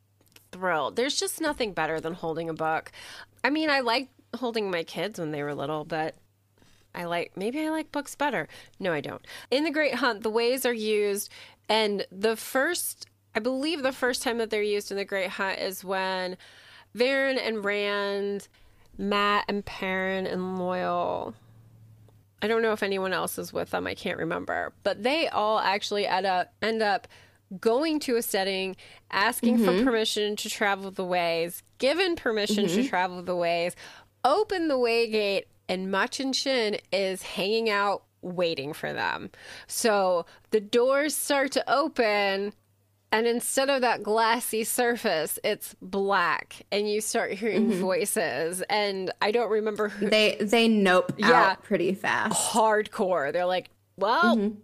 [0.51, 0.95] thrilled.
[0.95, 2.91] There's just nothing better than holding a book.
[3.43, 6.15] I mean, I like holding my kids when they were little, but
[6.93, 8.47] I like maybe I like books better.
[8.79, 9.25] No, I don't.
[9.51, 11.29] In the Great Hunt, the ways are used,
[11.67, 15.59] and the first, I believe, the first time that they're used in the Great Hunt
[15.59, 16.37] is when
[16.95, 18.47] Verin and Rand,
[18.97, 21.33] Mat and Perrin and Loial.
[22.41, 23.85] I don't know if anyone else is with them.
[23.85, 27.07] I can't remember, but they all actually end up end up
[27.59, 28.75] going to a steading,
[29.11, 29.83] asking for mm-hmm.
[29.83, 32.87] permission to travel the ways, given permission to mm-hmm.
[32.87, 33.75] travel the ways,
[34.23, 39.29] open the way gate, and Machin Shin is hanging out waiting for them.
[39.67, 42.53] So the doors start to open.
[43.11, 47.81] And instead of that glassy surface, it's black, and you start hearing mm-hmm.
[47.81, 48.61] voices.
[48.69, 51.31] And I don't remember who They they nope Yeah.
[51.31, 52.39] out pretty fast.
[52.53, 53.33] hardcore.
[53.33, 54.59] They're like, well, mm-hmm.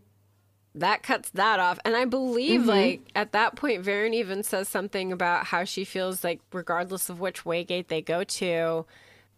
[0.76, 1.80] that cuts that off.
[1.86, 2.70] And I believe, mm-hmm.
[2.70, 7.20] like, at that point, Verin even says something about how she feels like, regardless of
[7.20, 8.86] which waygate they go to,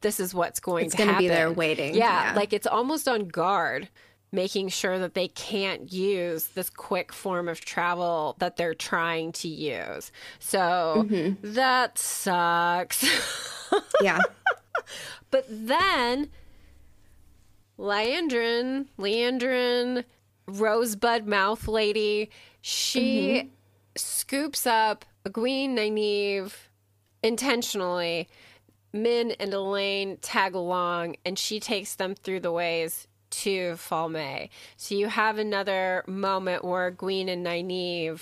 [0.02, 1.26] this is what's going It's to gonna happen.
[1.26, 1.95] be there waiting.
[1.95, 2.34] Yeah, Yeah.
[2.36, 3.90] like it's almost on guard,
[4.32, 9.48] making sure that they can't use this quick form of travel that they're trying to
[9.48, 10.11] use.
[10.40, 11.53] So mm-hmm.
[11.53, 13.06] that sucks.
[14.02, 14.19] Yeah.
[15.30, 16.30] But then
[17.78, 20.03] Liandrin, Liandrin,
[20.48, 22.30] Rosebud Mouth Lady,
[22.61, 23.48] she mm-hmm.
[23.95, 26.53] scoops up Egwene, Nynaeve
[27.22, 28.30] intentionally.
[28.93, 34.49] Min and Elayne tag along, and she takes them through the ways to Falme.
[34.77, 38.22] So you have another moment where Egwene and Nynaeve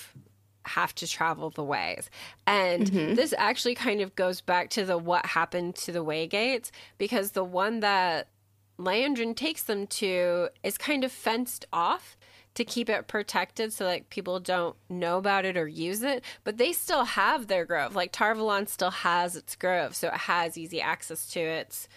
[0.64, 2.10] have to travel the ways.
[2.48, 3.14] And mm-hmm.
[3.14, 7.44] this actually kind of goes back to the what happened to the waygates because the
[7.44, 8.28] one that
[8.80, 12.18] Liandrin takes them to is kind of fenced off
[12.56, 16.58] to keep it protected so like people don't know about it or use it but
[16.58, 17.96] they still have their grove.
[17.96, 21.88] Like Tar Valon still has its grove so it has easy access to its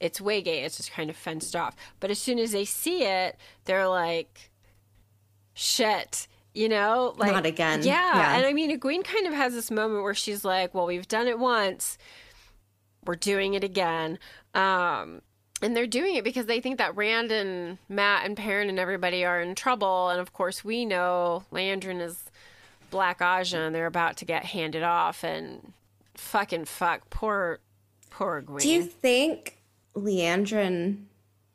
[0.00, 1.76] its waygate it's just kind of fenced off.
[2.00, 3.36] But as soon as they see it
[3.66, 4.50] they're like
[5.54, 7.14] shit you know?
[7.18, 7.82] Like Not again.
[7.82, 8.36] yeah, Yeah.
[8.38, 11.26] and i mean Egwene kind of has this moment where she's like well we've done
[11.28, 11.98] it once.
[13.04, 14.18] We're doing it again.
[14.54, 15.20] Um
[15.62, 19.24] and they're doing it because they think that Rand and Mat and Perrin and everybody
[19.24, 20.10] are in trouble.
[20.10, 22.24] And of course, we know Liandrin is
[22.90, 25.24] Black Ajah and they're about to get handed off.
[25.24, 25.72] And
[26.14, 27.60] fucking fuck, poor,
[28.10, 28.58] poor Gwen.
[28.58, 29.58] Do you think
[29.94, 31.04] Liandrin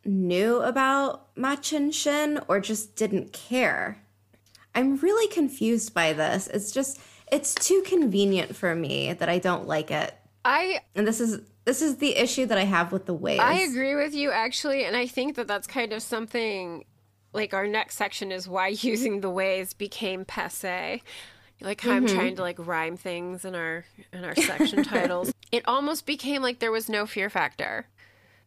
[0.03, 4.01] knew about Machin Shin or just didn't care?
[4.73, 6.47] I'm really confused by this.
[6.47, 6.99] It's just
[7.31, 10.13] it's too convenient for me that I don't like it.
[10.43, 11.41] I And this is
[11.71, 13.39] this is the issue that I have with the ways.
[13.39, 16.83] I agree with you actually, and I think that that's kind of something
[17.31, 21.01] like our next section is why using the ways became passe.
[21.61, 22.15] Like how I'm mm-hmm.
[22.15, 25.31] trying to like rhyme things in our in our section titles.
[25.49, 27.87] It almost became like there was no fear factor.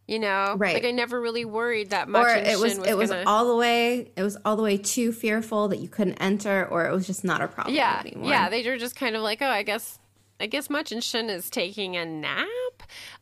[0.06, 0.74] You know, Right.
[0.74, 2.26] Like I never really worried that much.
[2.26, 4.76] Or it was Shin it was gonna- all the way it was all the way
[4.76, 8.28] too fearful that you couldn't enter, or it was just not a problem yeah, anymore.
[8.28, 8.50] yeah.
[8.50, 9.98] They were just kind of like, oh, I guess,
[10.44, 12.46] I guess Machin Shin is taking a nap.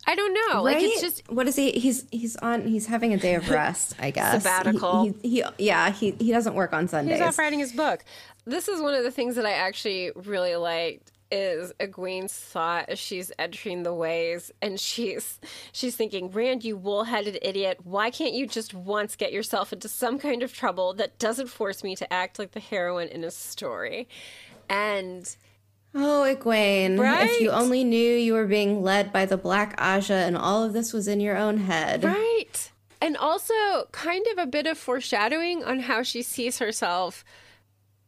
[0.09, 0.65] I don't know.
[0.65, 1.70] Like it's just what is he?
[1.70, 2.66] He's he's on.
[2.66, 4.43] He's having a day of rest, I guess.
[4.43, 5.05] Sabbatical.
[5.05, 5.93] He, he, he yeah.
[5.93, 7.20] He he doesn't work on Sundays.
[7.20, 8.05] He's off writing his book.
[8.44, 12.99] This is one of the things that I actually really liked is Egwene's thought as
[12.99, 15.39] she's entering the ways and she's
[15.70, 20.19] she's thinking, Rand, you wool-headed idiot, why can't you just once get yourself into some
[20.19, 24.09] kind of trouble that doesn't force me to act like the heroine in a story?
[24.69, 25.36] And
[25.94, 26.98] Oh, Egwene!
[26.98, 27.31] Right?
[27.31, 30.73] If you only knew you were being led by the Black Ajah, and all of
[30.73, 32.05] this was in your own head.
[32.05, 32.70] Right.
[33.01, 37.24] And also kind of a bit of foreshadowing on how she sees herself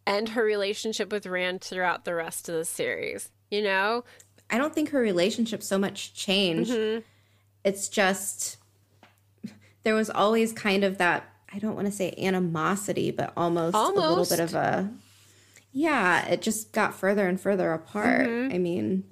[0.06, 3.30] and her relationship with Rand throughout the rest of the series.
[3.50, 4.04] You know?
[4.50, 6.70] I don't think her relationship so much changed.
[6.70, 7.00] Mm-hmm.
[7.64, 8.56] It's just
[9.82, 11.28] there was always kind of that.
[11.52, 14.90] I don't want to say animosity, but almost, a little bit of a.
[15.74, 18.28] Yeah, it just got further and further apart.
[18.28, 18.54] Mm-hmm.
[18.54, 19.04] I mean,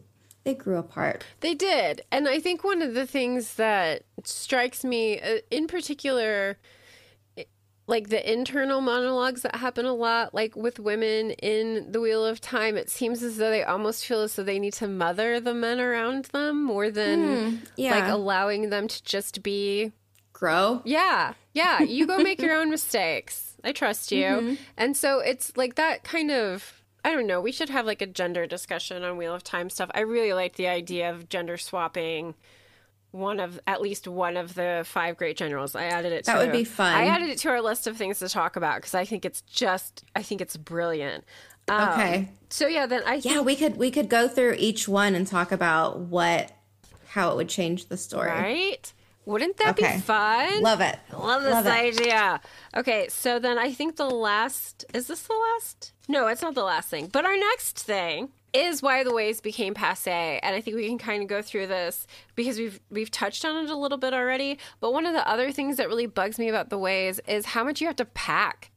[0.45, 1.25] they grew apart.
[1.41, 2.03] They did.
[2.11, 6.57] And I think one of the things that strikes me uh, in particular
[7.89, 12.41] like the internal monologues that happen a lot like with women in the wheel of
[12.41, 15.53] time it seems as though they almost feel as though they need to mother the
[15.53, 18.15] men around them more than like yeah.
[18.15, 19.93] allowing them to just be
[20.33, 20.81] Grow.
[20.85, 25.75] yeah yeah you go make your own mistakes i trust you and so it's like
[25.77, 29.35] that kind of i don't know we should have like a gender discussion on wheel
[29.35, 32.35] of time stuff i really like the idea of gender swapping
[33.11, 36.39] one of at least one of the five great generals i added it That to,
[36.41, 36.95] would be fun.
[36.95, 39.43] i added it to our list of things to talk about because i think it's
[39.43, 41.25] just i think it's brilliant
[41.69, 42.29] Um, Okay.
[42.49, 45.27] so yeah then i think Yeah, we could we could go through each one and
[45.27, 46.53] talk about what
[47.09, 48.31] how it would change the story.
[48.31, 48.93] right
[49.25, 49.97] wouldn't that Okay.
[49.97, 50.99] be fun Love it.
[51.13, 51.71] Love this Love it.
[51.71, 52.41] idea.
[52.77, 55.93] Okay, so then I think the last is this the last?
[56.09, 57.07] No, it's not the last thing.
[57.07, 60.99] But our next thing is why the ways became passe, and I think we can
[60.99, 64.59] kind of go through this because we've we've touched on it a little bit already.
[64.81, 67.65] But one of the other things that really bugs me about the ways is how
[67.65, 68.71] much you have to pack.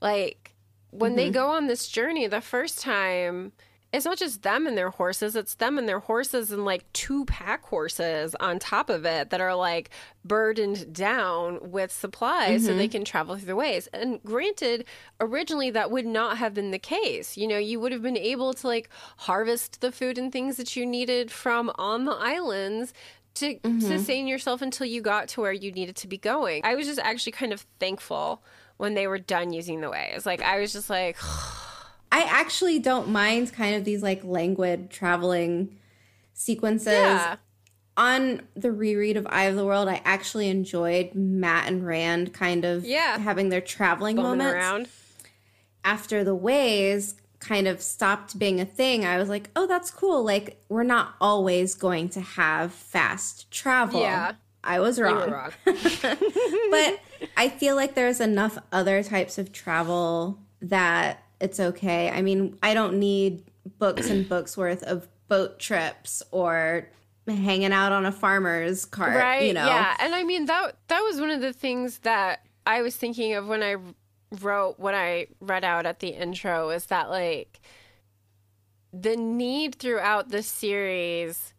[0.00, 0.54] Like
[0.90, 1.34] when they mm-hmm.
[1.34, 3.52] go on this journey the first time,
[3.94, 7.24] it's not just them and their horses, it's them and their horses and like two
[7.26, 9.90] pack horses on top of it that are like
[10.24, 12.92] burdened down with supplies so they mm-hmm.
[12.92, 13.88] can travel through the ways.
[13.92, 14.84] And granted,
[15.20, 17.36] originally that would not have been the case.
[17.36, 18.88] You know, you would have been able to like
[19.18, 22.92] harvest the food and things that you needed from on the islands
[23.34, 23.78] to mm-hmm.
[23.78, 26.62] sustain yourself until you got to where you needed to be going.
[26.64, 28.42] I was just actually kind of thankful
[28.76, 30.26] when they were done using the ways.
[30.26, 31.16] Like I was just like,
[32.14, 35.76] I actually don't mind kind of these like languid traveling
[36.32, 36.92] sequences.
[36.92, 37.36] yeah.
[37.96, 42.64] On the reread of Eye of the World, I actually enjoyed Mat and Rand kind
[42.64, 43.18] of Yeah.
[43.18, 44.54] having their traveling bumming moments.
[44.54, 44.88] around.
[45.84, 50.24] After the ways kind of stopped being a thing, I was like, oh, that's cool.
[50.24, 54.00] Like, we're not always going to have fast travel.
[54.00, 54.32] Yeah.
[54.62, 55.30] I was wrong.
[55.30, 55.50] wrong.
[55.64, 57.00] but
[57.36, 62.10] I feel like there's enough other types of travel that it's okay.
[62.10, 63.44] I mean, I don't need
[63.78, 66.88] books and books worth of boat trips or
[67.26, 69.46] hanging out on a farmer's cart, right?
[69.46, 69.66] you know.
[69.66, 73.34] Yeah, and I mean that that was one of the things that I was thinking
[73.34, 73.76] of when I
[74.40, 77.60] wrote what I read out at the intro is that like
[78.92, 81.54] the need throughout the series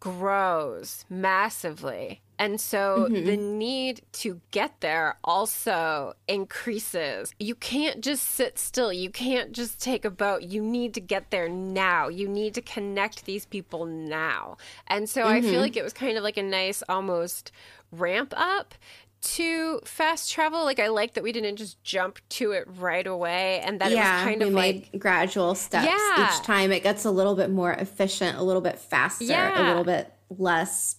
[0.00, 2.20] grows massively.
[2.38, 3.58] And so the mm-hmm.
[3.58, 7.34] need to get there also increases.
[7.38, 8.92] You can't just sit still.
[8.92, 10.42] You can't just take a boat.
[10.42, 12.08] You need to get there now.
[12.08, 14.56] You need to connect these people now.
[14.86, 15.60] And so I feel mm-hmm.
[15.60, 17.50] like it was kind of like a nice almost
[17.90, 18.74] ramp up
[19.20, 20.64] to fast travel.
[20.64, 24.12] Like I like that we didn't just jump to it right away and that yeah,
[24.12, 26.28] it was kind of made like gradual steps Yeah.
[26.28, 26.70] each time.
[26.72, 30.96] It gets a little bit more efficient, a little bit faster, a little bit less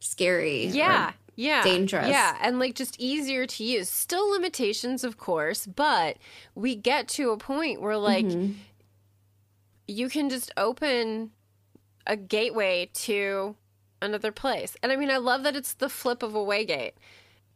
[0.00, 0.66] scary.
[0.66, 1.12] Yeah.
[1.36, 1.62] Yeah.
[1.62, 2.08] dangerous.
[2.08, 2.36] Yeah.
[2.40, 3.88] And like just easier to use.
[3.88, 6.16] Still limitations, of course, but
[6.56, 8.52] we get to a point where like Mm-hmm.
[9.86, 11.30] you can just open
[12.06, 13.54] a gateway to
[14.02, 14.76] another place.
[14.82, 16.92] And I mean, I love that it's the flip of a waygate.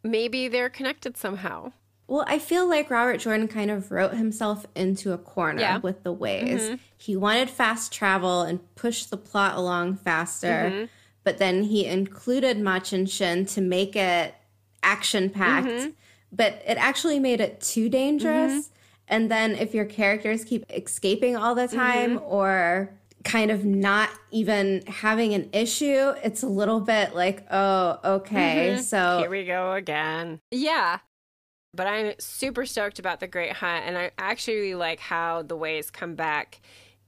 [0.03, 1.73] Maybe they're connected somehow.
[2.09, 5.79] Well, I feel like Robert Jordan kind of wrote himself into a corner Yeah.
[5.79, 6.79] with the ways.
[6.99, 10.89] He wanted fast travel and push the plot along faster,
[11.25, 14.35] but then he included Machin Shin to make it
[14.83, 15.91] action packed, mm-hmm.
[16.33, 18.53] but it actually made it too dangerous.
[18.53, 18.73] Mm-hmm.
[19.09, 22.25] And then if your characters keep escaping all the time mm-hmm.
[22.25, 22.95] or
[23.25, 28.79] kind of not even having an issue, it's a little bit like, oh, okay.
[28.83, 30.41] So Here we go again.
[30.51, 30.99] Yeah.
[31.75, 35.91] But I'm super stoked about the Great Hunt, and I actually like how the ways
[35.91, 36.61] come back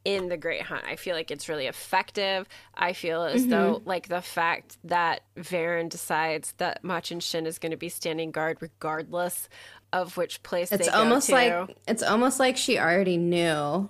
[0.05, 0.85] in the Great Hunt.
[0.87, 2.47] I feel like it's really effective.
[2.75, 3.51] I feel as mm-hmm.
[3.51, 8.31] though like the fact that Verin decides that Machin Shin is going to be standing
[8.31, 9.49] guard regardless
[9.93, 13.89] of which place It's they go almost like it's almost like she already knew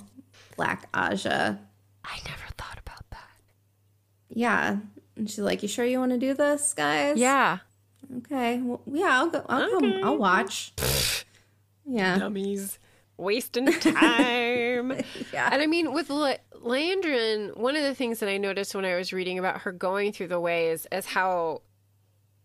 [0.57, 1.59] Black Ajah.
[2.05, 3.31] I never thought about that.
[4.29, 4.77] Yeah,
[5.17, 7.59] and she's like, "You sure you want to do this, guys?" Yeah.
[8.19, 8.61] Okay.
[8.61, 9.45] Well, yeah, I'll go.
[9.49, 10.01] I'll come.
[10.05, 10.75] I'll watch.
[11.87, 12.19] yeah.
[12.19, 12.79] dummies
[13.17, 15.03] wasting time.
[15.33, 15.49] Yeah.
[15.53, 18.97] And I mean, with La- Liandrin, one of the things that I noticed when I
[18.97, 21.63] was reading about her going through the ways is how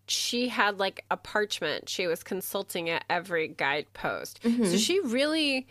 [0.07, 4.39] she had like a parchment she was consulting at every guidepost.
[4.41, 4.75] So mm-hmm.
[4.75, 5.67] she really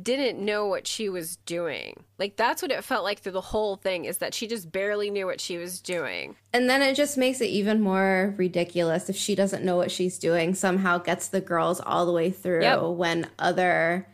[0.00, 2.04] didn't know what she was doing.
[2.18, 5.10] Like that's what it felt like through the whole thing is that she just barely
[5.10, 6.36] knew what she was doing.
[6.52, 10.18] And then it just makes it even more ridiculous if she doesn't know what she's
[10.18, 10.54] doing.
[10.54, 12.82] Somehow gets the girls all the way through Yep.
[12.96, 14.08] when other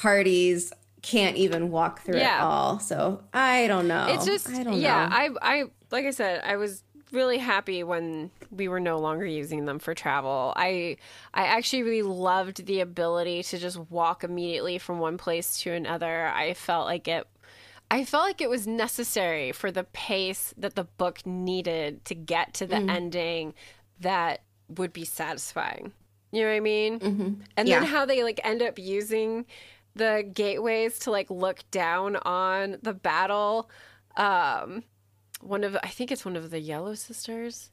[0.00, 0.72] parties
[1.02, 2.44] can't even walk through it Yeah.
[2.46, 2.78] all.
[2.78, 4.06] So I don't know.
[4.10, 5.16] It's just I don't yeah, know.
[5.16, 6.82] I I like I said, I was
[7.12, 10.52] really happy when we were no longer using them for travel.
[10.56, 10.96] I
[11.34, 16.26] I actually really loved the ability to just walk immediately from one place to another.
[16.28, 17.26] I felt like it
[17.90, 22.54] I felt like it was necessary for the pace that the book needed to get
[22.54, 22.90] to the Mm.
[22.90, 23.54] ending
[24.00, 25.92] that would be satisfying.
[26.30, 27.00] You know what I mean?
[27.00, 27.30] Mm-hmm.
[27.56, 27.80] And Yeah.
[27.80, 29.46] then how they like end up using
[29.94, 33.70] the gateways to like look down on the battle.
[34.16, 34.84] Um,
[35.40, 37.70] one of I think it's one of the Yellow Sisters.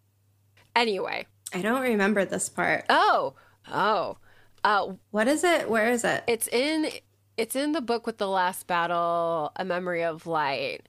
[0.75, 2.85] Anyway, I don't remember this part.
[2.89, 3.33] oh,
[3.71, 4.17] oh,
[4.63, 5.69] uh, What is it?
[5.69, 6.23] Where is it?
[6.27, 6.89] it's in
[7.37, 10.87] it's in the book with the last battle, A Memory of Light,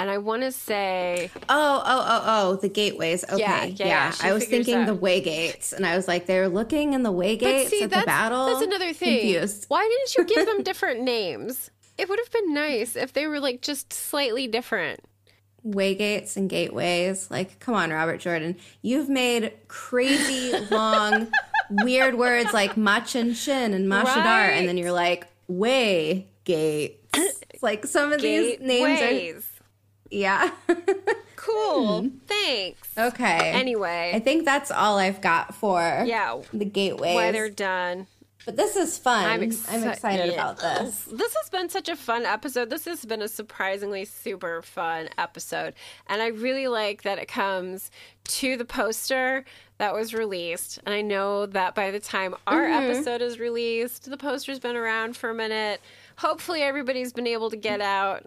[0.00, 3.22] and I want to say Oh, oh, oh, oh, the gateways.
[3.24, 3.38] Okay.
[3.38, 6.94] Yeah, Yeah, yeah, I was thinking the way gates, and I was like, they're looking
[6.94, 8.46] in the way gates see at the battle.
[8.46, 9.20] that's another thing.
[9.20, 9.66] Confused.
[9.68, 11.70] Why didn't you give them different names?
[11.98, 15.00] It would have been nice if they were like just slightly different.
[15.62, 17.30] Way gates and gateways.
[17.30, 18.56] Like, come on, Robert Jordan.
[18.80, 21.30] You've made crazy long,
[21.70, 24.52] weird words like Machin Shin and mashadar, Right.
[24.52, 26.96] and then you're like, way gates.
[27.60, 29.42] like some of these names are.
[30.10, 30.50] Yeah.
[31.40, 32.10] Cool.
[32.26, 32.88] Thanks.
[32.98, 33.52] okay.
[33.52, 36.38] Anyway, I think that's all I've got for yeah.
[36.52, 37.14] the gateway.
[37.14, 38.06] Why they're done.
[38.44, 39.24] But this is fun.
[39.24, 40.32] I'm, I'm, excited yeah.
[40.32, 41.06] about this.
[41.12, 42.68] This has been such a fun episode.
[42.70, 45.74] This has been a surprisingly super fun episode.
[46.08, 47.90] And I really like that it comes
[48.24, 49.44] to the poster
[49.78, 50.78] that was released.
[50.84, 52.90] And I know that by the time our Mm-hmm.
[52.90, 55.80] episode is released, the poster's been around for a minute.
[56.16, 58.24] Hopefully, everybody's been able to get out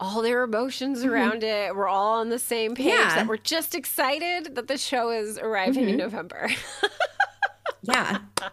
[0.00, 1.76] all their emotions around it.
[1.76, 2.98] We're all on the same page Mm-hmm.
[3.08, 3.14] Yeah.
[3.16, 5.88] that we're just excited that the show is arriving Mm-hmm.
[5.90, 6.50] in November.
[7.82, 8.18] Yeah.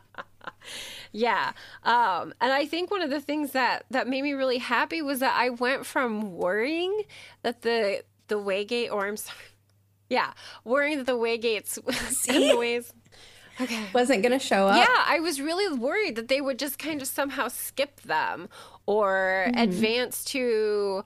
[1.13, 1.53] Yeah.
[1.83, 5.19] Um, and I think one of the things that that made me really happy was
[5.19, 7.03] that I went from worrying
[7.43, 9.37] that the the Waygate or I'm sorry.
[10.09, 10.31] Yeah,
[10.63, 11.77] worrying that the Waygates
[12.29, 12.93] and the ways
[13.59, 13.83] Okay.
[13.93, 14.77] Wasn't going to show up.
[14.77, 18.47] Yeah, I was really worried that they would just kind of somehow skip them
[18.85, 21.03] or advance to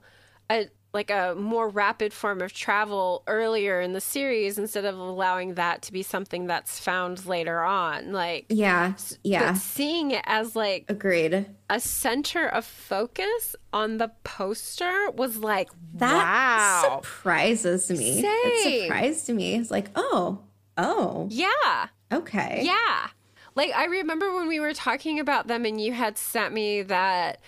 [0.52, 5.54] a like a more rapid form of travel earlier in the series instead of allowing
[5.54, 8.12] that to be something that's found later on.
[8.12, 8.92] Like Yeah.
[9.24, 9.52] Yeah.
[9.52, 11.46] but seeing it as like Agreed.
[11.70, 18.20] a center of focus on the poster was like That wow surprises me.
[18.22, 18.82] It Same.
[18.82, 19.54] surprised me.
[19.54, 20.40] It's like, oh,
[20.76, 22.60] oh, yeah okay.
[22.64, 23.08] yeah
[23.54, 27.40] like i remember when we were talking about them and you had sent me that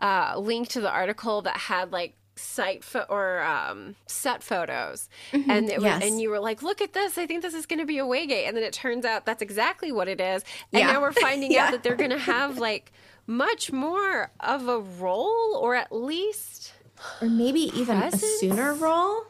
[0.00, 5.68] uh, link to the article that had like site fo- or um, set photos and
[5.70, 6.02] it was, yes.
[6.04, 8.04] and you were like look at this i think this is going to be a
[8.04, 10.42] waygate and then it turns out that's exactly what it is
[10.72, 10.92] and Yeah.
[10.92, 11.66] now we're finding Yeah.
[11.66, 12.92] out that they're going to have like
[13.26, 16.72] much more of a role or at least
[17.20, 18.22] Or maybe even Presence?
[18.22, 19.24] a sooner role.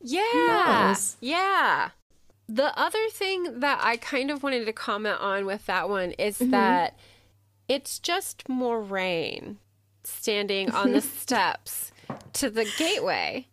[0.00, 0.94] Yeah.
[1.20, 1.90] Yeah.
[2.48, 6.38] The other thing that I kind of wanted to comment on with that one is
[6.38, 6.98] that
[7.68, 9.56] it's just Moiraine
[10.02, 11.90] standing on the steps
[12.34, 13.48] to the gateway.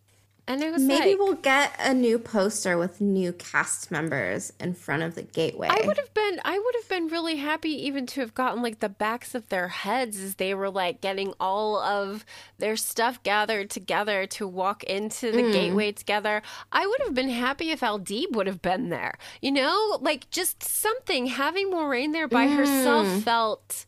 [0.48, 4.74] And it was Maybe like, we'll get a new poster with new cast members in
[4.74, 5.68] front of the gateway.
[5.70, 8.80] I would have been I would have been really happy even to have gotten like
[8.80, 12.24] the backs of their heads as they were like getting all of
[12.58, 15.52] their stuff gathered together to walk into the Mm.
[15.52, 16.42] gateway together.
[16.72, 19.14] I would have been happy if Aldieb would have been there.
[19.40, 23.86] You know, like just something having Moiraine there by herself felt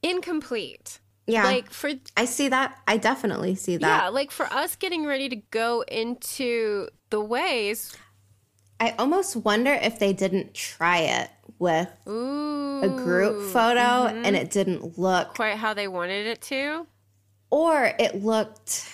[0.00, 1.00] incomplete.
[1.26, 1.44] Yeah.
[1.44, 2.78] Like for I see that.
[2.86, 3.86] I definitely see that.
[4.04, 7.96] yeah, like for us getting ready to go into the ways.
[8.80, 11.30] I almost wonder if they didn't try it
[11.60, 14.24] with Ooh, a group photo mm-hmm.
[14.24, 16.86] and it didn't look quite how they wanted it to.
[17.50, 18.84] or it looked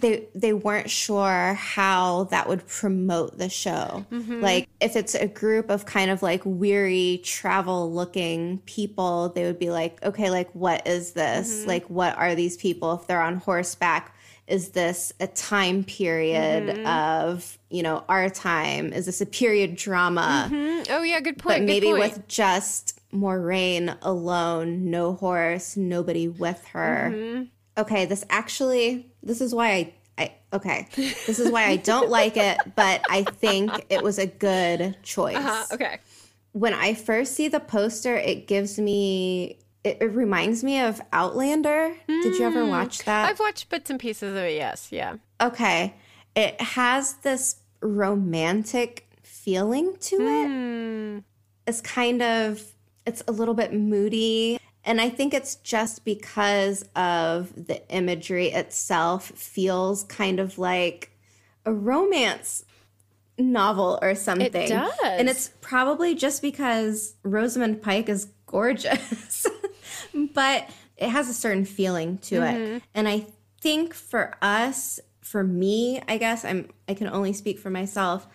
[0.00, 4.04] they they weren't sure how that would promote the show.
[4.10, 4.40] Mm-hmm.
[4.40, 9.58] Like if it's a group of kind of like weary travel looking people, they would
[9.58, 11.60] be like, okay, like what is this?
[11.60, 11.68] Mm-hmm.
[11.68, 14.14] Like what are these people if they're on horseback?
[14.48, 16.86] Is this a time period mm-hmm.
[16.86, 18.92] of, you know, our time?
[18.92, 20.48] Is this a period drama?
[20.50, 21.60] Mm, Oh yeah, good point.
[21.60, 21.98] but maybe point.
[21.98, 27.46] with just Moiraine alone, no horse, nobody with her.
[27.78, 32.36] Okay, this actually, this is why I, I, okay, this is why I don't like
[32.36, 35.36] it, but I think it was a good choice.
[35.36, 35.98] Uh, okay.
[36.52, 41.94] When I first see the poster, it gives me, it, it reminds me of Outlander.
[42.06, 43.26] Did you ever watch that?
[43.26, 43.30] Mm.
[43.30, 44.56] I've watched bits and pieces of it.
[44.56, 45.16] Yes, yeah.
[45.40, 45.94] Okay.
[46.36, 50.46] It has this romantic feeling to it.
[50.46, 51.18] Hmm.
[51.66, 52.62] It's kind of
[53.06, 59.26] it's a little bit moody and I think it's just because of the imagery itself
[59.30, 61.10] feels kind of like
[61.64, 62.64] a romance
[63.38, 64.54] novel or something.
[64.54, 64.92] It does.
[65.04, 69.46] And it's probably just because Rosamund Pike is gorgeous.
[70.34, 72.74] but it has a certain feeling to Mm-hmm.
[72.76, 72.82] it.
[72.94, 73.26] And I
[73.60, 78.26] think for us, for me, I guess I'm I can only speak for myself.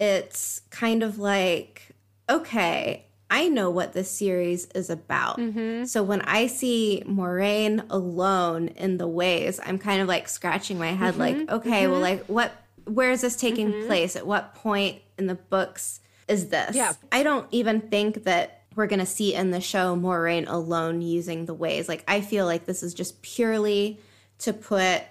[0.00, 1.94] It's kind of like,
[2.28, 5.38] okay, I know what this series is about.
[5.38, 5.84] Mm-hmm.
[5.84, 10.88] So when I see Moiraine alone in the ways, I'm kind of like scratching my
[10.88, 11.54] head, like, Mm-hmm.
[11.54, 12.52] okay, well, like, what,
[12.84, 14.16] where is this taking place?
[14.16, 16.76] At what point in the books is this?
[16.76, 16.92] Yeah.
[17.10, 21.46] I don't even think that we're going to see in the show Moiraine alone using
[21.46, 21.88] the ways.
[21.88, 23.98] Like, I feel like this is just purely
[24.40, 25.02] to put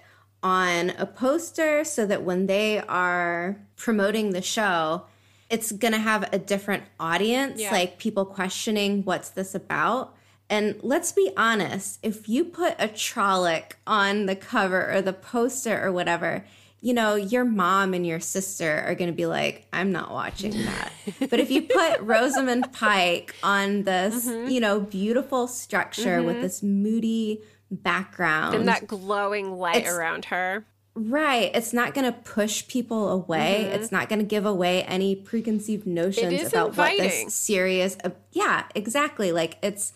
[0.44, 5.06] on a poster so that when they are promoting the show,
[5.52, 7.70] it's going to have a different audience, Yeah.
[7.70, 10.14] like people questioning what's this about.
[10.48, 15.80] And let's be honest, if you put a Trolloc on the cover or the poster
[15.84, 16.44] or whatever,
[16.80, 20.52] you know, your mom and your sister are going to be like, I'm not watching
[20.64, 20.90] that.
[21.30, 24.50] but if you put Rosamund Pike on this, Mm-hmm.
[24.50, 30.64] you know, beautiful structure with this moody background, And that glowing light around her.
[30.94, 31.50] Right.
[31.54, 33.62] It's not going to push people away.
[33.72, 36.46] It's not going to give away any preconceived notions Mm-hmm.
[36.46, 37.96] about what this serious.
[38.04, 39.32] Uh, yeah, exactly.
[39.32, 39.94] Like it's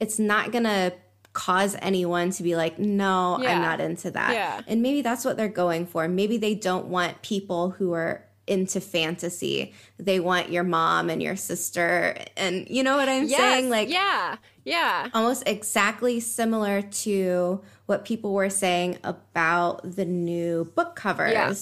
[0.00, 0.94] it's not going to
[1.34, 3.56] cause anyone to be like, "No, Yeah.
[3.56, 4.60] I'm not into that." Yeah.
[4.66, 6.08] And maybe that's what they're going for.
[6.08, 9.72] Maybe they don't want people who are into fantasy.
[9.98, 13.70] They want your mom and your sister and you know what I'm Yes, saying?
[13.70, 15.08] Like yeah, yeah.
[15.14, 21.32] almost exactly similar to what people were saying about the new book covers.
[21.32, 21.54] Yeah.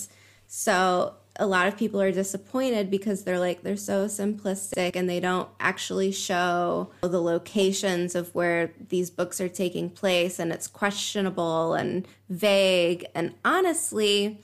[0.48, 5.20] So a lot of people are disappointed because they're like they're so simplistic and they
[5.20, 11.74] don't actually show the locations of where these books are taking place and it's questionable
[11.74, 14.40] and vague and honestly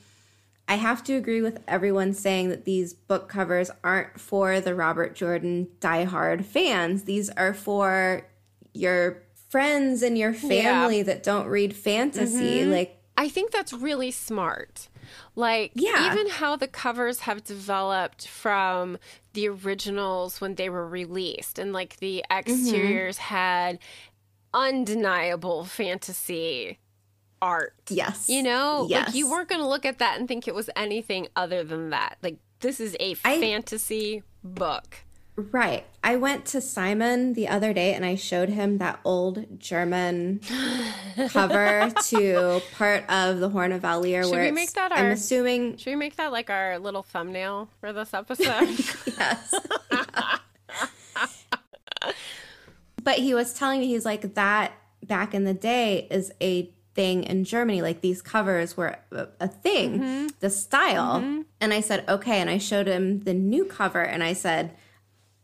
[0.73, 5.15] I have to agree with everyone saying that these book covers aren't for the Robert
[5.15, 7.05] Jordan diehard fans.
[7.05, 8.27] These are for
[8.73, 12.61] your friends and your family that don't read fantasy.
[12.61, 12.71] Mm-hmm.
[12.71, 14.89] Like, I think that's really smart.
[15.37, 16.11] Like, Yeah.
[16.11, 18.97] even how the covers have developed from
[19.35, 22.39] the originals when they were released, and like the mm-hmm.
[22.39, 23.79] exteriors had
[24.55, 26.79] undeniable fantasy
[27.43, 27.75] art.
[27.91, 28.27] yes.
[28.29, 29.09] You know, Yes.
[29.09, 31.91] like you weren't going to look at that and think it was anything other than
[31.91, 32.17] that.
[32.23, 34.99] Like, this is a I- fantasy book.
[35.35, 35.85] Right.
[36.05, 40.41] I went to Simon the other day and I showed him that old German
[41.31, 44.25] cover to part of the Horn of Valere.
[44.25, 47.71] Should where we make that I'm assuming Should we make that like our little thumbnail
[47.81, 48.79] for this episode?
[49.19, 49.55] yes.
[53.03, 57.25] but he was telling me he's like that back in the day is a thing
[57.25, 57.83] in Germany.
[57.83, 60.27] Like these covers were a, a thing, mm-hmm.
[60.41, 61.21] the style.
[61.21, 61.43] Mm-hmm.
[61.61, 62.41] And I said, okay.
[62.41, 64.75] And I showed him the new cover and I said,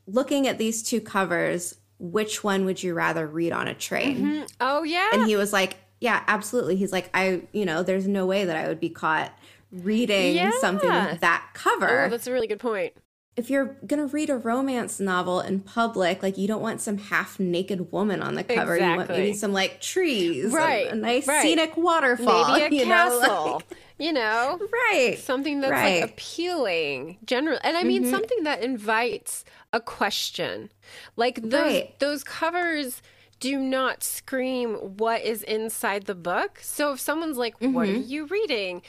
[0.07, 4.16] looking at these two covers, which one would you rather read on a train?
[4.19, 4.45] Mm-hmm.
[4.61, 5.11] oh, yeah.
[5.12, 6.77] And he was like, yeah, absolutely.
[6.77, 9.33] He's like, I, you know, there's no way that I would be caught
[9.70, 10.53] reading Yeah.
[10.61, 12.07] something with that cover.
[12.07, 12.95] oh, that's a really good point.
[13.39, 16.98] If you're going to read a romance novel in public, like you don't want some
[16.98, 18.74] half naked woman on the cover.
[18.74, 18.90] Exactly.
[18.90, 21.43] You want maybe some like trees, Right, a, a nice right.
[21.43, 23.52] scenic waterfall, Maybe a you know, castle.
[23.55, 24.59] like- you know?
[24.90, 25.19] right.
[25.19, 26.02] Something that's Right.
[26.02, 28.10] like appealing, general, and I mean Mm-hmm.
[28.10, 30.70] something that invites a question.
[31.16, 31.98] Like those Right.
[32.01, 33.02] those covers
[33.40, 36.59] do not scream what is inside the book.
[36.60, 38.10] So if someone's like, "What are Mm-hmm.
[38.10, 38.82] you reading?"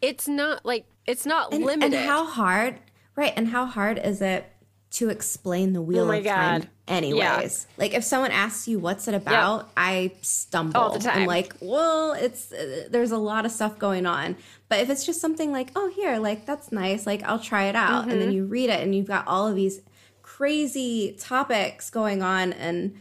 [0.00, 1.94] It's not like it's not and, limited.
[1.94, 2.78] and how hard,
[3.18, 3.32] right?
[3.36, 4.46] And how hard is it
[4.90, 6.60] to explain the wheel Oh of time?
[6.62, 6.68] God.
[6.86, 10.80] Anyways, like if someone asks you what's it about, I stumble.
[10.80, 11.18] All the time.
[11.22, 14.36] I'm like, well, it's uh, there's a lot of stuff going on.
[14.70, 17.76] But if it's just something like, oh, here, like that's nice, like I'll try it
[17.76, 18.20] out, and Mm-hmm.
[18.20, 19.82] then you read it, and you've got all of these
[20.22, 22.94] crazy topics going on, and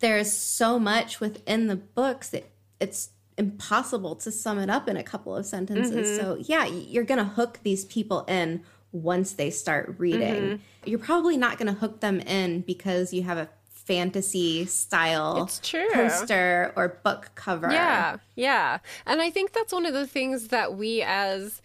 [0.00, 2.44] there's so much within the books that
[2.80, 6.08] it's impossible to sum it up in a couple of sentences.
[6.08, 6.20] Mm-hmm.
[6.20, 10.42] So, yeah, you're going to hook these people in once they start reading.
[10.42, 10.88] Mm-hmm.
[10.88, 15.48] You're probably not going to hook them in because you have a fantasy style
[15.92, 17.70] poster or book cover.
[17.72, 18.78] Yeah, yeah.
[19.06, 21.60] And I think that's one of the things that we as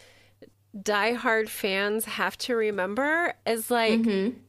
[0.75, 4.39] diehard fans have to remember is like Mm-hmm.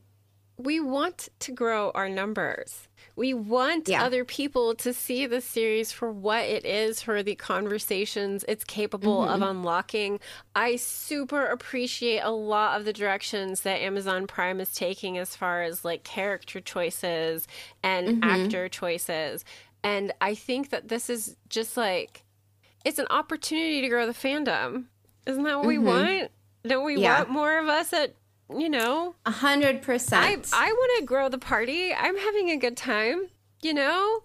[0.59, 2.89] We want to grow our numbers.
[3.15, 4.03] We want Yeah.
[4.05, 9.23] other people to see the series for what it is, for the conversations it's capable
[9.25, 9.51] of Mm-hmm.
[9.51, 10.21] unlocking.
[10.55, 15.63] I super appreciate a lot of the directions that Amazon Prime is taking as far
[15.63, 17.47] as like character choices
[17.83, 18.25] and Mm-hmm.
[18.25, 19.45] actor choices.
[19.83, 22.23] And I think that this is just like
[22.85, 24.85] it's an opportunity to grow the fandom.
[25.27, 26.31] Isn't that what we want?
[26.67, 27.03] Don't we Mm-hmm.
[27.03, 27.19] Yeah.
[27.19, 28.15] want more of us at
[28.55, 29.15] you know?
[29.25, 30.49] A hundred percent.
[30.53, 31.93] I I want to grow the party.
[31.95, 33.29] I'm having a good time,
[33.63, 34.21] you know?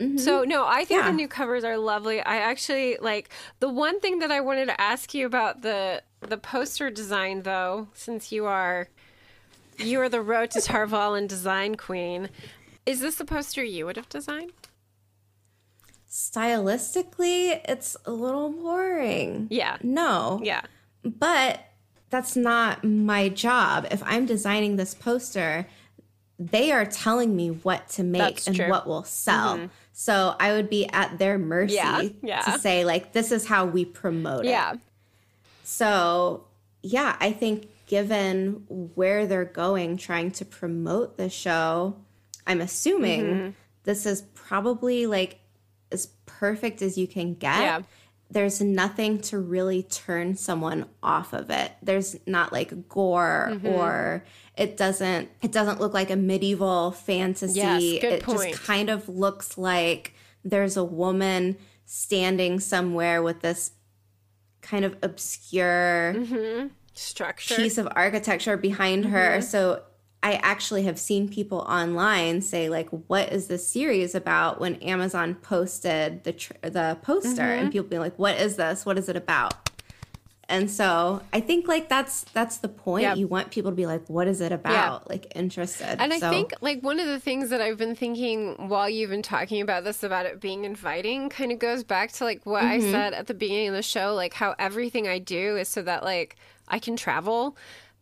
[0.00, 0.18] Mm-hmm.
[0.18, 1.10] So no, I think Yeah.
[1.10, 2.20] the new covers are lovely.
[2.20, 3.30] I actually like
[3.60, 7.88] the one thing that I wanted to ask you about the the poster design though,
[7.94, 8.88] since you are
[9.78, 12.28] you are the Road to Tar Valon design queen.
[12.84, 14.52] Is this the poster you would have designed?
[16.08, 19.48] Stylistically, it's a little boring.
[19.50, 19.76] Yeah.
[19.82, 20.40] No.
[20.42, 20.62] Yeah.
[21.04, 21.60] But
[22.10, 23.86] that's not my job.
[23.90, 25.66] If I'm designing this poster,
[26.38, 28.68] they are telling me what to make That's and true.
[28.68, 29.68] what will sell.
[29.92, 32.40] So I would be at their mercy Yeah, yeah.
[32.42, 34.50] to say, like, this is how we promote it.
[34.50, 34.74] Yeah.
[35.64, 36.44] So,
[36.82, 41.96] yeah, I think given where they're going trying to promote the show,
[42.46, 43.50] I'm assuming Mm-hmm.
[43.84, 45.38] this is probably like
[45.90, 47.60] as perfect as you can get.
[47.60, 47.82] Yeah.
[48.30, 51.72] There's nothing to really turn someone off of it.
[51.82, 53.66] There's not like gore Mm-hmm.
[53.68, 54.24] or
[54.56, 57.58] it doesn't it doesn't look like a medieval fantasy.
[57.60, 58.52] Yes, good it point.
[58.52, 63.70] just kind of looks like there's a woman standing somewhere with this
[64.60, 66.16] kind of obscure
[66.94, 67.54] Structure.
[67.56, 69.38] piece of architecture behind her.
[69.38, 69.42] Mm-hmm.
[69.42, 69.82] So
[70.22, 75.34] I actually have seen people online say like, "What is this series about?" When Amazon
[75.36, 77.62] posted the tr- the poster, Mm-hmm.
[77.62, 78.84] and people being like, "What is this?
[78.84, 79.54] What is it about?"
[80.48, 83.02] And so I think like that's that's the point.
[83.02, 83.14] Yeah.
[83.14, 86.00] You want people to be like, "What is it about?" Like interested.
[86.00, 89.22] And I think like one of the things that I've been thinking while you've been
[89.22, 92.78] talking about this about it being inviting kind of goes back to like what I
[92.80, 96.04] said at the beginning of the show, like how everything I do is so that
[96.04, 96.36] like
[96.68, 97.56] I can travel.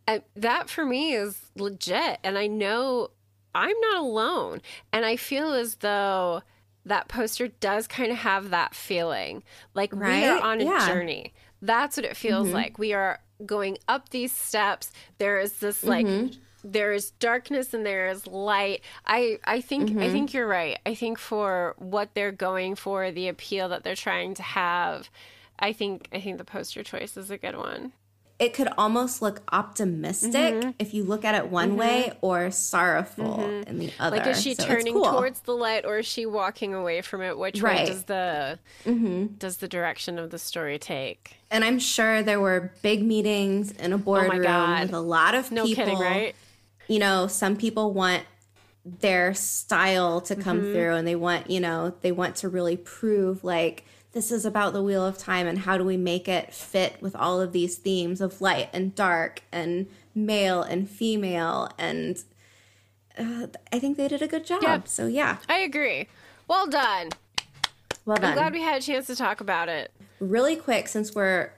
[0.07, 2.19] And that for me is legit.
[2.23, 3.11] And I know
[3.53, 4.61] I'm not alone.
[4.91, 6.43] And I feel as though
[6.85, 9.43] that poster does kind of have that feeling.
[9.73, 10.87] Like we are on a Yeah.
[10.87, 11.33] journey.
[11.61, 12.55] That's what it feels mm-hmm.
[12.55, 12.77] like.
[12.77, 14.91] We are going up these steps.
[15.17, 16.37] There is this like mm-hmm.
[16.63, 18.81] there is darkness and there is light.
[19.05, 20.11] I I think I mm-hmm.
[20.11, 20.77] think you're right.
[20.85, 25.09] I think for what they're going for, the appeal that they're trying to have,
[25.57, 27.93] I think I think the poster choice is a good one.
[28.37, 30.69] It could almost look optimistic Mm-hmm.
[30.77, 34.17] if you look at it one way, or sorrowful in the other.
[34.17, 35.05] Like is she So turning cool.
[35.09, 37.37] towards the light or is she walking away from it?
[37.37, 38.59] Which way does the
[39.37, 41.37] does the direction of the story take?
[41.49, 45.51] And I'm sure there were big meetings in a boardroom Oh with a lot of
[45.51, 45.85] No people.
[45.85, 46.35] kidding, right?
[46.87, 48.23] You know, some people want
[48.83, 50.73] their style to come Mm-hmm.
[50.73, 53.85] through and they want, you know, they want to really prove like
[54.15, 57.13] this is about the wheel of time and how do we make it fit with
[57.17, 62.23] all of these themes of light and dark and male and female and
[63.17, 64.63] uh, I think they did a good job.
[64.63, 64.81] Yeah.
[64.85, 66.07] So yeah, I agree.
[66.47, 67.09] Well done.
[68.05, 68.25] well done.
[68.31, 69.91] I'm glad we had a chance to talk about it.
[70.21, 71.51] really quick since we're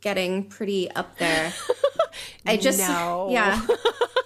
[0.00, 1.52] getting pretty up there.
[2.46, 3.28] I just No.
[3.30, 3.64] yeah.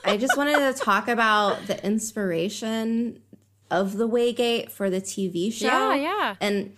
[0.07, 3.20] I just wanted to talk about the inspiration
[3.70, 5.66] of the Waygate for the TV show.
[5.66, 6.35] Yeah, yeah.
[6.40, 6.74] And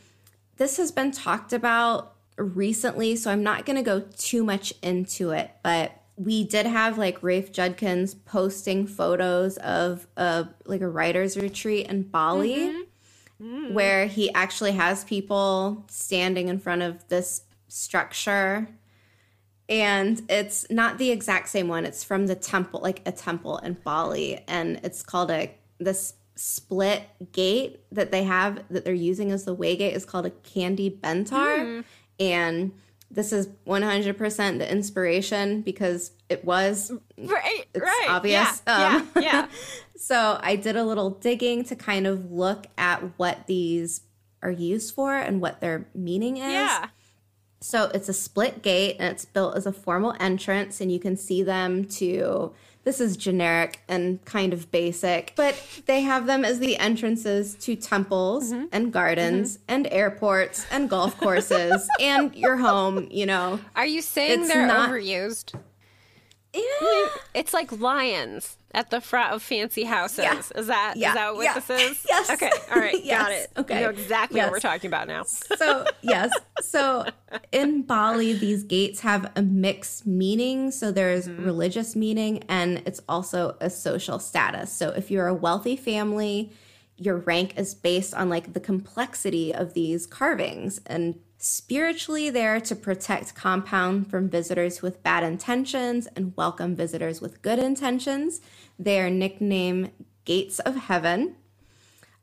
[0.60, 5.30] this has been talked about recently, so I'm not going to go too much into
[5.30, 11.38] it, but we did have like Rafe Judkins posting photos of a like a writer's
[11.38, 12.74] retreat in Bali
[13.42, 13.72] Mm-hmm.
[13.72, 18.68] where he actually has people standing in front of this structure
[19.66, 23.78] and it's not the exact same one it's from the temple like a temple in
[23.82, 27.02] Bali and it's called a this split
[27.32, 30.90] gate that they have that they're using as the way gate is called a candi
[30.98, 31.80] bentar Hmm.
[32.18, 32.72] and
[33.10, 38.06] this is 100% the inspiration because it was Right, It's right.
[38.08, 38.62] obvious.
[38.66, 39.48] Yeah, Um, yeah, yeah.
[39.96, 44.02] so I did a little digging to kind of look at what these
[44.42, 46.52] are used for and what their meaning is.
[46.52, 46.88] yeah.
[47.60, 51.16] So it's a split gate and it's built as a formal entrance, and you can
[51.16, 52.52] see them to.
[52.82, 55.54] This is generic and kind of basic, but
[55.86, 58.64] they have them as the entrances to temples Mm-hmm.
[58.72, 63.60] and gardens and airports and golf courses and your home, you know.
[63.76, 65.54] Are you saying It's they're not- overused?
[66.54, 67.06] Yeah.
[67.34, 70.18] It's like lions at the front of fancy houses.
[70.18, 70.42] Yeah.
[70.54, 71.14] Is that is Yeah.
[71.14, 71.54] that what Yeah.
[71.54, 72.06] this is?
[72.08, 72.30] Yes.
[72.30, 72.50] Okay.
[72.70, 73.04] All right.
[73.08, 73.50] Got it.
[73.56, 73.76] Okay.
[73.76, 74.46] You know exactly Yes.
[74.46, 75.22] what we're talking about now.
[75.24, 76.32] so yes
[76.62, 77.04] so
[77.52, 81.44] in bali these gates have a mixed meaning so there's mm-hmm.
[81.44, 86.52] religious meaning and it's also a social status so if you're a wealthy family
[86.96, 92.76] your rank is based on like the complexity of these carvings and spiritually there to
[92.76, 98.40] protect compound from visitors with bad intentions and welcome visitors with good intentions
[98.80, 99.92] they are nicknamed
[100.24, 101.36] gates of heaven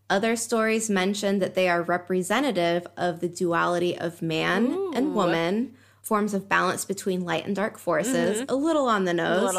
[0.09, 6.33] other stories mention that they are representative of the duality of man and woman, forms
[6.33, 8.49] of balance between light and dark forces, mm-hmm.
[8.49, 9.57] a little on the nose.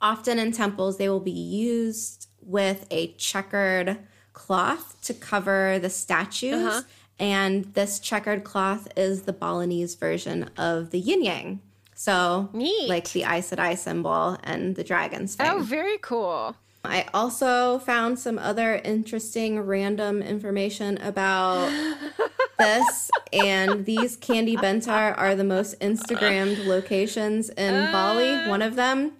[0.00, 3.98] Often in temples, they will be used with a checkered
[4.32, 6.66] cloth to cover the statues.
[6.66, 6.82] Uh-huh.
[7.18, 11.60] And this checkered cloth is the Balinese version of the yin yang.
[12.00, 12.88] So, Neat.
[12.88, 15.50] like the Aes Sedai symbol and the dragon's fang.
[15.50, 16.56] Oh, very cool.
[16.82, 21.70] I also found some other interesting random information about
[22.58, 23.10] this.
[23.34, 27.92] And these candi bentar are the most Instagrammed locations in uh.
[27.92, 29.12] Bali, one of them,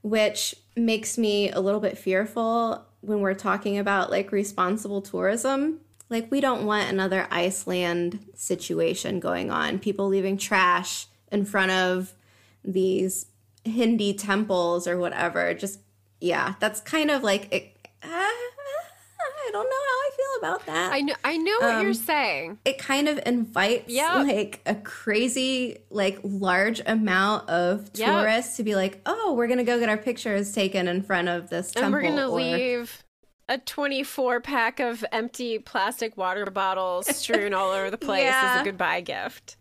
[0.00, 5.80] which makes me a little bit fearful when we're talking about like responsible tourism.
[6.08, 9.78] Like, we don't want another Iceland situation going on.
[9.78, 12.14] People leaving trash in front of
[12.64, 13.26] these
[13.64, 15.54] Hindi temples or whatever.
[15.54, 15.80] Just,
[16.20, 20.92] yeah, that's kind of like, it, uh, I don't know how I feel about that.
[20.92, 21.14] I know.
[21.24, 22.58] I know what Um, you're saying.
[22.64, 24.14] it kind of invites Yep.
[24.26, 28.08] like a crazy, like large amount of Yep.
[28.08, 31.50] tourists to be like, oh, we're gonna go get our pictures taken in front of
[31.50, 31.84] this temple.
[31.84, 33.04] And we're gonna or- leave
[33.48, 38.64] a 24 pack of empty plastic water bottles strewn all over the place as a
[38.64, 39.56] goodbye gift.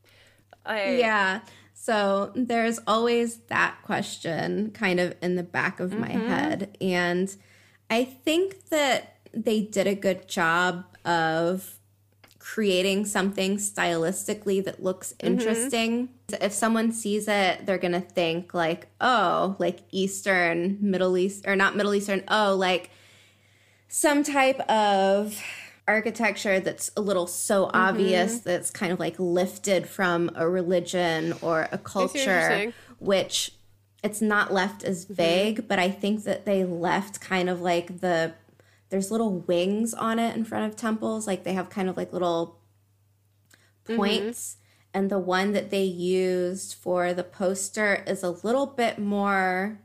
[0.66, 1.42] I, Yeah.
[1.84, 6.28] So there's always that question kind of in the back of my Mm-hmm.
[6.30, 6.78] head.
[6.80, 7.36] And
[7.90, 11.80] I think that they did a good job of
[12.38, 15.28] creating something stylistically that looks Mm-hmm.
[15.28, 16.10] interesting.
[16.40, 21.56] If someone sees it, they're going to think like, "Oh, like Eastern, Middle East or
[21.56, 22.92] not Middle Eastern, oh, like
[23.88, 25.42] some type of
[25.88, 27.76] architecture that's a little so Mm-hmm.
[27.76, 32.74] obvious that's kind of like lifted from a religion or a see what you're culture
[33.00, 33.52] which
[34.04, 35.14] it's not left as Mm-hmm.
[35.16, 38.34] vague but i think that they left kind of like the
[38.90, 42.14] there's little wings on it in front of temples like they have kind of like
[42.14, 42.58] little
[43.88, 43.96] Mm-hmm.
[43.98, 44.58] points
[44.94, 49.80] and the one that they used for the poster is a little bit more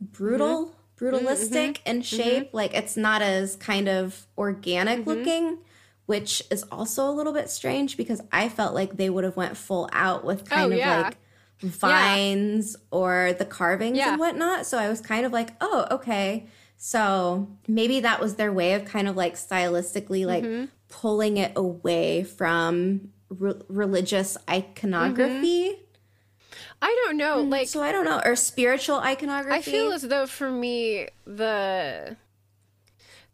[0.00, 0.74] brutal
[1.10, 1.90] brutalistic mm-hmm.
[1.90, 2.16] in mm-hmm.
[2.16, 5.10] shape like it's not as kind of organic mm-hmm.
[5.10, 5.58] looking
[6.06, 9.56] which is also a little bit strange because i felt like they would have went
[9.56, 11.02] full out with oh, kind Oh, of yeah.
[11.02, 11.16] like
[11.62, 14.10] vines or the carvings Yeah.
[14.10, 14.66] and whatnot.
[14.66, 16.46] So i was kind of like oh okay.
[16.76, 20.64] So maybe that was their way of kind of like stylistically like Mm-hmm.
[20.88, 25.78] pulling it away from re- religious iconography
[26.82, 27.44] I don't know.
[27.44, 29.56] Mm, like, so I don't know, or spiritual iconography.
[29.56, 32.16] I feel as though for me the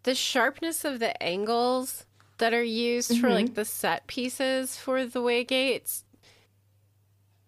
[0.05, 2.05] the sharpness of the angles
[2.39, 3.55] that are used for like mm-hmm.
[3.55, 6.05] the set pieces for the way gates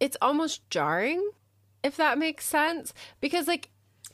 [0.00, 1.30] it's almost jarring
[1.84, 3.68] if that makes sense because like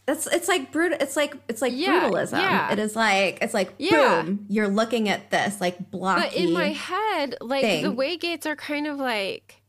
[0.08, 0.98] it's it's like brutal.
[1.00, 2.38] It's like it's like Yeah, brutalism.
[2.38, 2.72] yeah.
[2.72, 4.22] It is like it's like Yeah.
[4.22, 4.46] boom.
[4.48, 6.20] You're looking at this like blocky.
[6.22, 9.62] but in my head like the way gates are kind of like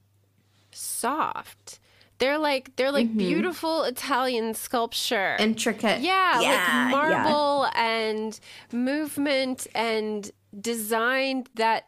[0.72, 1.80] soft
[2.20, 3.18] they're like they're like mm-hmm.
[3.18, 6.02] beautiful italian sculpture intricate.
[6.02, 8.40] Yeah, yeah, like marble and
[8.72, 10.30] movement and
[10.60, 11.88] design that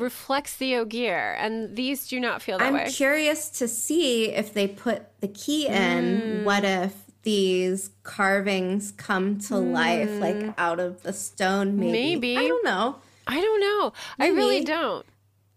[0.00, 2.90] reflects the Ogier, and these do not feel that I'm way.
[2.90, 5.74] curious to see if they put the key in.
[6.20, 6.44] Mm.
[6.44, 10.20] What if these carvings come to life, mm.
[10.20, 11.78] like out of the stone?
[11.78, 11.92] Maybe.
[11.92, 12.36] Maybe.
[12.36, 12.96] I don't know.
[13.26, 13.92] I don't know.
[14.18, 15.06] I really don't.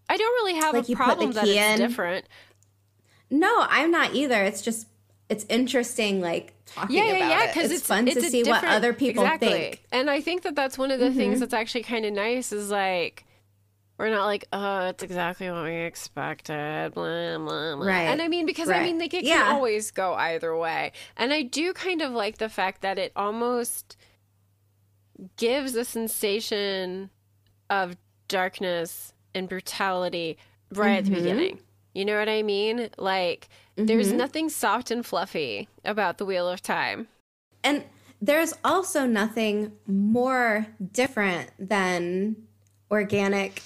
[0.08, 1.78] I don't really have Like a you put the problem that it's in.
[1.78, 2.26] different.
[3.30, 4.42] No, I'm not either.
[4.42, 4.86] It's just
[5.28, 7.08] it's interesting, like talking about it.
[7.08, 7.44] Yeah, yeah, about yeah.
[7.44, 7.54] it.
[7.54, 9.48] Because It's, it's, fun it's to see what other people exactly.
[9.48, 9.74] think.
[9.76, 9.94] Mm-hmm.
[9.96, 12.70] And I think that that's one of the things that's actually kind of nice is
[12.70, 13.24] like
[13.96, 17.86] we're not like, oh, it's exactly what we expected, blah blah blah.
[17.86, 18.02] Right.
[18.02, 19.44] And I mean, because I mean, like it Yeah.
[19.44, 20.92] can always go either way.
[21.16, 23.96] And I do kind of like the fact that it almost
[25.36, 27.10] gives a sensation
[27.70, 27.96] of
[28.28, 30.38] darkness and brutality
[30.72, 31.20] right at the Mm-hmm.
[31.22, 31.58] beginning.
[31.94, 32.90] You know what I mean?
[32.98, 37.08] Like, there's nothing soft and fluffy about the Wheel of Time.
[37.62, 37.84] And
[38.20, 42.36] there's also nothing more different than
[42.90, 43.62] organic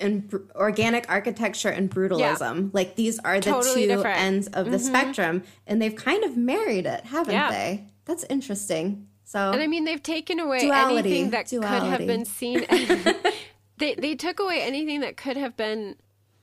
[0.00, 2.70] and br- organic architecture and brutalism.
[2.72, 4.16] Like these are the Totally two different.
[4.16, 4.26] Mm-hmm.
[4.26, 7.50] ends of the spectrum, and they've kind of married it, haven't Yeah.
[7.50, 7.86] they?
[8.04, 9.06] That's interesting.
[9.24, 10.98] So And I mean, they've taken away Duality.
[10.98, 12.66] anything that could have been seen.
[13.78, 15.96] they they took away anything that could have been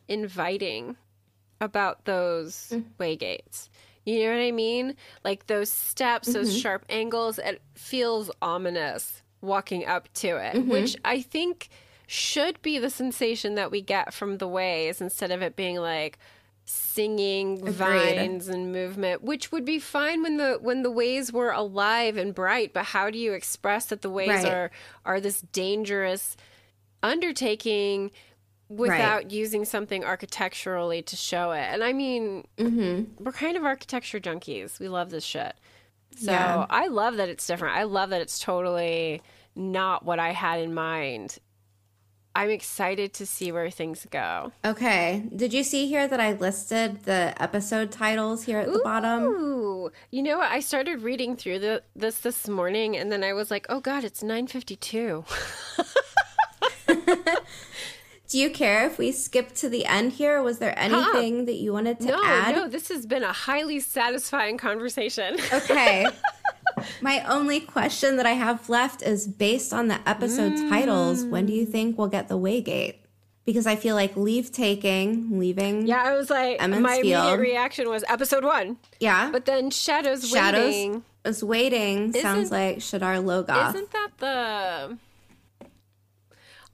[0.07, 0.95] inviting
[1.61, 2.83] about those Mm.
[2.99, 3.69] waygates.
[4.05, 4.95] You know what I mean?
[5.23, 6.59] Like those steps, those Mm-hmm.
[6.59, 7.37] sharp angles.
[7.37, 10.69] It feels ominous walking up to it, Mm-hmm.
[10.69, 11.69] which I think
[12.07, 16.17] should be the sensation that we get from the ways instead of it being like
[16.65, 22.15] singing vines and movement which would be fine when the when the ways were alive
[22.15, 24.45] and bright but how do you express that the ways Right.
[24.53, 24.71] are
[25.03, 26.37] are this dangerous
[27.01, 28.11] undertaking
[28.69, 33.23] without using something architecturally to show it and i mean Mm-hmm.
[33.23, 35.53] we're kind of architecture junkies we love this shit
[36.15, 36.65] so Yeah.
[36.69, 39.21] i love that it's different i love that it's totally
[39.55, 41.39] not what i had in mind
[42.35, 47.03] i'm excited to see where things go okay, did you see here that I listed
[47.05, 49.23] the episode titles here at the bottom?
[49.23, 50.51] Ooh, you know what?
[50.51, 54.03] I started reading through the, this this morning, and then I was like, "Oh God,
[54.03, 55.25] it's nine fifty two.
[58.29, 60.41] Do you care if we skip to the end here?
[60.43, 62.55] Was there anything that you wanted to No, add?
[62.55, 65.37] no, this has been a highly satisfying conversation.
[65.51, 66.05] Okay.
[67.01, 71.53] My only question that I have left is based on the episode titles, when do
[71.53, 71.71] you mm.
[71.71, 72.97] think we'll get the Waygate?
[73.45, 75.87] Because I feel like leave taking, leaving.
[75.87, 79.31] yeah, I was like, Emmons my immediate reaction was episode one, Yeah.
[79.31, 81.03] but then Shadows, Shadows Waiting.
[81.25, 82.13] is waiting.
[82.13, 83.73] Sounds Isn't- like Shadar Logoth.
[83.73, 84.97] Isn't that the?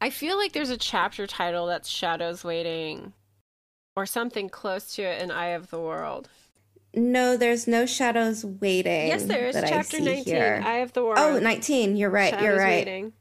[0.02, 3.14] I feel like there's a chapter title that's Shadows Waiting,
[3.96, 6.30] or something close to it in Eye of the World.
[6.94, 9.08] no, there's no shadows waiting.
[9.08, 10.62] Yes, there is chapter 19, Here.
[10.66, 11.20] Eye of the oh, World.
[11.20, 11.96] Oh, 19.
[11.98, 12.40] You're right.
[12.42, 12.86] You're right.
[12.86, 13.14] Waiting.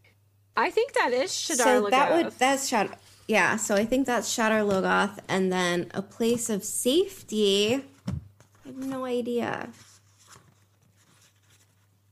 [0.56, 2.94] I think that is Shadar so that would that's shadow.
[3.26, 7.82] Yeah, so I think that's Shadar Logoth, and then a place of safety.
[8.06, 9.70] I have no idea.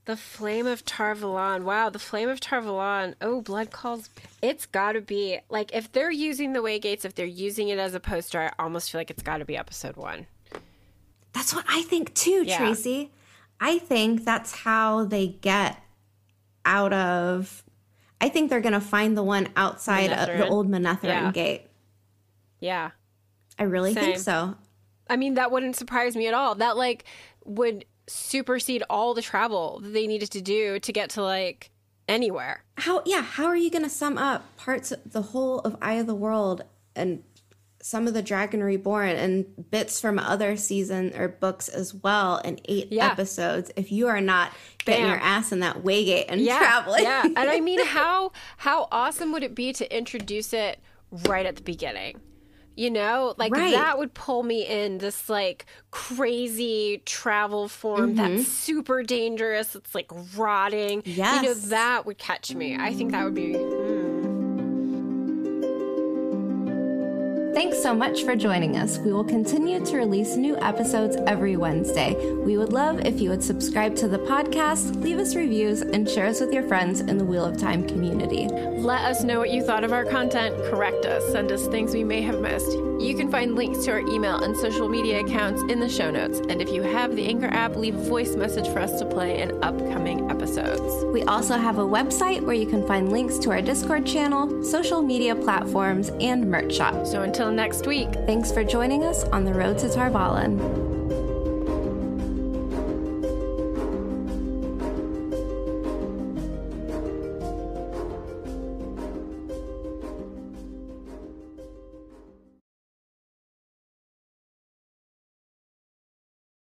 [0.05, 1.63] The Flame of Tar Valon.
[1.63, 3.15] Wow, the Flame of Tar Valon.
[3.21, 4.11] Oh, Blood Calls.
[4.43, 7.95] It's got to be like if they're using the Waygates, if they're using it as
[7.95, 10.27] a poster, I almost feel like it's got to be episode one.
[11.33, 12.59] That's what I think too, Yeah.
[12.59, 13.11] Tracy.
[13.61, 15.81] I think that's how they get
[16.65, 17.63] out of.
[18.21, 21.33] I think they're going to find the one outside of the old Manetheren Yeah.
[21.33, 21.63] gate.
[22.61, 22.91] Yeah.
[23.59, 24.57] I really think so.
[25.09, 26.57] I mean, that wouldn't surprise me at all.
[26.57, 27.05] That like
[27.45, 31.71] would supersede all the travel that they needed to do to get to like
[32.09, 32.65] anywhere.
[32.79, 35.95] How, yeah, how are you going to sum up parts of the whole of Eye
[35.95, 36.63] of the World
[36.95, 37.23] and
[37.81, 42.61] some of the Dragon Reborn and bits from other season or books as well in
[42.67, 43.09] eight Yeah.
[43.11, 44.53] episodes if you are not
[44.85, 45.11] getting Bam.
[45.11, 47.03] your ass in that Waygate and Yeah, traveling?
[47.03, 47.23] yeah.
[47.25, 50.79] And I mean, how how awesome would it be to introduce it
[51.11, 52.21] right at the beginning?
[52.75, 53.73] You know, like Right.
[53.73, 58.37] that would pull me in this like crazy travel form mm-hmm.
[58.37, 59.75] that's super dangerous.
[59.75, 61.03] It's like rotting.
[61.05, 62.77] You know, that would catch me.
[62.79, 63.55] I think that would be.
[63.55, 63.92] Mm.
[67.55, 68.99] Thanks so much for joining us.
[68.99, 72.15] We will continue to release new episodes every Wednesday.
[72.37, 76.27] We would love if you would subscribe to the podcast, leave us reviews, and share
[76.27, 78.49] us with your friends in the Wheel of Time community.
[78.49, 80.57] Let us know what you thought of our content.
[80.71, 81.31] Correct us.
[81.31, 82.73] Send us things we may have missed.
[83.03, 86.39] You can find links to our email and social media accounts in the show notes.
[86.49, 89.43] And if you have the Anchor app, leave a voice message for us to play
[89.43, 91.05] in upcoming episodes.
[91.07, 95.03] We also have a website where you can find links to our Discord channel, social
[95.03, 97.07] media platforms, and merch shop.
[97.07, 98.13] So until next week.
[98.27, 101.02] Thanks for joining us on the road to Tar Valon.